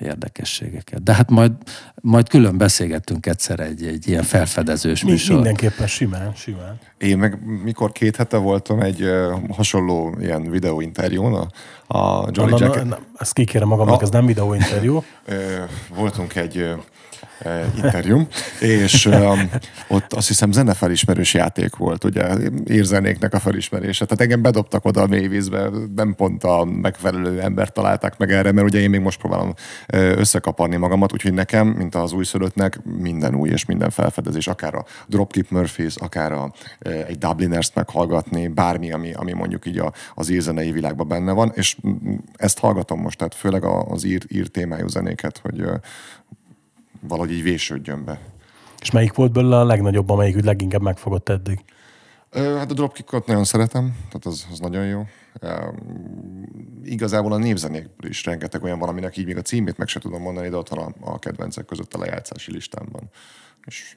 érdekességeket. 0.00 1.02
De 1.02 1.14
hát 1.14 1.30
majd, 1.30 1.52
majd 1.94 2.28
külön 2.28 2.58
beszélgettünk 2.58 3.26
egyszer 3.26 3.60
egy, 3.60 3.86
egy 3.86 4.08
ilyen 4.08 4.22
felfedezős 4.22 5.04
Mi, 5.04 5.10
műsor. 5.10 5.34
Mindenképpen 5.34 5.86
simán, 5.86 6.32
simán. 6.34 6.78
Én 6.98 7.18
meg 7.18 7.38
mikor 7.62 7.92
két 7.92 8.16
hete 8.16 8.36
voltam 8.36 8.80
egy 8.80 9.02
uh, 9.02 9.48
hasonló 9.50 10.16
ilyen 10.20 10.50
videóinterjún, 10.50 11.34
a, 11.34 11.46
a 11.98 12.28
Jolly 12.32 12.50
Na, 12.50 12.58
na, 12.58 12.64
Jacket. 12.64 12.84
na, 12.84 12.98
ezt 13.18 13.32
kikérem 13.32 13.68
magamnak, 13.68 14.00
A- 14.00 14.02
ez 14.02 14.10
nem 14.10 14.26
videóinterjú. 14.26 15.04
Voltunk 15.96 16.34
egy 16.36 16.74
interjúm, 17.82 18.26
és 18.60 19.06
ö, 19.06 19.32
ott 19.88 20.12
azt 20.12 20.28
hiszem 20.28 20.52
zenefelismerős 20.52 21.34
játék 21.34 21.76
volt, 21.76 22.04
ugye, 22.04 22.34
írzenéknek 22.70 23.34
a 23.34 23.38
felismerése. 23.38 24.04
Tehát 24.04 24.20
engem 24.20 24.42
bedobtak 24.42 24.84
oda 24.84 25.02
a 25.02 25.06
mélyvízbe, 25.06 25.70
nem 25.94 26.14
pont 26.14 26.44
a 26.44 26.64
megfelelő 26.64 27.40
embert 27.40 27.72
találták 27.72 28.18
meg 28.18 28.32
erre, 28.32 28.52
mert 28.52 28.66
ugye 28.66 28.78
én 28.80 28.90
még 28.90 29.00
most 29.00 29.18
próbálom 29.18 29.54
ö, 29.86 30.18
összekaparni 30.18 30.76
magamat, 30.76 31.12
úgyhogy 31.12 31.34
nekem, 31.34 31.66
mint 31.68 31.94
az 31.94 32.12
újszülöttnek, 32.12 32.80
minden 32.98 33.34
új 33.34 33.48
és 33.48 33.64
minden 33.64 33.90
felfedezés, 33.90 34.46
akár 34.46 34.74
a 34.74 34.84
Dropkick 35.06 35.50
Murphys, 35.50 35.96
akár 35.96 36.32
a, 36.32 36.52
egy 37.06 37.18
Dubliners-t 37.18 37.74
meghallgatni, 37.74 38.48
bármi, 38.48 38.92
ami, 38.92 39.12
ami 39.12 39.32
mondjuk 39.32 39.66
így 39.66 39.78
a, 39.78 39.92
az 40.14 40.28
írzenei 40.28 40.72
világban 40.72 41.08
benne 41.08 41.32
van, 41.32 41.52
és 41.54 41.76
mm, 41.86 42.14
ezt 42.36 42.58
hallgatom 42.58 43.00
most, 43.00 43.18
tehát 43.18 43.34
főleg 43.34 43.64
az 43.64 44.04
ír, 44.04 44.22
ír 44.28 44.48
témájú 44.48 44.86
zenéket, 44.86 45.38
hogy 45.42 45.64
valahogy 47.08 47.32
így 47.32 47.42
vésődjön 47.42 48.04
be. 48.04 48.20
És 48.80 48.90
melyik 48.90 49.14
volt 49.14 49.32
belőle 49.32 49.58
a 49.58 49.64
legnagyobb, 49.64 50.10
amelyik 50.10 50.36
úgy 50.36 50.44
leginkább 50.44 50.82
megfogott 50.82 51.28
eddig? 51.28 51.64
Hát 52.34 52.70
a 52.70 52.74
dropkickot 52.74 53.26
nagyon 53.26 53.44
szeretem, 53.44 53.96
tehát 53.96 54.26
az, 54.26 54.46
az 54.50 54.58
nagyon 54.58 54.86
jó. 54.86 55.06
Igazából 56.84 57.32
a 57.32 57.38
népzenékből 57.38 58.10
is 58.10 58.24
rengeteg 58.24 58.62
olyan 58.62 58.78
van, 58.78 58.88
aminek 58.88 59.16
így 59.16 59.26
még 59.26 59.36
a 59.36 59.42
címét 59.42 59.78
meg 59.78 59.88
se 59.88 60.00
tudom 60.00 60.22
mondani, 60.22 60.48
de 60.48 60.56
ott 60.56 60.68
van 60.68 60.78
a, 60.78 61.12
a 61.12 61.18
kedvencek 61.18 61.64
között 61.64 61.94
a 61.94 61.98
lejátszási 61.98 62.52
listámban. 62.52 63.10
És 63.64 63.96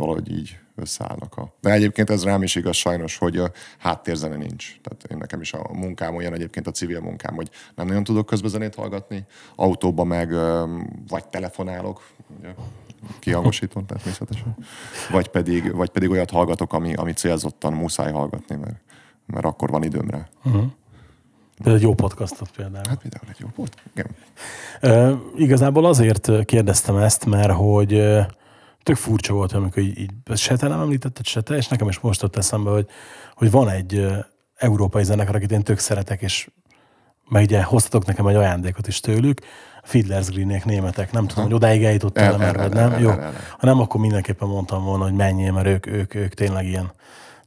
valahogy 0.00 0.32
így 0.32 0.58
összeállnak. 0.76 1.36
A... 1.36 1.54
De 1.60 1.70
egyébként 1.70 2.10
ez 2.10 2.24
rám 2.24 2.42
is 2.42 2.54
igaz 2.54 2.76
sajnos, 2.76 3.16
hogy 3.16 3.36
a 3.36 3.50
háttérzene 3.78 4.36
nincs. 4.36 4.80
Tehát 4.82 5.04
én 5.10 5.16
nekem 5.16 5.40
is 5.40 5.52
a 5.52 5.68
munkám 5.72 6.14
olyan 6.14 6.34
egyébként 6.34 6.66
a 6.66 6.70
civil 6.70 7.00
munkám, 7.00 7.34
hogy 7.34 7.50
nem 7.74 7.86
nagyon 7.86 8.04
tudok 8.04 8.26
közbezenét 8.26 8.74
hallgatni. 8.74 9.24
Autóban 9.54 10.06
meg 10.06 10.32
vagy 11.08 11.24
telefonálok, 11.30 12.10
ugye, 12.38 12.54
kihangosítom 13.18 13.86
természetesen, 13.86 14.56
vagy 15.10 15.28
pedig, 15.28 15.74
vagy 15.74 15.90
pedig 15.90 16.10
olyat 16.10 16.30
hallgatok, 16.30 16.72
ami, 16.72 16.94
ami 16.94 17.12
célzottan 17.12 17.72
muszáj 17.72 18.12
hallgatni, 18.12 18.56
mert, 18.56 18.80
mert 19.26 19.44
akkor 19.44 19.70
van 19.70 19.82
időm 19.82 20.10
rá. 20.10 20.28
Például 21.56 21.76
egy 21.76 21.82
jó 21.82 21.94
podcastot 21.94 22.50
például. 22.56 22.84
Hát 22.88 22.98
például 23.02 23.24
egy 23.28 23.40
jó 23.40 23.46
volt. 23.54 23.76
Igen. 23.94 24.06
Ö, 24.80 25.14
igazából 25.36 25.84
azért 25.84 26.44
kérdeztem 26.44 26.96
ezt, 26.96 27.26
mert 27.26 27.52
hogy 27.52 27.92
tök 28.82 28.96
furcsa 28.96 29.32
volt, 29.32 29.52
amikor 29.52 29.82
így, 29.82 29.98
így 29.98 30.10
se 30.34 30.56
te 30.56 30.68
nem 30.68 30.80
említetted, 30.80 31.26
se 31.26 31.40
te, 31.40 31.56
és 31.56 31.68
nekem 31.68 31.88
is 31.88 31.98
most 31.98 32.22
ott 32.22 32.36
eszembe, 32.36 32.70
hogy, 32.70 32.86
hogy 33.34 33.50
van 33.50 33.68
egy 33.68 34.06
európai 34.56 35.04
zenekar, 35.04 35.34
akit 35.34 35.52
én 35.52 35.62
tök 35.62 35.78
szeretek, 35.78 36.22
és 36.22 36.48
meg 37.28 37.42
ugye 37.42 37.62
hoztatok 37.62 38.06
nekem 38.06 38.26
egy 38.26 38.34
ajándékot 38.34 38.86
is 38.86 39.00
tőlük, 39.00 39.40
Fiddler's 39.88 40.28
Greenek, 40.30 40.64
németek, 40.64 41.12
nem 41.12 41.26
tudom, 41.26 41.44
hogy 41.44 41.52
odáig 41.54 41.84
eljutottál 41.84 42.24
El- 42.32 42.42
el, 42.42 42.48
el- 42.48 42.60
el- 42.60 42.68
nem? 42.68 42.92
el- 42.92 43.00
Jó. 43.00 43.10
el- 43.10 43.20
el- 43.22 43.32
Ha 43.58 43.66
nem, 43.66 43.80
akkor 43.80 44.00
mindenképpen 44.00 44.48
mondtam 44.48 44.84
volna, 44.84 45.04
hogy 45.04 45.12
menjél, 45.12 45.52
mert 45.52 45.66
ők, 45.66 45.86
ők, 45.86 46.14
ők 46.14 46.34
tényleg 46.34 46.66
ilyen 46.66 46.92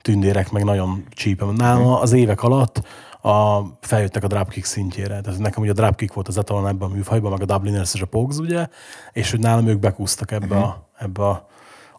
tündérek, 0.01 0.51
meg 0.51 0.63
nagyon 0.63 1.05
csípem. 1.09 1.49
Nálam 1.49 1.87
az 1.87 2.11
évek 2.11 2.43
alatt 2.43 2.81
a, 3.23 3.63
feljöttek 3.79 4.23
a 4.23 4.27
dropkick 4.27 4.65
szintjére. 4.65 5.21
Tehát 5.21 5.39
nekem 5.39 5.61
ugye 5.61 5.71
a 5.71 5.73
dropkick 5.73 6.13
volt 6.13 6.27
az 6.27 6.37
etalon 6.37 6.67
ebben 6.67 6.89
a 6.89 6.93
műfajban, 6.93 7.31
meg 7.31 7.41
a 7.41 7.45
Dubliners 7.45 7.93
és 7.93 8.01
a 8.01 8.05
Pogs, 8.05 8.37
ugye, 8.37 8.67
és 9.11 9.31
hogy 9.31 9.39
nálam 9.39 9.67
ők 9.67 9.79
bekúztak 9.79 10.31
ebbe, 10.31 10.55
a, 10.55 10.87
ebbe 10.97 11.27
a 11.27 11.47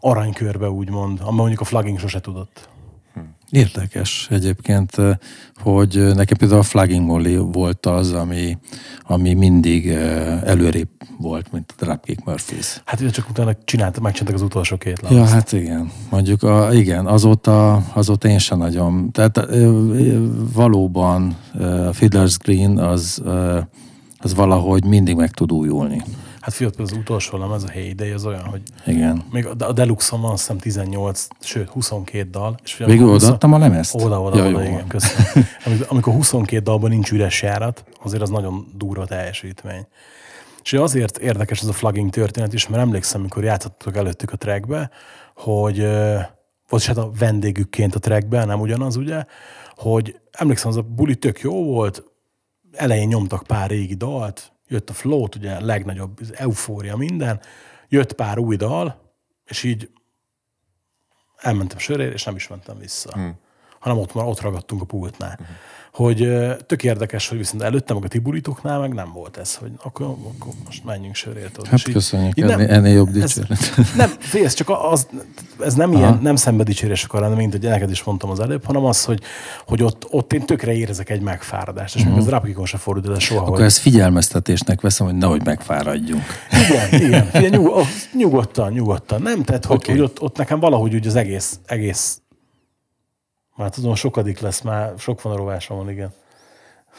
aranykörbe, 0.01 0.71
úgymond, 0.71 1.19
amiben 1.19 1.35
mondjuk 1.35 1.61
a 1.61 1.65
flagging 1.65 1.99
sose 1.99 2.21
tudott. 2.21 2.69
Érdekes 3.55 4.27
egyébként, 4.31 4.99
eh, 4.99 5.17
hogy 5.55 5.97
eh, 5.97 6.15
nekem 6.15 6.39
például 6.39 6.61
a 6.61 6.63
Flagging 6.63 7.07
Molly 7.07 7.37
volt 7.37 7.87
az, 7.87 8.13
ami, 8.13 8.59
ami 9.03 9.35
mindig 9.35 9.89
eh, 9.89 10.43
előrébb 10.43 10.89
volt, 11.19 11.53
mint 11.53 11.75
a 11.79 11.85
Dropkick 11.85 12.25
Murphys. 12.25 12.83
Hát 12.85 13.01
ugye 13.01 13.11
csak 13.11 13.29
utána 13.29 13.55
csináltak, 13.65 14.03
megcsináltak 14.03 14.41
az 14.41 14.47
utolsó 14.47 14.77
két 14.77 15.01
lemez. 15.01 15.19
Ja, 15.19 15.25
hát 15.35 15.53
igen. 15.53 15.91
Mondjuk 16.11 16.43
a, 16.43 16.73
igen, 16.73 17.07
azóta, 17.07 17.75
azóta 17.77 18.29
én 18.29 18.39
sem 18.39 18.59
nagyon. 18.59 19.11
Tehát 19.13 19.49
valóban 20.53 21.37
a 21.61 21.93
Fiddler's 21.93 22.37
Green 22.45 22.79
az, 22.79 23.23
az 24.19 24.35
valahogy 24.35 24.85
mindig 24.85 25.17
meg 25.17 25.31
tud 25.31 25.53
újulni. 25.53 26.03
Hát 26.45 26.55
fiat, 26.55 26.77
az 26.77 26.93
utolsó 26.93 27.39
lemez, 27.39 27.63
a 27.63 27.71
Heyday, 27.71 28.11
az 28.11 28.27
olyan, 28.27 28.45
hogy 28.45 28.63
Igen. 28.87 29.25
még 29.31 29.47
a 29.47 29.73
Deluxe-on 29.73 30.21
van 30.21 30.31
azt 30.31 30.41
hiszem 30.41 30.59
18, 30.59 31.27
sőt 31.41 31.69
22 31.69 32.31
dal. 32.31 32.57
És 32.65 32.77
Végül 32.77 32.93
amikor 32.93 33.13
20 33.13 33.23
odaadtam 33.23 33.53
a 33.53 33.59
lemezt? 33.59 33.95
Oda, 33.95 34.23
oda, 34.23 34.37
Ja, 34.37 34.49
oda, 34.49 34.63
jó 34.63 34.67
igen, 34.69 34.87
köszönöm. 34.87 35.49
Amikor, 35.65 35.87
amikor 35.91 36.13
22 36.13 36.63
dalban 36.63 36.91
nincs 36.91 37.11
üres 37.11 37.43
járat, 37.43 37.85
azért 38.03 38.23
az 38.23 38.31
nagyon 38.31 38.67
durva 38.77 39.07
teljesítmény. 39.07 39.87
És 40.63 40.73
azért 40.73 41.19
érdekes 41.19 41.61
ez 41.61 41.69
a 41.69 41.73
flagging 41.73 42.11
történet 42.11 42.53
is, 42.53 42.69
mert 42.69 42.83
emlékszem, 42.83 43.21
mikor 43.21 43.45
játszottak 43.45 43.97
előttük 43.97 44.33
a 44.33 44.37
trackbe, 44.37 44.91
hogy 45.35 45.79
ö, 45.79 46.19
vagy 46.69 46.87
hát 46.87 46.97
a 46.97 47.11
vendégükként 47.19 47.95
a 47.95 47.99
trackbe, 47.99 48.45
nem 48.45 48.61
ugyanaz, 48.61 48.97
ugye, 48.97 49.25
hogy 49.77 50.21
emlékszem, 50.31 50.71
az 50.71 50.77
a 50.77 50.83
buli 50.83 51.17
tök 51.17 51.41
jó 51.41 51.65
volt, 51.65 52.05
elején 52.73 53.09
nyomtak 53.09 53.43
pár 53.43 53.71
régi 53.71 53.95
dalt, 53.95 54.54
jött 54.75 54.91
a 54.91 54.93
float, 54.93 55.35
ugye 55.35 55.53
a 55.53 55.65
legnagyobb 55.65 56.21
az 56.21 56.37
eufória 56.37 56.97
minden, 56.97 57.41
jött 57.89 58.13
pár 58.13 58.39
új 58.39 58.57
dal, 58.57 59.13
és 59.45 59.63
így 59.63 59.91
elmentem 61.37 61.79
sörére, 61.79 62.13
és 62.13 62.25
nem 62.25 62.37
is 62.37 62.49
mentem 62.49 62.79
vissza. 62.79 63.13
Hmm. 63.13 63.39
Hanem 63.85 63.99
ott 63.99 64.15
már 64.15 64.27
ott 64.27 64.41
ragadtunk 64.41 64.83
a 64.83 64.85
pultnál. 64.85 65.35
Hmm. 65.37 65.47
Hogy 65.93 66.29
tök 66.67 66.83
érdekes, 66.83 67.29
hogy 67.29 67.39
viszont 67.39 67.63
előtte, 67.63 67.95
meg 67.95 68.05
a 68.05 68.09
tiburítoknál 68.09 68.81
meg 68.81 68.93
nem 68.93 69.13
volt 69.13 69.37
ez, 69.37 69.55
hogy 69.55 69.71
akkor, 69.83 70.07
akkor 70.07 70.53
most 70.65 70.85
menjünk 70.85 71.17
tudod. 71.17 71.67
Hát 71.67 71.75
És 71.75 71.83
köszönjük, 71.93 72.37
így 72.37 72.45
ennél, 72.45 72.69
ennél 72.71 72.93
jobb 72.93 73.09
ez, 73.09 73.35
dicséret. 73.35 73.77
nem, 73.97 74.11
fél, 74.19 74.45
ez 74.45 74.55
csak 74.55 74.71
az, 74.91 75.07
ez 75.61 75.75
nem 75.75 75.93
ilyen, 75.93 76.19
nem 76.23 76.37
szembedicsérés 76.37 77.05
akar 77.05 77.21
lenni, 77.21 77.35
mint 77.35 77.53
hogy 77.53 77.63
neked 77.63 77.91
is 77.91 78.03
mondtam 78.03 78.31
az 78.31 78.41
előbb, 78.41 78.65
hanem 78.65 78.85
az, 78.85 79.05
hogy, 79.05 79.23
hogy 79.67 79.83
ott, 79.83 80.07
ott 80.11 80.33
én 80.33 80.47
tökre 80.47 80.73
érzek 80.73 81.11
egy 81.11 81.21
megfáradást, 81.21 81.95
és 81.95 82.01
uh-huh. 82.01 82.17
még 82.17 82.27
az 82.27 82.31
rapikon 82.31 82.67
se 82.67 82.77
fordult 82.79 83.15
el 83.15 83.19
soha, 83.21 83.41
Akkor 83.41 83.57
hogy 83.57 83.65
ezt 83.65 83.79
figyelmeztetésnek 83.79 84.81
veszem, 84.81 85.07
hogy 85.07 85.17
nehogy 85.17 85.45
megfáradjunk. 85.45 86.23
igen, 86.51 86.89
igen, 87.07 87.29
igen 87.35 87.51
nyug, 87.51 87.87
nyugodtan, 88.17 88.73
nyugodtan. 88.73 89.23
Nem, 89.23 89.43
tehát 89.43 89.65
hogy, 89.65 89.77
okay. 89.77 89.95
hogy 89.95 90.05
ott, 90.05 90.21
ott, 90.21 90.37
nekem 90.37 90.61
valahogy 90.61 90.95
úgy 90.95 91.07
az 91.07 91.17
egész, 91.17 91.59
egész 91.67 92.19
már 93.57 93.71
tudom, 93.71 93.95
sokadik 93.95 94.41
lesz, 94.41 94.61
már 94.61 94.93
sok 94.99 95.23
van 95.23 95.33
a 95.33 95.37
rovásom 95.37 95.77
van, 95.77 95.91
igen. 95.91 96.13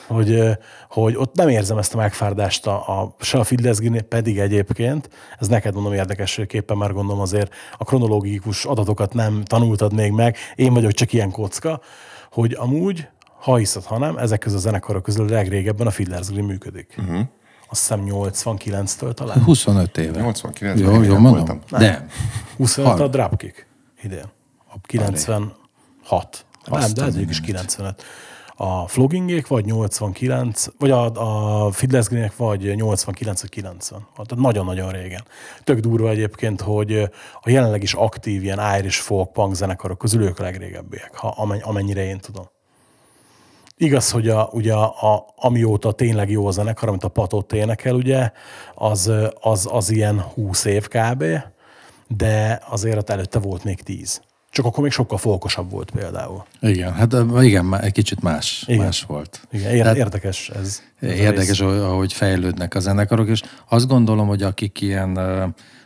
hogy, 0.07 0.41
hogy 0.89 1.15
ott 1.15 1.35
nem 1.35 1.49
érzem 1.49 1.77
ezt 1.77 1.93
a 1.93 1.97
megfárdást 1.97 2.67
a, 2.67 3.01
a, 3.01 3.15
se 3.19 3.39
a 3.39 3.43
Fiddlesgrénél, 3.43 4.01
pedig 4.01 4.39
egyébként, 4.39 5.09
ez 5.39 5.47
neked 5.47 5.73
mondom 5.73 5.93
érdekességképpen, 5.93 6.77
már 6.77 6.93
gondolom 6.93 7.21
azért 7.21 7.53
a 7.77 7.83
kronológikus 7.83 8.65
adatokat 8.65 9.13
nem 9.13 9.43
tanultad 9.43 9.93
még 9.93 10.11
meg, 10.11 10.37
én 10.55 10.73
vagyok 10.73 10.91
csak 10.91 11.13
ilyen 11.13 11.31
kocka, 11.31 11.81
hogy 12.31 12.53
amúgy, 12.53 13.07
ha 13.39 13.55
hiszed, 13.55 13.83
ha 13.83 13.97
nem, 13.97 14.17
ezek 14.17 14.39
közül 14.39 14.57
a 14.57 14.61
zenekarok 14.61 15.03
közül 15.03 15.27
a 15.27 15.31
legrégebben 15.31 15.87
a 15.87 15.91
Fiddler's 15.91 16.27
Green 16.29 16.45
működik. 16.45 16.95
Uh-huh. 16.97 17.19
Azt 17.69 17.81
hiszem 17.81 18.03
89-től 18.05 19.13
talán. 19.13 19.43
25 19.43 19.97
éve. 19.97 20.19
89 20.19 20.79
Jó, 20.79 20.91
jó 20.91 20.99
nem 20.99 21.21
mondom? 21.21 21.31
voltam. 21.31 21.59
Nem. 21.69 22.09
25 22.57 22.99
a 22.99 23.07
Dropkick 23.07 23.67
idén. 24.03 24.25
A 24.67 24.79
96. 26.05 26.45
Nem, 26.65 26.93
de 26.93 27.01
ez 27.01 27.15
is 27.15 27.15
mindenit. 27.15 27.45
95. 27.45 28.03
A 28.57 28.87
floggingék 28.87 29.47
vagy 29.47 29.65
89, 29.65 30.65
vagy 30.79 30.91
a, 30.91 31.05
a 31.05 31.69
Fiddler's 31.71 32.05
Greenek 32.09 32.35
vagy 32.35 32.75
89 32.75 33.41
vagy 33.41 33.49
90. 33.49 34.07
Tehát 34.13 34.43
nagyon-nagyon 34.43 34.91
régen. 34.91 35.23
Tök 35.63 35.79
durva 35.79 36.09
egyébként, 36.09 36.61
hogy 36.61 36.97
a 37.41 37.49
jelenleg 37.49 37.83
is 37.83 37.93
aktív 37.93 38.43
ilyen 38.43 38.77
Irish 38.77 39.01
folk 39.01 39.31
punk 39.31 39.55
zenekarok 39.55 39.97
közül 39.97 40.23
ők 40.23 40.39
a 40.39 40.43
legrégebbiek, 40.43 41.15
ha 41.15 41.27
amen- 41.27 41.63
amennyire 41.63 42.05
én 42.05 42.19
tudom. 42.19 42.49
Igaz, 43.77 44.11
hogy 44.11 44.29
a, 44.29 44.49
ugye 44.51 44.73
a, 44.73 45.33
amióta 45.35 45.91
tényleg 45.91 46.29
jó 46.29 46.47
a 46.47 46.51
zenekar, 46.51 46.89
amit 46.89 47.03
a 47.03 47.07
Patot 47.07 47.53
énekel, 47.53 47.95
ugye, 47.95 48.31
az, 48.75 49.11
az, 49.41 49.67
az 49.71 49.89
ilyen 49.89 50.21
20 50.21 50.65
év 50.65 50.87
kb., 50.87 51.23
de 52.07 52.61
azért 52.69 52.97
ott 52.97 53.09
előtte 53.09 53.39
volt 53.39 53.63
még 53.63 53.81
10. 53.81 54.21
Csak 54.55 54.65
akkor 54.65 54.83
még 54.83 54.91
sokkal 54.91 55.17
folkosabb 55.17 55.71
volt 55.71 55.91
például. 55.91 56.45
Igen, 56.59 56.93
hát 56.93 57.15
igen, 57.41 57.79
egy 57.81 57.91
kicsit 57.91 58.21
más, 58.21 58.63
Igen. 58.67 58.85
más 58.85 59.03
volt. 59.03 59.47
Igen, 59.51 59.71
ér- 59.71 59.81
Tehát- 59.81 59.97
érdekes 59.97 60.49
ez. 60.49 60.81
ez 60.99 61.09
Érdekes, 61.09 61.59
ahogy 61.59 62.13
fejlődnek 62.13 62.75
a 62.75 62.79
zenekarok, 62.79 63.27
és 63.27 63.41
azt 63.69 63.87
gondolom, 63.87 64.27
hogy 64.27 64.43
akik 64.43 64.81
ilyen 64.81 65.19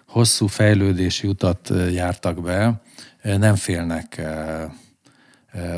hosszú 0.08 0.48
fejlődési 0.48 1.28
utat 1.28 1.72
jártak 1.92 2.42
be, 2.42 2.82
nem 3.22 3.56
félnek 3.56 4.22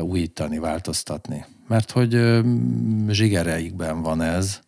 újítani, 0.00 0.58
változtatni. 0.58 1.44
Mert 1.68 1.90
hogy 1.90 2.40
zsigereikben 3.08 4.02
van 4.02 4.22
ez, 4.22 4.60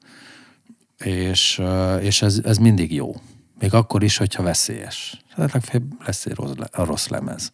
és, 0.98 1.62
és 2.00 2.22
ez, 2.22 2.40
ez 2.44 2.58
mindig 2.58 2.94
jó. 2.94 3.14
Még 3.58 3.74
akkor 3.74 4.02
is, 4.02 4.16
hogyha 4.16 4.42
veszélyes. 4.42 5.22
Hát 5.36 5.52
legfeljebb 5.52 6.06
lesz 6.06 6.26
egy 6.26 6.36
rossz 6.72 7.06
lemez 7.06 7.52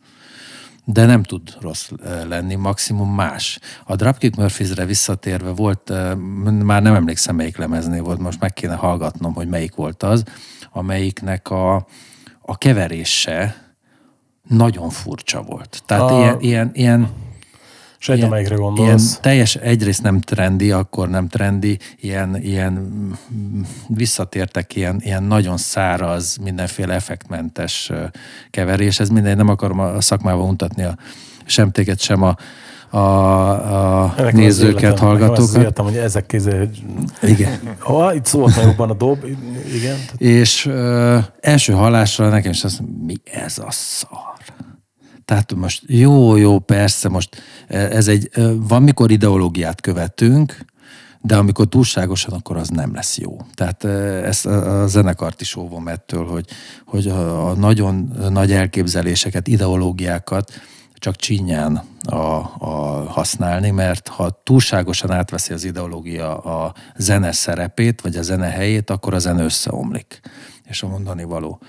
de 0.92 1.06
nem 1.06 1.22
tud 1.22 1.56
rossz 1.60 1.90
lenni, 2.28 2.54
maximum 2.54 3.14
más. 3.14 3.58
A 3.84 3.96
Dropkick 3.96 4.36
Murphysre 4.36 4.84
visszatérve 4.84 5.50
volt, 5.50 5.92
már 6.62 6.82
nem 6.82 6.94
emlékszem 6.94 7.36
melyik 7.36 7.56
lemeznél 7.56 8.02
volt, 8.02 8.18
most 8.18 8.40
meg 8.40 8.52
kéne 8.52 8.74
hallgatnom, 8.74 9.34
hogy 9.34 9.48
melyik 9.48 9.74
volt 9.74 10.02
az, 10.02 10.24
amelyiknek 10.72 11.50
a, 11.50 11.74
a 12.40 12.58
keverése 12.58 13.56
nagyon 14.48 14.90
furcsa 14.90 15.42
volt. 15.42 15.82
Tehát 15.86 16.10
A- 16.10 16.18
ilyen, 16.18 16.40
ilyen, 16.40 16.70
ilyen 16.72 17.08
Sejtem, 18.02 18.28
melyikre 18.28 18.54
ilyen 18.54 18.74
gondolsz. 18.74 19.18
teljes, 19.18 19.54
egyrészt 19.54 20.02
nem 20.02 20.20
trendi, 20.20 20.70
akkor 20.70 21.08
nem 21.08 21.28
trendi, 21.28 21.78
ilyen, 22.00 22.36
ilyen 22.42 22.72
mm, 22.72 23.60
visszatértek 23.88 24.76
ilyen, 24.76 25.00
ilyen 25.04 25.22
nagyon 25.22 25.56
száraz, 25.56 26.36
mindenféle 26.36 26.94
effektmentes 26.94 27.90
keverés. 28.50 29.00
Ez 29.00 29.08
mindegy, 29.08 29.36
nem 29.36 29.48
akarom 29.48 29.78
a 29.78 30.00
szakmában 30.00 30.46
mutatni 30.46 30.82
a, 30.82 30.96
sem 31.44 31.70
téged, 31.70 32.00
sem 32.00 32.22
a, 32.22 32.36
a, 32.90 34.02
a 34.02 34.06
Nekem 34.06 34.26
az 34.26 34.32
nézőket, 34.34 34.82
életem- 34.82 34.92
az 34.92 35.00
hallgatókat. 35.00 35.56
életem, 35.56 35.84
hogy 35.84 35.96
ezek 35.96 36.26
hogy 36.26 36.82
Igen. 37.22 37.58
ha 37.78 38.14
itt 38.14 38.24
szólt 38.24 38.56
már 38.56 38.64
jobban 38.64 38.90
a 38.90 38.94
dob, 38.94 39.24
igen. 39.74 39.96
És 40.16 40.66
ö, 40.66 41.18
első 41.40 41.72
hallásra 41.72 42.28
nekem 42.28 42.50
is 42.50 42.62
mondom, 42.62 43.04
mi 43.06 43.14
ez 43.24 43.58
a 43.58 43.70
szar? 43.70 44.29
Tehát 45.30 45.54
most 45.54 45.82
jó, 45.86 46.36
jó, 46.36 46.58
persze, 46.58 47.08
most 47.08 47.42
eh, 47.66 47.90
ez 47.90 48.08
egy, 48.08 48.30
ö, 48.34 48.54
van 48.56 48.82
mikor 48.82 49.10
ideológiát 49.10 49.80
követünk, 49.80 50.64
de 51.20 51.36
amikor 51.36 51.66
túlságosan, 51.66 52.32
akkor 52.32 52.56
az 52.56 52.68
nem 52.68 52.94
lesz 52.94 53.18
jó. 53.18 53.36
Tehát 53.54 53.84
ö, 53.84 54.24
ezt 54.24 54.46
a 54.46 54.86
zenekart 54.86 55.40
is 55.40 55.56
óvom 55.56 55.88
ettől, 55.88 56.26
hogy, 56.26 56.46
hogy 56.86 57.08
a 57.08 57.54
nagyon 57.54 58.12
nagy 58.30 58.52
elképzeléseket, 58.52 59.48
ideológiákat 59.48 60.52
csak 60.94 61.16
csinyán 61.16 61.82
a, 62.02 62.16
a 62.58 63.04
használni, 63.08 63.70
mert 63.70 64.08
ha 64.08 64.40
túlságosan 64.42 65.10
átveszi 65.10 65.52
az 65.52 65.64
ideológia 65.64 66.38
a 66.38 66.74
zene 66.96 67.32
szerepét, 67.32 68.00
vagy 68.00 68.16
a 68.16 68.22
zene 68.22 68.46
helyét, 68.48 68.90
akkor 68.90 69.14
a 69.14 69.18
zene 69.18 69.42
összeomlik. 69.42 70.20
És 70.64 70.82
a 70.82 70.88
mondani 70.88 71.24
való. 71.24 71.60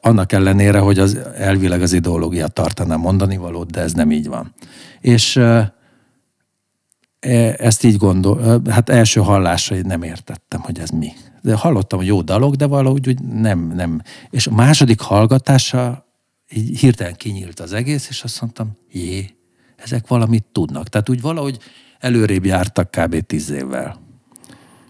Annak 0.00 0.32
ellenére, 0.32 0.78
hogy 0.78 0.98
az 0.98 1.18
elvileg 1.36 1.82
az 1.82 1.92
ideológia 1.92 2.48
tartaná 2.48 2.96
mondani 2.96 3.36
valót, 3.36 3.70
de 3.70 3.80
ez 3.80 3.92
nem 3.92 4.10
így 4.10 4.28
van. 4.28 4.54
És 5.00 5.36
e, 5.36 5.74
ezt 7.58 7.84
így 7.84 7.96
gondol, 7.96 8.62
hát 8.70 8.88
első 8.88 9.20
hallásra 9.20 9.76
nem 9.82 10.02
értettem, 10.02 10.60
hogy 10.60 10.78
ez 10.78 10.90
mi. 10.90 11.12
De 11.42 11.54
hallottam, 11.54 11.98
hogy 11.98 12.08
jó 12.08 12.22
dalok, 12.22 12.54
de 12.54 12.66
valahogy 12.66 13.08
úgy 13.08 13.22
nem, 13.22 13.72
nem. 13.74 14.02
És 14.30 14.46
a 14.46 14.52
második 14.52 15.00
hallgatása 15.00 16.06
így 16.50 16.78
hirtelen 16.78 17.14
kinyílt 17.14 17.60
az 17.60 17.72
egész, 17.72 18.08
és 18.08 18.22
azt 18.22 18.40
mondtam, 18.40 18.76
jé, 18.90 19.36
ezek 19.76 20.06
valamit 20.06 20.44
tudnak. 20.52 20.88
Tehát 20.88 21.08
úgy 21.08 21.20
valahogy 21.20 21.58
előrébb 21.98 22.44
jártak 22.44 22.90
kb. 22.90 23.26
tíz 23.26 23.50
évvel. 23.50 24.08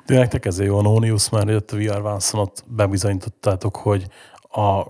De 0.07 0.19
nektek 0.19 0.45
ez 0.45 0.61
jó, 0.61 0.79
Anonius, 0.79 1.29
mert 1.29 1.73
a 1.73 1.77
VR 1.77 2.01
Vansonot, 2.01 2.65
bebizonyítottátok, 2.69 3.77
hogy 3.77 4.07
a 4.51 4.87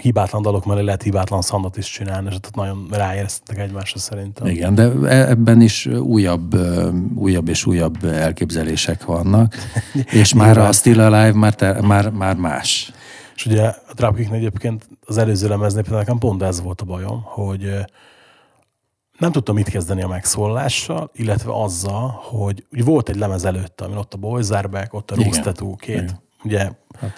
hibátlan 0.00 0.42
dalok 0.42 0.64
mellé 0.64 0.82
lehet 0.82 1.02
hibátlan 1.02 1.42
szandot 1.42 1.76
is 1.76 1.90
csinálni, 1.90 2.28
és 2.30 2.36
tehát 2.40 2.56
nagyon 2.56 2.88
ráéreztetek 2.90 3.58
egymásra 3.58 3.98
szerintem. 3.98 4.46
Igen, 4.46 4.74
de 4.74 4.90
ebben 5.28 5.60
is 5.60 5.86
újabb, 5.86 6.54
újabb 7.14 7.48
és 7.48 7.66
újabb 7.66 8.04
elképzelések 8.04 9.04
vannak, 9.04 9.54
és 10.20 10.34
már 10.34 10.58
a 10.58 10.72
Still 10.72 11.00
Alive 11.00 11.38
már, 11.38 11.54
te, 11.54 11.80
már, 11.80 12.10
már 12.10 12.36
más. 12.36 12.92
És 13.34 13.46
ugye 13.46 13.62
a 13.62 13.92
Dropkicknél 13.94 14.38
egyébként 14.38 14.88
az 15.06 15.18
előző 15.18 15.48
lemeznél 15.48 15.82
például 15.82 16.02
nekem 16.02 16.18
pont 16.18 16.42
ez 16.42 16.62
volt 16.62 16.80
a 16.80 16.84
bajom, 16.84 17.22
hogy 17.22 17.70
nem 19.18 19.32
tudtam 19.32 19.54
mit 19.54 19.68
kezdeni 19.68 20.02
a 20.02 20.08
megszólással, 20.08 21.10
illetve 21.14 21.62
azzal, 21.62 22.20
hogy 22.22 22.66
ugye 22.72 22.84
volt 22.84 23.08
egy 23.08 23.16
lemez 23.16 23.44
előtte, 23.44 23.84
ami 23.84 23.96
ott 23.96 24.14
a 24.14 24.16
Boys 24.16 24.50
Are 24.50 24.68
Back, 24.68 24.94
ott 24.94 25.10
a 25.10 25.14
Igen. 25.14 25.26
Roost 25.26 25.42
Tattoo, 25.42 25.76
két, 25.76 25.94
Igen. 25.94 26.22
Ugye 26.44 26.70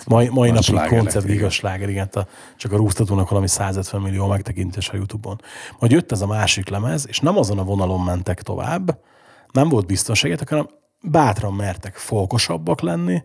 mai, 0.07 0.29
mai 0.29 0.51
a 0.51 0.53
napig 0.53 1.25
gigas 1.25 1.55
sláger, 1.55 1.89
igen, 1.89 2.09
a, 2.13 2.27
csak 2.57 2.73
a 2.73 2.77
Roost 2.77 2.97
Tattoo-nak 2.97 3.29
valami 3.29 3.49
150 3.49 4.01
millió 4.01 4.27
megtekintés 4.27 4.89
a 4.89 4.97
Youtube-on. 4.97 5.41
Majd 5.79 5.93
jött 5.93 6.13
ez 6.13 6.21
a 6.21 6.27
másik 6.27 6.69
lemez, 6.69 7.07
és 7.09 7.21
nem 7.21 7.37
azon 7.37 7.59
a 7.59 7.65
vonalon 7.65 8.01
mentek 8.01 8.43
tovább, 8.43 8.99
nem 9.53 9.69
volt 9.69 9.87
biztonságot, 9.87 10.49
hanem 10.49 10.69
bátran 11.03 11.53
mertek 11.53 11.95
folkosabbak 11.95 12.81
lenni, 12.81 13.23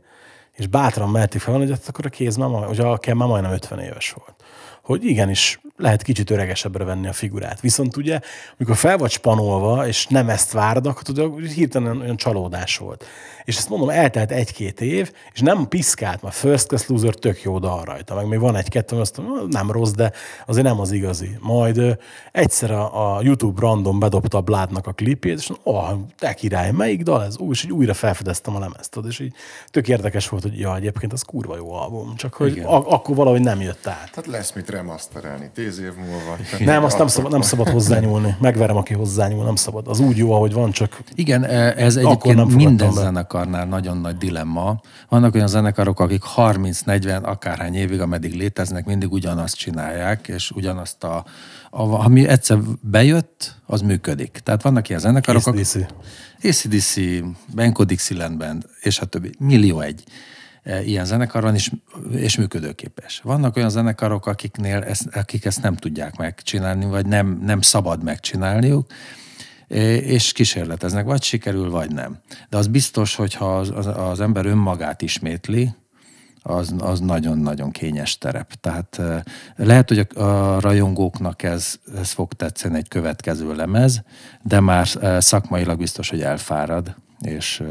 és 0.51 0.67
bátran 0.67 1.09
merték 1.09 1.41
fel, 1.41 1.53
hogy 1.53 1.69
hát 1.69 1.87
akkor 1.87 2.05
a 2.05 2.09
kéz 2.09 2.35
már, 2.35 2.49
hogy 2.49 2.79
a 2.79 2.97
Ken 2.97 3.17
már 3.17 3.27
majdnem 3.27 3.51
50 3.51 3.79
éves 3.79 4.11
volt. 4.11 4.40
Hogy 4.81 5.05
igenis 5.05 5.59
lehet 5.77 6.01
kicsit 6.01 6.29
öregesebbre 6.29 6.83
venni 6.83 7.07
a 7.07 7.13
figurát. 7.13 7.59
Viszont 7.59 7.97
ugye, 7.97 8.19
amikor 8.57 8.75
fel 8.75 8.97
vagy 8.97 9.11
spanolva, 9.11 9.87
és 9.87 10.07
nem 10.07 10.29
ezt 10.29 10.51
várd, 10.51 10.85
akkor 10.85 11.01
tudod, 11.01 11.39
hirtelen 11.41 12.01
olyan, 12.01 12.15
csalódás 12.15 12.77
volt. 12.77 13.05
És 13.43 13.57
ezt 13.57 13.69
mondom, 13.69 13.89
eltelt 13.89 14.31
egy-két 14.31 14.81
év, 14.81 15.11
és 15.33 15.39
nem 15.39 15.67
piszkált, 15.67 16.21
már 16.21 16.31
First 16.33 16.67
Class 16.67 16.85
Loser 16.87 17.13
tök 17.13 17.41
jó 17.41 17.59
dal 17.59 17.83
rajta, 17.83 18.15
meg 18.15 18.27
még 18.27 18.39
van 18.39 18.55
egy-kettő, 18.55 18.99
azt 18.99 19.17
mondom, 19.17 19.47
nem 19.49 19.71
rossz, 19.71 19.91
de 19.91 20.11
azért 20.45 20.65
nem 20.65 20.79
az 20.79 20.91
igazi. 20.91 21.37
Majd 21.39 21.77
ö, 21.77 21.91
egyszer 22.31 22.71
a, 22.71 23.15
a 23.15 23.21
YouTube 23.21 23.61
random 23.61 23.99
bedobta 23.99 24.37
a 24.37 24.41
Bládnak 24.41 24.87
a 24.87 24.91
klipjét, 24.91 25.37
és 25.37 25.47
mondom, 25.49 25.83
oh, 25.83 25.99
te 26.19 26.33
király, 26.33 26.71
melyik 26.71 27.03
dal 27.03 27.23
ez? 27.23 27.37
Ú, 27.37 27.51
és 27.51 27.63
így 27.63 27.71
újra 27.71 27.93
felfedeztem 27.93 28.55
a 28.55 28.59
lemezt, 28.59 28.99
és 29.07 29.19
így 29.19 29.33
tök 29.69 29.87
érdekes 29.87 30.29
volt, 30.29 30.43
hogy 30.43 30.59
ja, 30.59 30.75
egyébként 30.75 31.13
az 31.13 31.21
kurva 31.21 31.55
jó 31.55 31.73
album, 31.73 32.15
csak 32.15 32.33
hogy 32.33 32.59
a- 32.59 32.91
akkor 32.91 33.15
valahogy 33.15 33.41
nem 33.41 33.61
jött 33.61 33.87
át. 33.87 34.11
Tehát 34.11 34.29
lesz 34.29 34.51
mit 34.53 34.69
remasterelni 34.81 35.49
tíz 35.53 35.79
év 35.79 35.93
múlva. 35.95 36.37
Nem, 36.59 36.83
azt 36.83 36.97
nem 36.97 37.07
szabad, 37.07 37.31
nem 37.31 37.41
szabad 37.41 37.69
hozzányúlni. 37.69 38.35
Megverem, 38.39 38.75
aki 38.75 38.93
hozzányúl, 38.93 39.43
nem 39.43 39.55
szabad. 39.55 39.87
Az 39.87 39.99
úgy 39.99 40.17
jó, 40.17 40.33
ahogy 40.33 40.53
van, 40.53 40.71
csak 40.71 40.99
Igen, 41.15 41.43
e, 41.43 41.73
ez 41.77 41.95
nem 41.95 42.05
egyébként 42.05 42.35
fogadtam 42.37 42.55
minden 42.55 42.93
be. 42.93 43.01
zenekarnál 43.01 43.65
nagyon 43.65 43.97
nagy 43.97 44.17
dilemma. 44.17 44.81
Vannak 45.09 45.35
olyan 45.35 45.47
zenekarok, 45.47 45.99
akik 45.99 46.21
30-40, 46.35 47.23
akárhány 47.23 47.75
évig, 47.75 48.01
ameddig 48.01 48.33
léteznek, 48.33 48.85
mindig 48.85 49.11
ugyanazt 49.11 49.55
csinálják, 49.55 50.27
és 50.27 50.51
ugyanazt 50.51 51.03
a, 51.03 51.25
a 51.69 51.81
ami 51.81 52.27
egyszer 52.27 52.57
bejött, 52.81 53.55
az 53.65 53.81
működik. 53.81 54.39
Tehát 54.43 54.61
vannak 54.61 54.89
ilyen 54.89 55.01
zenekarok, 55.01 55.47
ACDC. 55.47 55.75
ACDC, 56.43 56.95
Benko 57.53 57.83
Dixieland 57.83 58.37
Band, 58.37 58.65
és 58.81 58.99
a 58.99 59.05
többi. 59.05 59.31
Millió 59.39 59.79
egy 59.79 60.03
ilyen 60.63 61.05
zenekar 61.05 61.41
van, 61.41 61.55
és, 61.55 61.71
és 62.11 62.37
működőképes. 62.37 63.19
Vannak 63.23 63.55
olyan 63.55 63.69
zenekarok, 63.69 64.25
akiknél 64.25 64.83
ezt, 64.83 65.15
akik 65.15 65.45
ezt 65.45 65.61
nem 65.61 65.75
tudják 65.75 66.17
megcsinálni, 66.17 66.85
vagy 66.85 67.05
nem, 67.05 67.39
nem 67.43 67.61
szabad 67.61 68.03
megcsinálniuk, 68.03 68.91
és 69.67 70.31
kísérleteznek, 70.31 71.05
vagy 71.05 71.23
sikerül, 71.23 71.69
vagy 71.69 71.93
nem. 71.93 72.17
De 72.49 72.57
az 72.57 72.67
biztos, 72.67 73.15
hogy 73.15 73.33
ha 73.33 73.57
az, 73.57 73.71
az, 73.75 73.87
az 73.87 74.19
ember 74.19 74.45
önmagát 74.45 75.01
ismétli, 75.01 75.73
az, 76.43 76.73
az 76.79 76.99
nagyon-nagyon 76.99 77.71
kényes 77.71 78.17
terep. 78.17 78.53
Tehát 78.53 79.01
lehet, 79.55 79.87
hogy 79.87 80.07
a, 80.13 80.21
a 80.21 80.59
rajongóknak 80.59 81.43
ez, 81.43 81.75
ez 81.97 82.11
fog 82.11 82.33
tetszeni 82.33 82.77
egy 82.77 82.87
következő 82.87 83.55
lemez, 83.55 84.03
de 84.41 84.59
már 84.59 84.87
szakmailag 85.19 85.77
biztos, 85.77 86.09
hogy 86.09 86.21
elfárad, 86.21 86.95
és, 87.21 87.63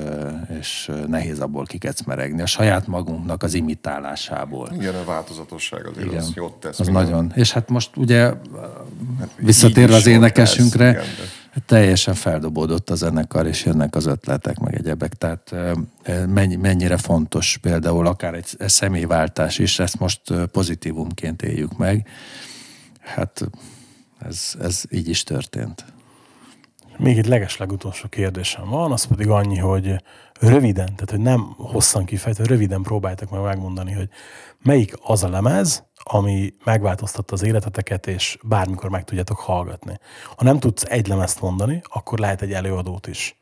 és 0.58 0.90
nehéz 1.06 1.40
abból 1.40 1.64
kikecmeregni. 1.64 2.42
A 2.42 2.46
saját 2.46 2.86
magunknak 2.86 3.42
az 3.42 3.54
imitálásából. 3.54 4.70
Igen, 4.74 4.94
a 4.94 5.04
változatosság 5.04 5.86
azért 5.86 6.06
Igen, 6.06 6.18
az 6.18 6.32
jót 6.34 6.52
tesz. 6.52 6.80
Az 6.80 6.86
nagyon. 6.86 7.32
És 7.34 7.52
hát 7.52 7.68
most 7.68 7.96
ugye 7.96 8.22
hát 9.18 9.30
visszatérve 9.36 9.94
az 9.94 10.06
énekesünkre, 10.06 10.86
ez, 10.86 10.92
igen, 10.92 11.04
de 11.54 11.60
teljesen 11.66 12.14
feldobódott 12.14 12.90
a 12.90 12.94
zenekar, 12.94 13.46
és 13.46 13.64
jönnek 13.64 13.94
az 13.94 14.06
ötletek, 14.06 14.58
meg 14.58 14.74
egyebek. 14.74 15.14
Tehát 15.14 15.54
mennyi, 16.26 16.56
mennyire 16.56 16.96
fontos 16.96 17.58
például 17.60 18.06
akár 18.06 18.34
egy 18.34 18.56
személyváltás 18.58 19.58
is, 19.58 19.78
ezt 19.78 19.98
most 19.98 20.20
pozitívumként 20.52 21.42
éljük 21.42 21.78
meg. 21.78 22.08
Hát 23.00 23.48
ez, 24.18 24.54
ez 24.60 24.82
így 24.90 25.08
is 25.08 25.22
történt. 25.22 25.84
Még 27.02 27.18
egy 27.18 27.26
legeslegutolsó 27.26 28.08
kérdésem 28.08 28.68
van, 28.68 28.92
az 28.92 29.04
pedig 29.04 29.28
annyi, 29.28 29.58
hogy 29.58 29.94
röviden, 30.40 30.86
tehát 30.86 31.10
hogy 31.10 31.20
nem 31.20 31.40
hosszan 31.56 32.04
kifejtve, 32.04 32.44
röviden 32.44 32.82
próbáltak 32.82 33.30
meg 33.30 33.40
megmondani, 33.40 33.92
hogy 33.92 34.08
melyik 34.62 34.94
az 35.02 35.22
a 35.24 35.28
lemez, 35.28 35.84
ami 35.94 36.54
megváltoztatta 36.64 37.34
az 37.34 37.42
életeteket, 37.42 38.06
és 38.06 38.38
bármikor 38.42 38.90
meg 38.90 39.04
tudjátok 39.04 39.38
hallgatni. 39.38 39.98
Ha 40.36 40.44
nem 40.44 40.58
tudsz 40.58 40.84
egy 40.84 41.06
lemezt 41.06 41.40
mondani, 41.40 41.82
akkor 41.84 42.18
lehet 42.18 42.42
egy 42.42 42.52
előadót 42.52 43.06
is. 43.06 43.38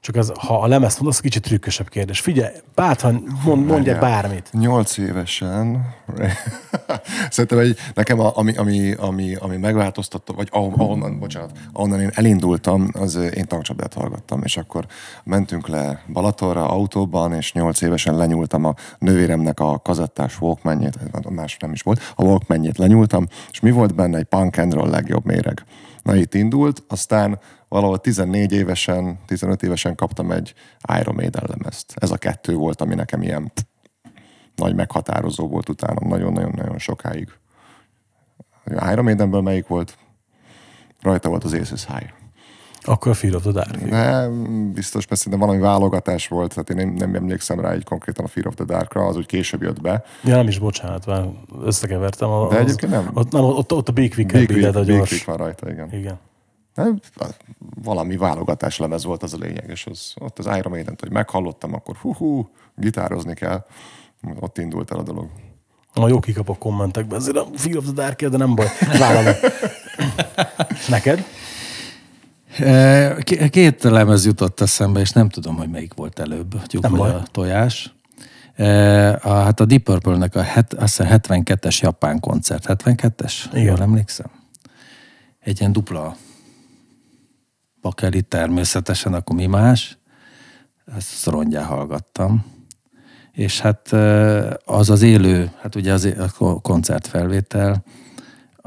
Csak 0.00 0.16
az, 0.16 0.32
ha 0.38 0.60
a 0.60 0.66
lemezt 0.66 1.00
mondasz, 1.00 1.20
kicsit 1.20 1.42
trükkösebb 1.42 1.88
kérdés. 1.88 2.20
Figyelj, 2.20 2.54
bátran 2.74 3.22
mond, 3.44 3.66
mondj 3.66 3.90
bármit. 3.90 4.48
Nyolc 4.52 4.98
évesen, 4.98 5.94
szerintem 7.30 7.58
egy, 7.58 7.78
nekem 7.94 8.20
a, 8.20 8.36
ami, 8.36 8.56
ami, 8.56 8.92
ami, 8.92 9.34
ami 9.34 9.56
megváltoztatta, 9.56 10.32
vagy 10.32 10.48
ahonnan, 10.50 11.18
bocsánat, 11.18 11.50
ahonnan 11.72 12.00
én 12.00 12.10
elindultam, 12.14 12.90
az 12.92 13.14
én 13.14 13.46
tankcsapdát 13.46 13.94
hallgattam, 13.94 14.42
és 14.42 14.56
akkor 14.56 14.86
mentünk 15.24 15.68
le 15.68 16.02
Balatorra 16.12 16.68
autóban, 16.68 17.32
és 17.32 17.52
nyolc 17.52 17.80
évesen 17.80 18.16
lenyúltam 18.16 18.64
a 18.64 18.74
nővéremnek 18.98 19.60
a 19.60 19.78
kazettás 19.78 20.40
walkmanjét, 20.40 20.98
más 21.30 21.56
nem 21.60 21.72
is 21.72 21.82
volt, 21.82 22.12
a 22.16 22.22
walkmanjét 22.22 22.78
lenyúltam, 22.78 23.26
és 23.50 23.60
mi 23.60 23.70
volt 23.70 23.94
benne? 23.94 24.18
Egy 24.18 24.24
punk 24.24 24.58
and 24.58 24.72
roll 24.72 24.90
legjobb 24.90 25.24
méreg. 25.24 25.64
Na 26.02 26.14
itt 26.14 26.34
indult, 26.34 26.84
aztán 26.88 27.38
valahol 27.68 27.98
14 27.98 28.52
évesen, 28.52 29.18
15 29.26 29.62
évesen 29.62 29.94
kaptam 29.94 30.30
egy 30.30 30.54
Iron 31.00 31.14
Maiden 31.14 31.44
lemezt. 31.46 31.94
Ez 31.96 32.10
a 32.10 32.16
kettő 32.16 32.54
volt, 32.54 32.80
ami 32.80 32.94
nekem 32.94 33.22
ilyen 33.22 33.52
nagy 34.54 34.74
meghatározó 34.74 35.48
volt 35.48 35.68
utána 35.68 36.08
nagyon-nagyon-nagyon 36.08 36.78
sokáig. 36.78 37.28
Iron 38.66 39.04
Maidenből 39.04 39.40
melyik 39.40 39.66
volt? 39.66 39.98
Rajta 41.00 41.28
volt 41.28 41.44
az 41.44 41.52
Aces 41.52 41.86
High. 41.86 42.17
Akkor 42.82 43.10
a 43.10 43.14
Fear 43.14 43.34
of 43.34 43.42
the 43.42 43.50
Dark. 43.50 43.90
Nem, 43.90 44.72
biztos, 44.72 45.06
mert 45.08 45.20
szerintem 45.20 45.48
valami 45.48 45.64
válogatás 45.64 46.28
volt, 46.28 46.54
tehát 46.54 46.70
én 46.70 46.76
nem, 46.76 46.94
nem 46.94 47.14
emlékszem 47.14 47.60
rá 47.60 47.74
így 47.74 47.84
konkrétan 47.84 48.24
a 48.24 48.28
Fear 48.28 48.46
of 48.46 48.54
the 48.54 48.64
Dark-ra, 48.64 49.06
az 49.06 49.16
úgy 49.16 49.26
később 49.26 49.62
jött 49.62 49.80
be. 49.80 50.04
Ja, 50.24 50.36
nem 50.36 50.48
is, 50.48 50.58
bocsánat, 50.58 51.06
mert 51.06 51.28
összekevertem. 51.64 52.30
Az, 52.30 52.50
De 52.50 52.58
egyébként 52.58 52.92
nem. 52.92 53.10
Ott, 53.14 53.32
nem, 53.32 53.44
ott, 53.44 53.72
ott 53.72 53.88
a 53.88 53.92
Big 53.92 54.14
Wick, 54.16 54.32
Big 54.32 54.50
Wick, 54.50 54.76
a 54.76 54.82
gyors. 54.82 55.10
Big 55.10 55.22
van 55.26 55.36
rajta, 55.36 55.70
igen. 55.70 55.92
Igen. 55.92 56.18
Nem, 56.74 57.00
valami 57.82 58.16
válogatás 58.16 58.78
lemez 58.78 59.04
volt 59.04 59.22
az 59.22 59.34
a 59.34 59.36
lényeg, 59.40 59.64
és 59.68 59.86
az, 59.86 60.14
ott 60.20 60.38
az 60.38 60.46
Iron 60.46 60.70
maiden 60.72 60.96
hogy 61.00 61.10
meghallottam, 61.10 61.74
akkor 61.74 61.96
hú-hú, 61.96 62.50
gitározni 62.76 63.34
kell. 63.34 63.64
Ott 64.40 64.58
indult 64.58 64.90
el 64.90 64.98
a 64.98 65.02
dolog. 65.02 65.28
A 65.94 66.08
jó 66.08 66.20
kikapok 66.20 66.58
kommentekben, 66.58 67.18
ezért 67.18 67.36
a 67.36 67.46
Fear 67.54 67.76
of 67.76 67.84
the 67.84 67.92
Dark 67.92 68.24
de 68.24 68.36
nem 68.36 68.54
baj. 68.54 68.66
Vállalom. 68.98 69.34
Neked? 70.88 71.24
Két 73.50 73.82
lemez 73.82 74.26
jutott 74.26 74.60
eszembe, 74.60 75.00
és 75.00 75.10
nem 75.10 75.28
tudom, 75.28 75.56
hogy 75.56 75.70
melyik 75.70 75.94
volt 75.94 76.18
előbb, 76.18 76.62
tyúk 76.66 76.88
vagy 76.88 77.10
a 77.10 77.22
tojás. 77.30 77.94
A, 79.20 79.28
hát 79.28 79.60
a 79.60 79.64
Deep 79.64 79.82
Purple-nek 79.82 80.34
a 80.34 80.42
het, 80.42 80.74
azt 80.74 81.02
72-es 81.04 81.80
japán 81.80 82.20
koncert. 82.20 82.64
72-es? 82.68 83.32
Igen. 83.52 83.64
Jól 83.64 83.80
emlékszem? 83.80 84.30
Egy 85.38 85.60
ilyen 85.60 85.72
dupla 85.72 86.16
bakeli 87.80 88.22
természetesen, 88.22 89.14
akkor 89.14 89.36
mi 89.36 89.46
más? 89.46 89.98
Ezt 90.96 91.06
szorondjá 91.06 91.62
hallgattam. 91.62 92.44
És 93.32 93.60
hát 93.60 93.92
az 94.64 94.90
az 94.90 95.02
élő, 95.02 95.50
hát 95.60 95.74
ugye 95.74 95.92
az 95.92 96.14
a 96.38 96.60
koncertfelvétel, 96.60 97.84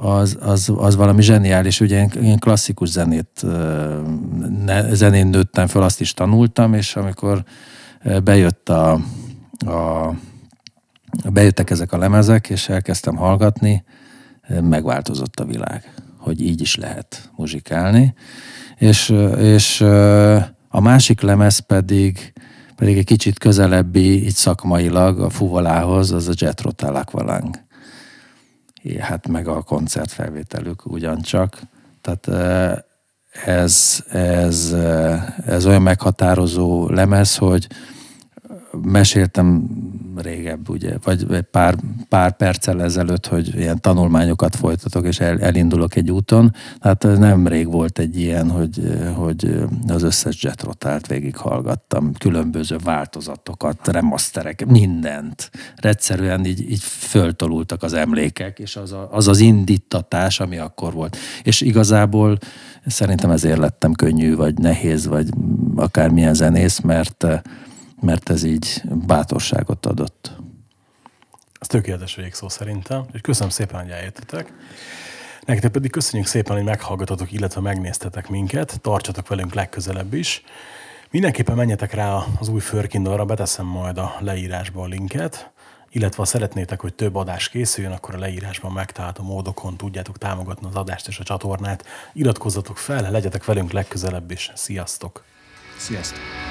az, 0.01 0.37
az, 0.39 0.71
az 0.75 0.95
valami 0.95 1.21
zseniális. 1.21 1.79
Ugye 1.79 2.07
én 2.21 2.39
klasszikus 2.39 2.89
zenét, 2.89 3.45
ne, 4.65 4.93
zenén 4.93 5.27
nőttem 5.27 5.67
fel, 5.67 5.81
azt 5.81 6.01
is 6.01 6.13
tanultam, 6.13 6.73
és 6.73 6.95
amikor 6.95 7.43
bejött 8.23 8.69
a, 8.69 8.91
a 9.65 10.13
bejöttek 11.31 11.69
ezek 11.69 11.91
a 11.93 11.97
lemezek, 11.97 12.49
és 12.49 12.69
elkezdtem 12.69 13.15
hallgatni, 13.15 13.83
megváltozott 14.61 15.39
a 15.39 15.45
világ, 15.45 15.93
hogy 16.17 16.41
így 16.41 16.61
is 16.61 16.75
lehet 16.75 17.31
muzsikálni. 17.35 18.13
És, 18.77 19.09
és 19.37 19.81
a 20.67 20.79
másik 20.79 21.21
lemez 21.21 21.59
pedig, 21.59 22.33
pedig 22.75 22.97
egy 22.97 23.05
kicsit 23.05 23.39
közelebbi, 23.39 24.25
így 24.25 24.35
szakmailag 24.35 25.19
a 25.19 25.29
fuvolához, 25.29 26.11
az 26.11 26.27
a 26.27 26.33
Jet 26.35 26.61
Rotal 26.61 26.95
Aqualung 26.95 27.69
hát 28.99 29.27
meg 29.27 29.47
a 29.47 29.61
koncertfelvételük 29.61 30.85
ugyancsak. 30.85 31.59
Tehát 32.01 32.27
ez, 33.45 34.03
ez, 34.09 34.75
ez 35.45 35.65
olyan 35.65 35.81
meghatározó 35.81 36.89
lemez, 36.89 37.37
hogy 37.37 37.67
meséltem 38.81 39.69
régebb, 40.15 40.69
ugye, 40.69 40.97
vagy 41.03 41.25
egy 41.31 41.41
pár, 41.41 41.75
pár 42.09 42.35
perccel 42.35 42.83
ezelőtt, 42.83 43.27
hogy 43.27 43.55
ilyen 43.55 43.81
tanulmányokat 43.81 44.55
folytatok, 44.55 45.05
és 45.05 45.19
el, 45.19 45.39
elindulok 45.39 45.95
egy 45.95 46.11
úton. 46.11 46.53
Hát 46.79 47.03
nem 47.03 47.47
rég 47.47 47.71
volt 47.71 47.99
egy 47.99 48.19
ilyen, 48.19 48.49
hogy, 48.49 48.81
hogy 49.15 49.63
az 49.87 50.03
összes 50.03 50.43
jetrotált 50.43 51.07
végighallgattam, 51.07 52.13
különböző 52.13 52.75
változatokat, 52.83 53.87
remasterek, 53.87 54.65
mindent. 54.65 55.51
Egyszerűen 55.75 56.45
így, 56.45 56.71
így 56.71 56.83
föltolultak 56.83 57.83
az 57.83 57.93
emlékek, 57.93 58.59
és 58.59 58.75
az, 58.75 58.91
a, 58.91 59.09
az 59.11 59.27
az 59.27 59.39
indítatás, 59.39 60.39
ami 60.39 60.57
akkor 60.57 60.93
volt. 60.93 61.17
És 61.43 61.61
igazából 61.61 62.37
szerintem 62.85 63.29
ezért 63.29 63.57
lettem 63.57 63.93
könnyű, 63.93 64.35
vagy 64.35 64.57
nehéz, 64.57 65.07
vagy 65.07 65.29
akármilyen 65.75 66.33
zenész, 66.33 66.79
mert 66.79 67.25
mert 68.01 68.29
ez 68.29 68.43
így 68.43 68.81
bátorságot 68.85 69.85
adott. 69.85 70.31
Ez 71.59 71.67
tökéletes 71.67 72.15
végszó 72.15 72.49
szerintem. 72.49 73.05
És 73.13 73.21
köszönöm 73.21 73.49
szépen, 73.49 73.81
hogy 73.81 73.91
eljöttetek. 73.91 74.53
Nektek 75.45 75.71
pedig 75.71 75.91
köszönjük 75.91 76.27
szépen, 76.27 76.55
hogy 76.55 76.65
meghallgatotok, 76.65 77.31
illetve 77.31 77.61
megnéztetek 77.61 78.29
minket. 78.29 78.79
Tartsatok 78.81 79.27
velünk 79.27 79.53
legközelebb 79.53 80.13
is. 80.13 80.43
Mindenképpen 81.11 81.55
menjetek 81.55 81.93
rá 81.93 82.25
az 82.39 82.47
új 82.47 82.59
Förkindalra, 82.59 83.25
beteszem 83.25 83.65
majd 83.65 83.97
a 83.97 84.15
leírásba 84.19 84.81
a 84.81 84.87
linket, 84.87 85.51
illetve 85.89 86.17
ha 86.17 86.25
szeretnétek, 86.25 86.79
hogy 86.79 86.93
több 86.93 87.15
adás 87.15 87.49
készüljön, 87.49 87.91
akkor 87.91 88.15
a 88.15 88.19
leírásban 88.19 88.71
megtalálható 88.71 89.23
módokon 89.23 89.77
tudjátok 89.77 90.17
támogatni 90.17 90.67
az 90.67 90.75
adást 90.75 91.07
és 91.07 91.19
a 91.19 91.23
csatornát. 91.23 91.85
Iratkozzatok 92.13 92.77
fel, 92.77 93.11
legyetek 93.11 93.45
velünk 93.45 93.71
legközelebb 93.71 94.31
is. 94.31 94.51
Sziasztok! 94.55 95.23
Sziasztok! 95.77 96.50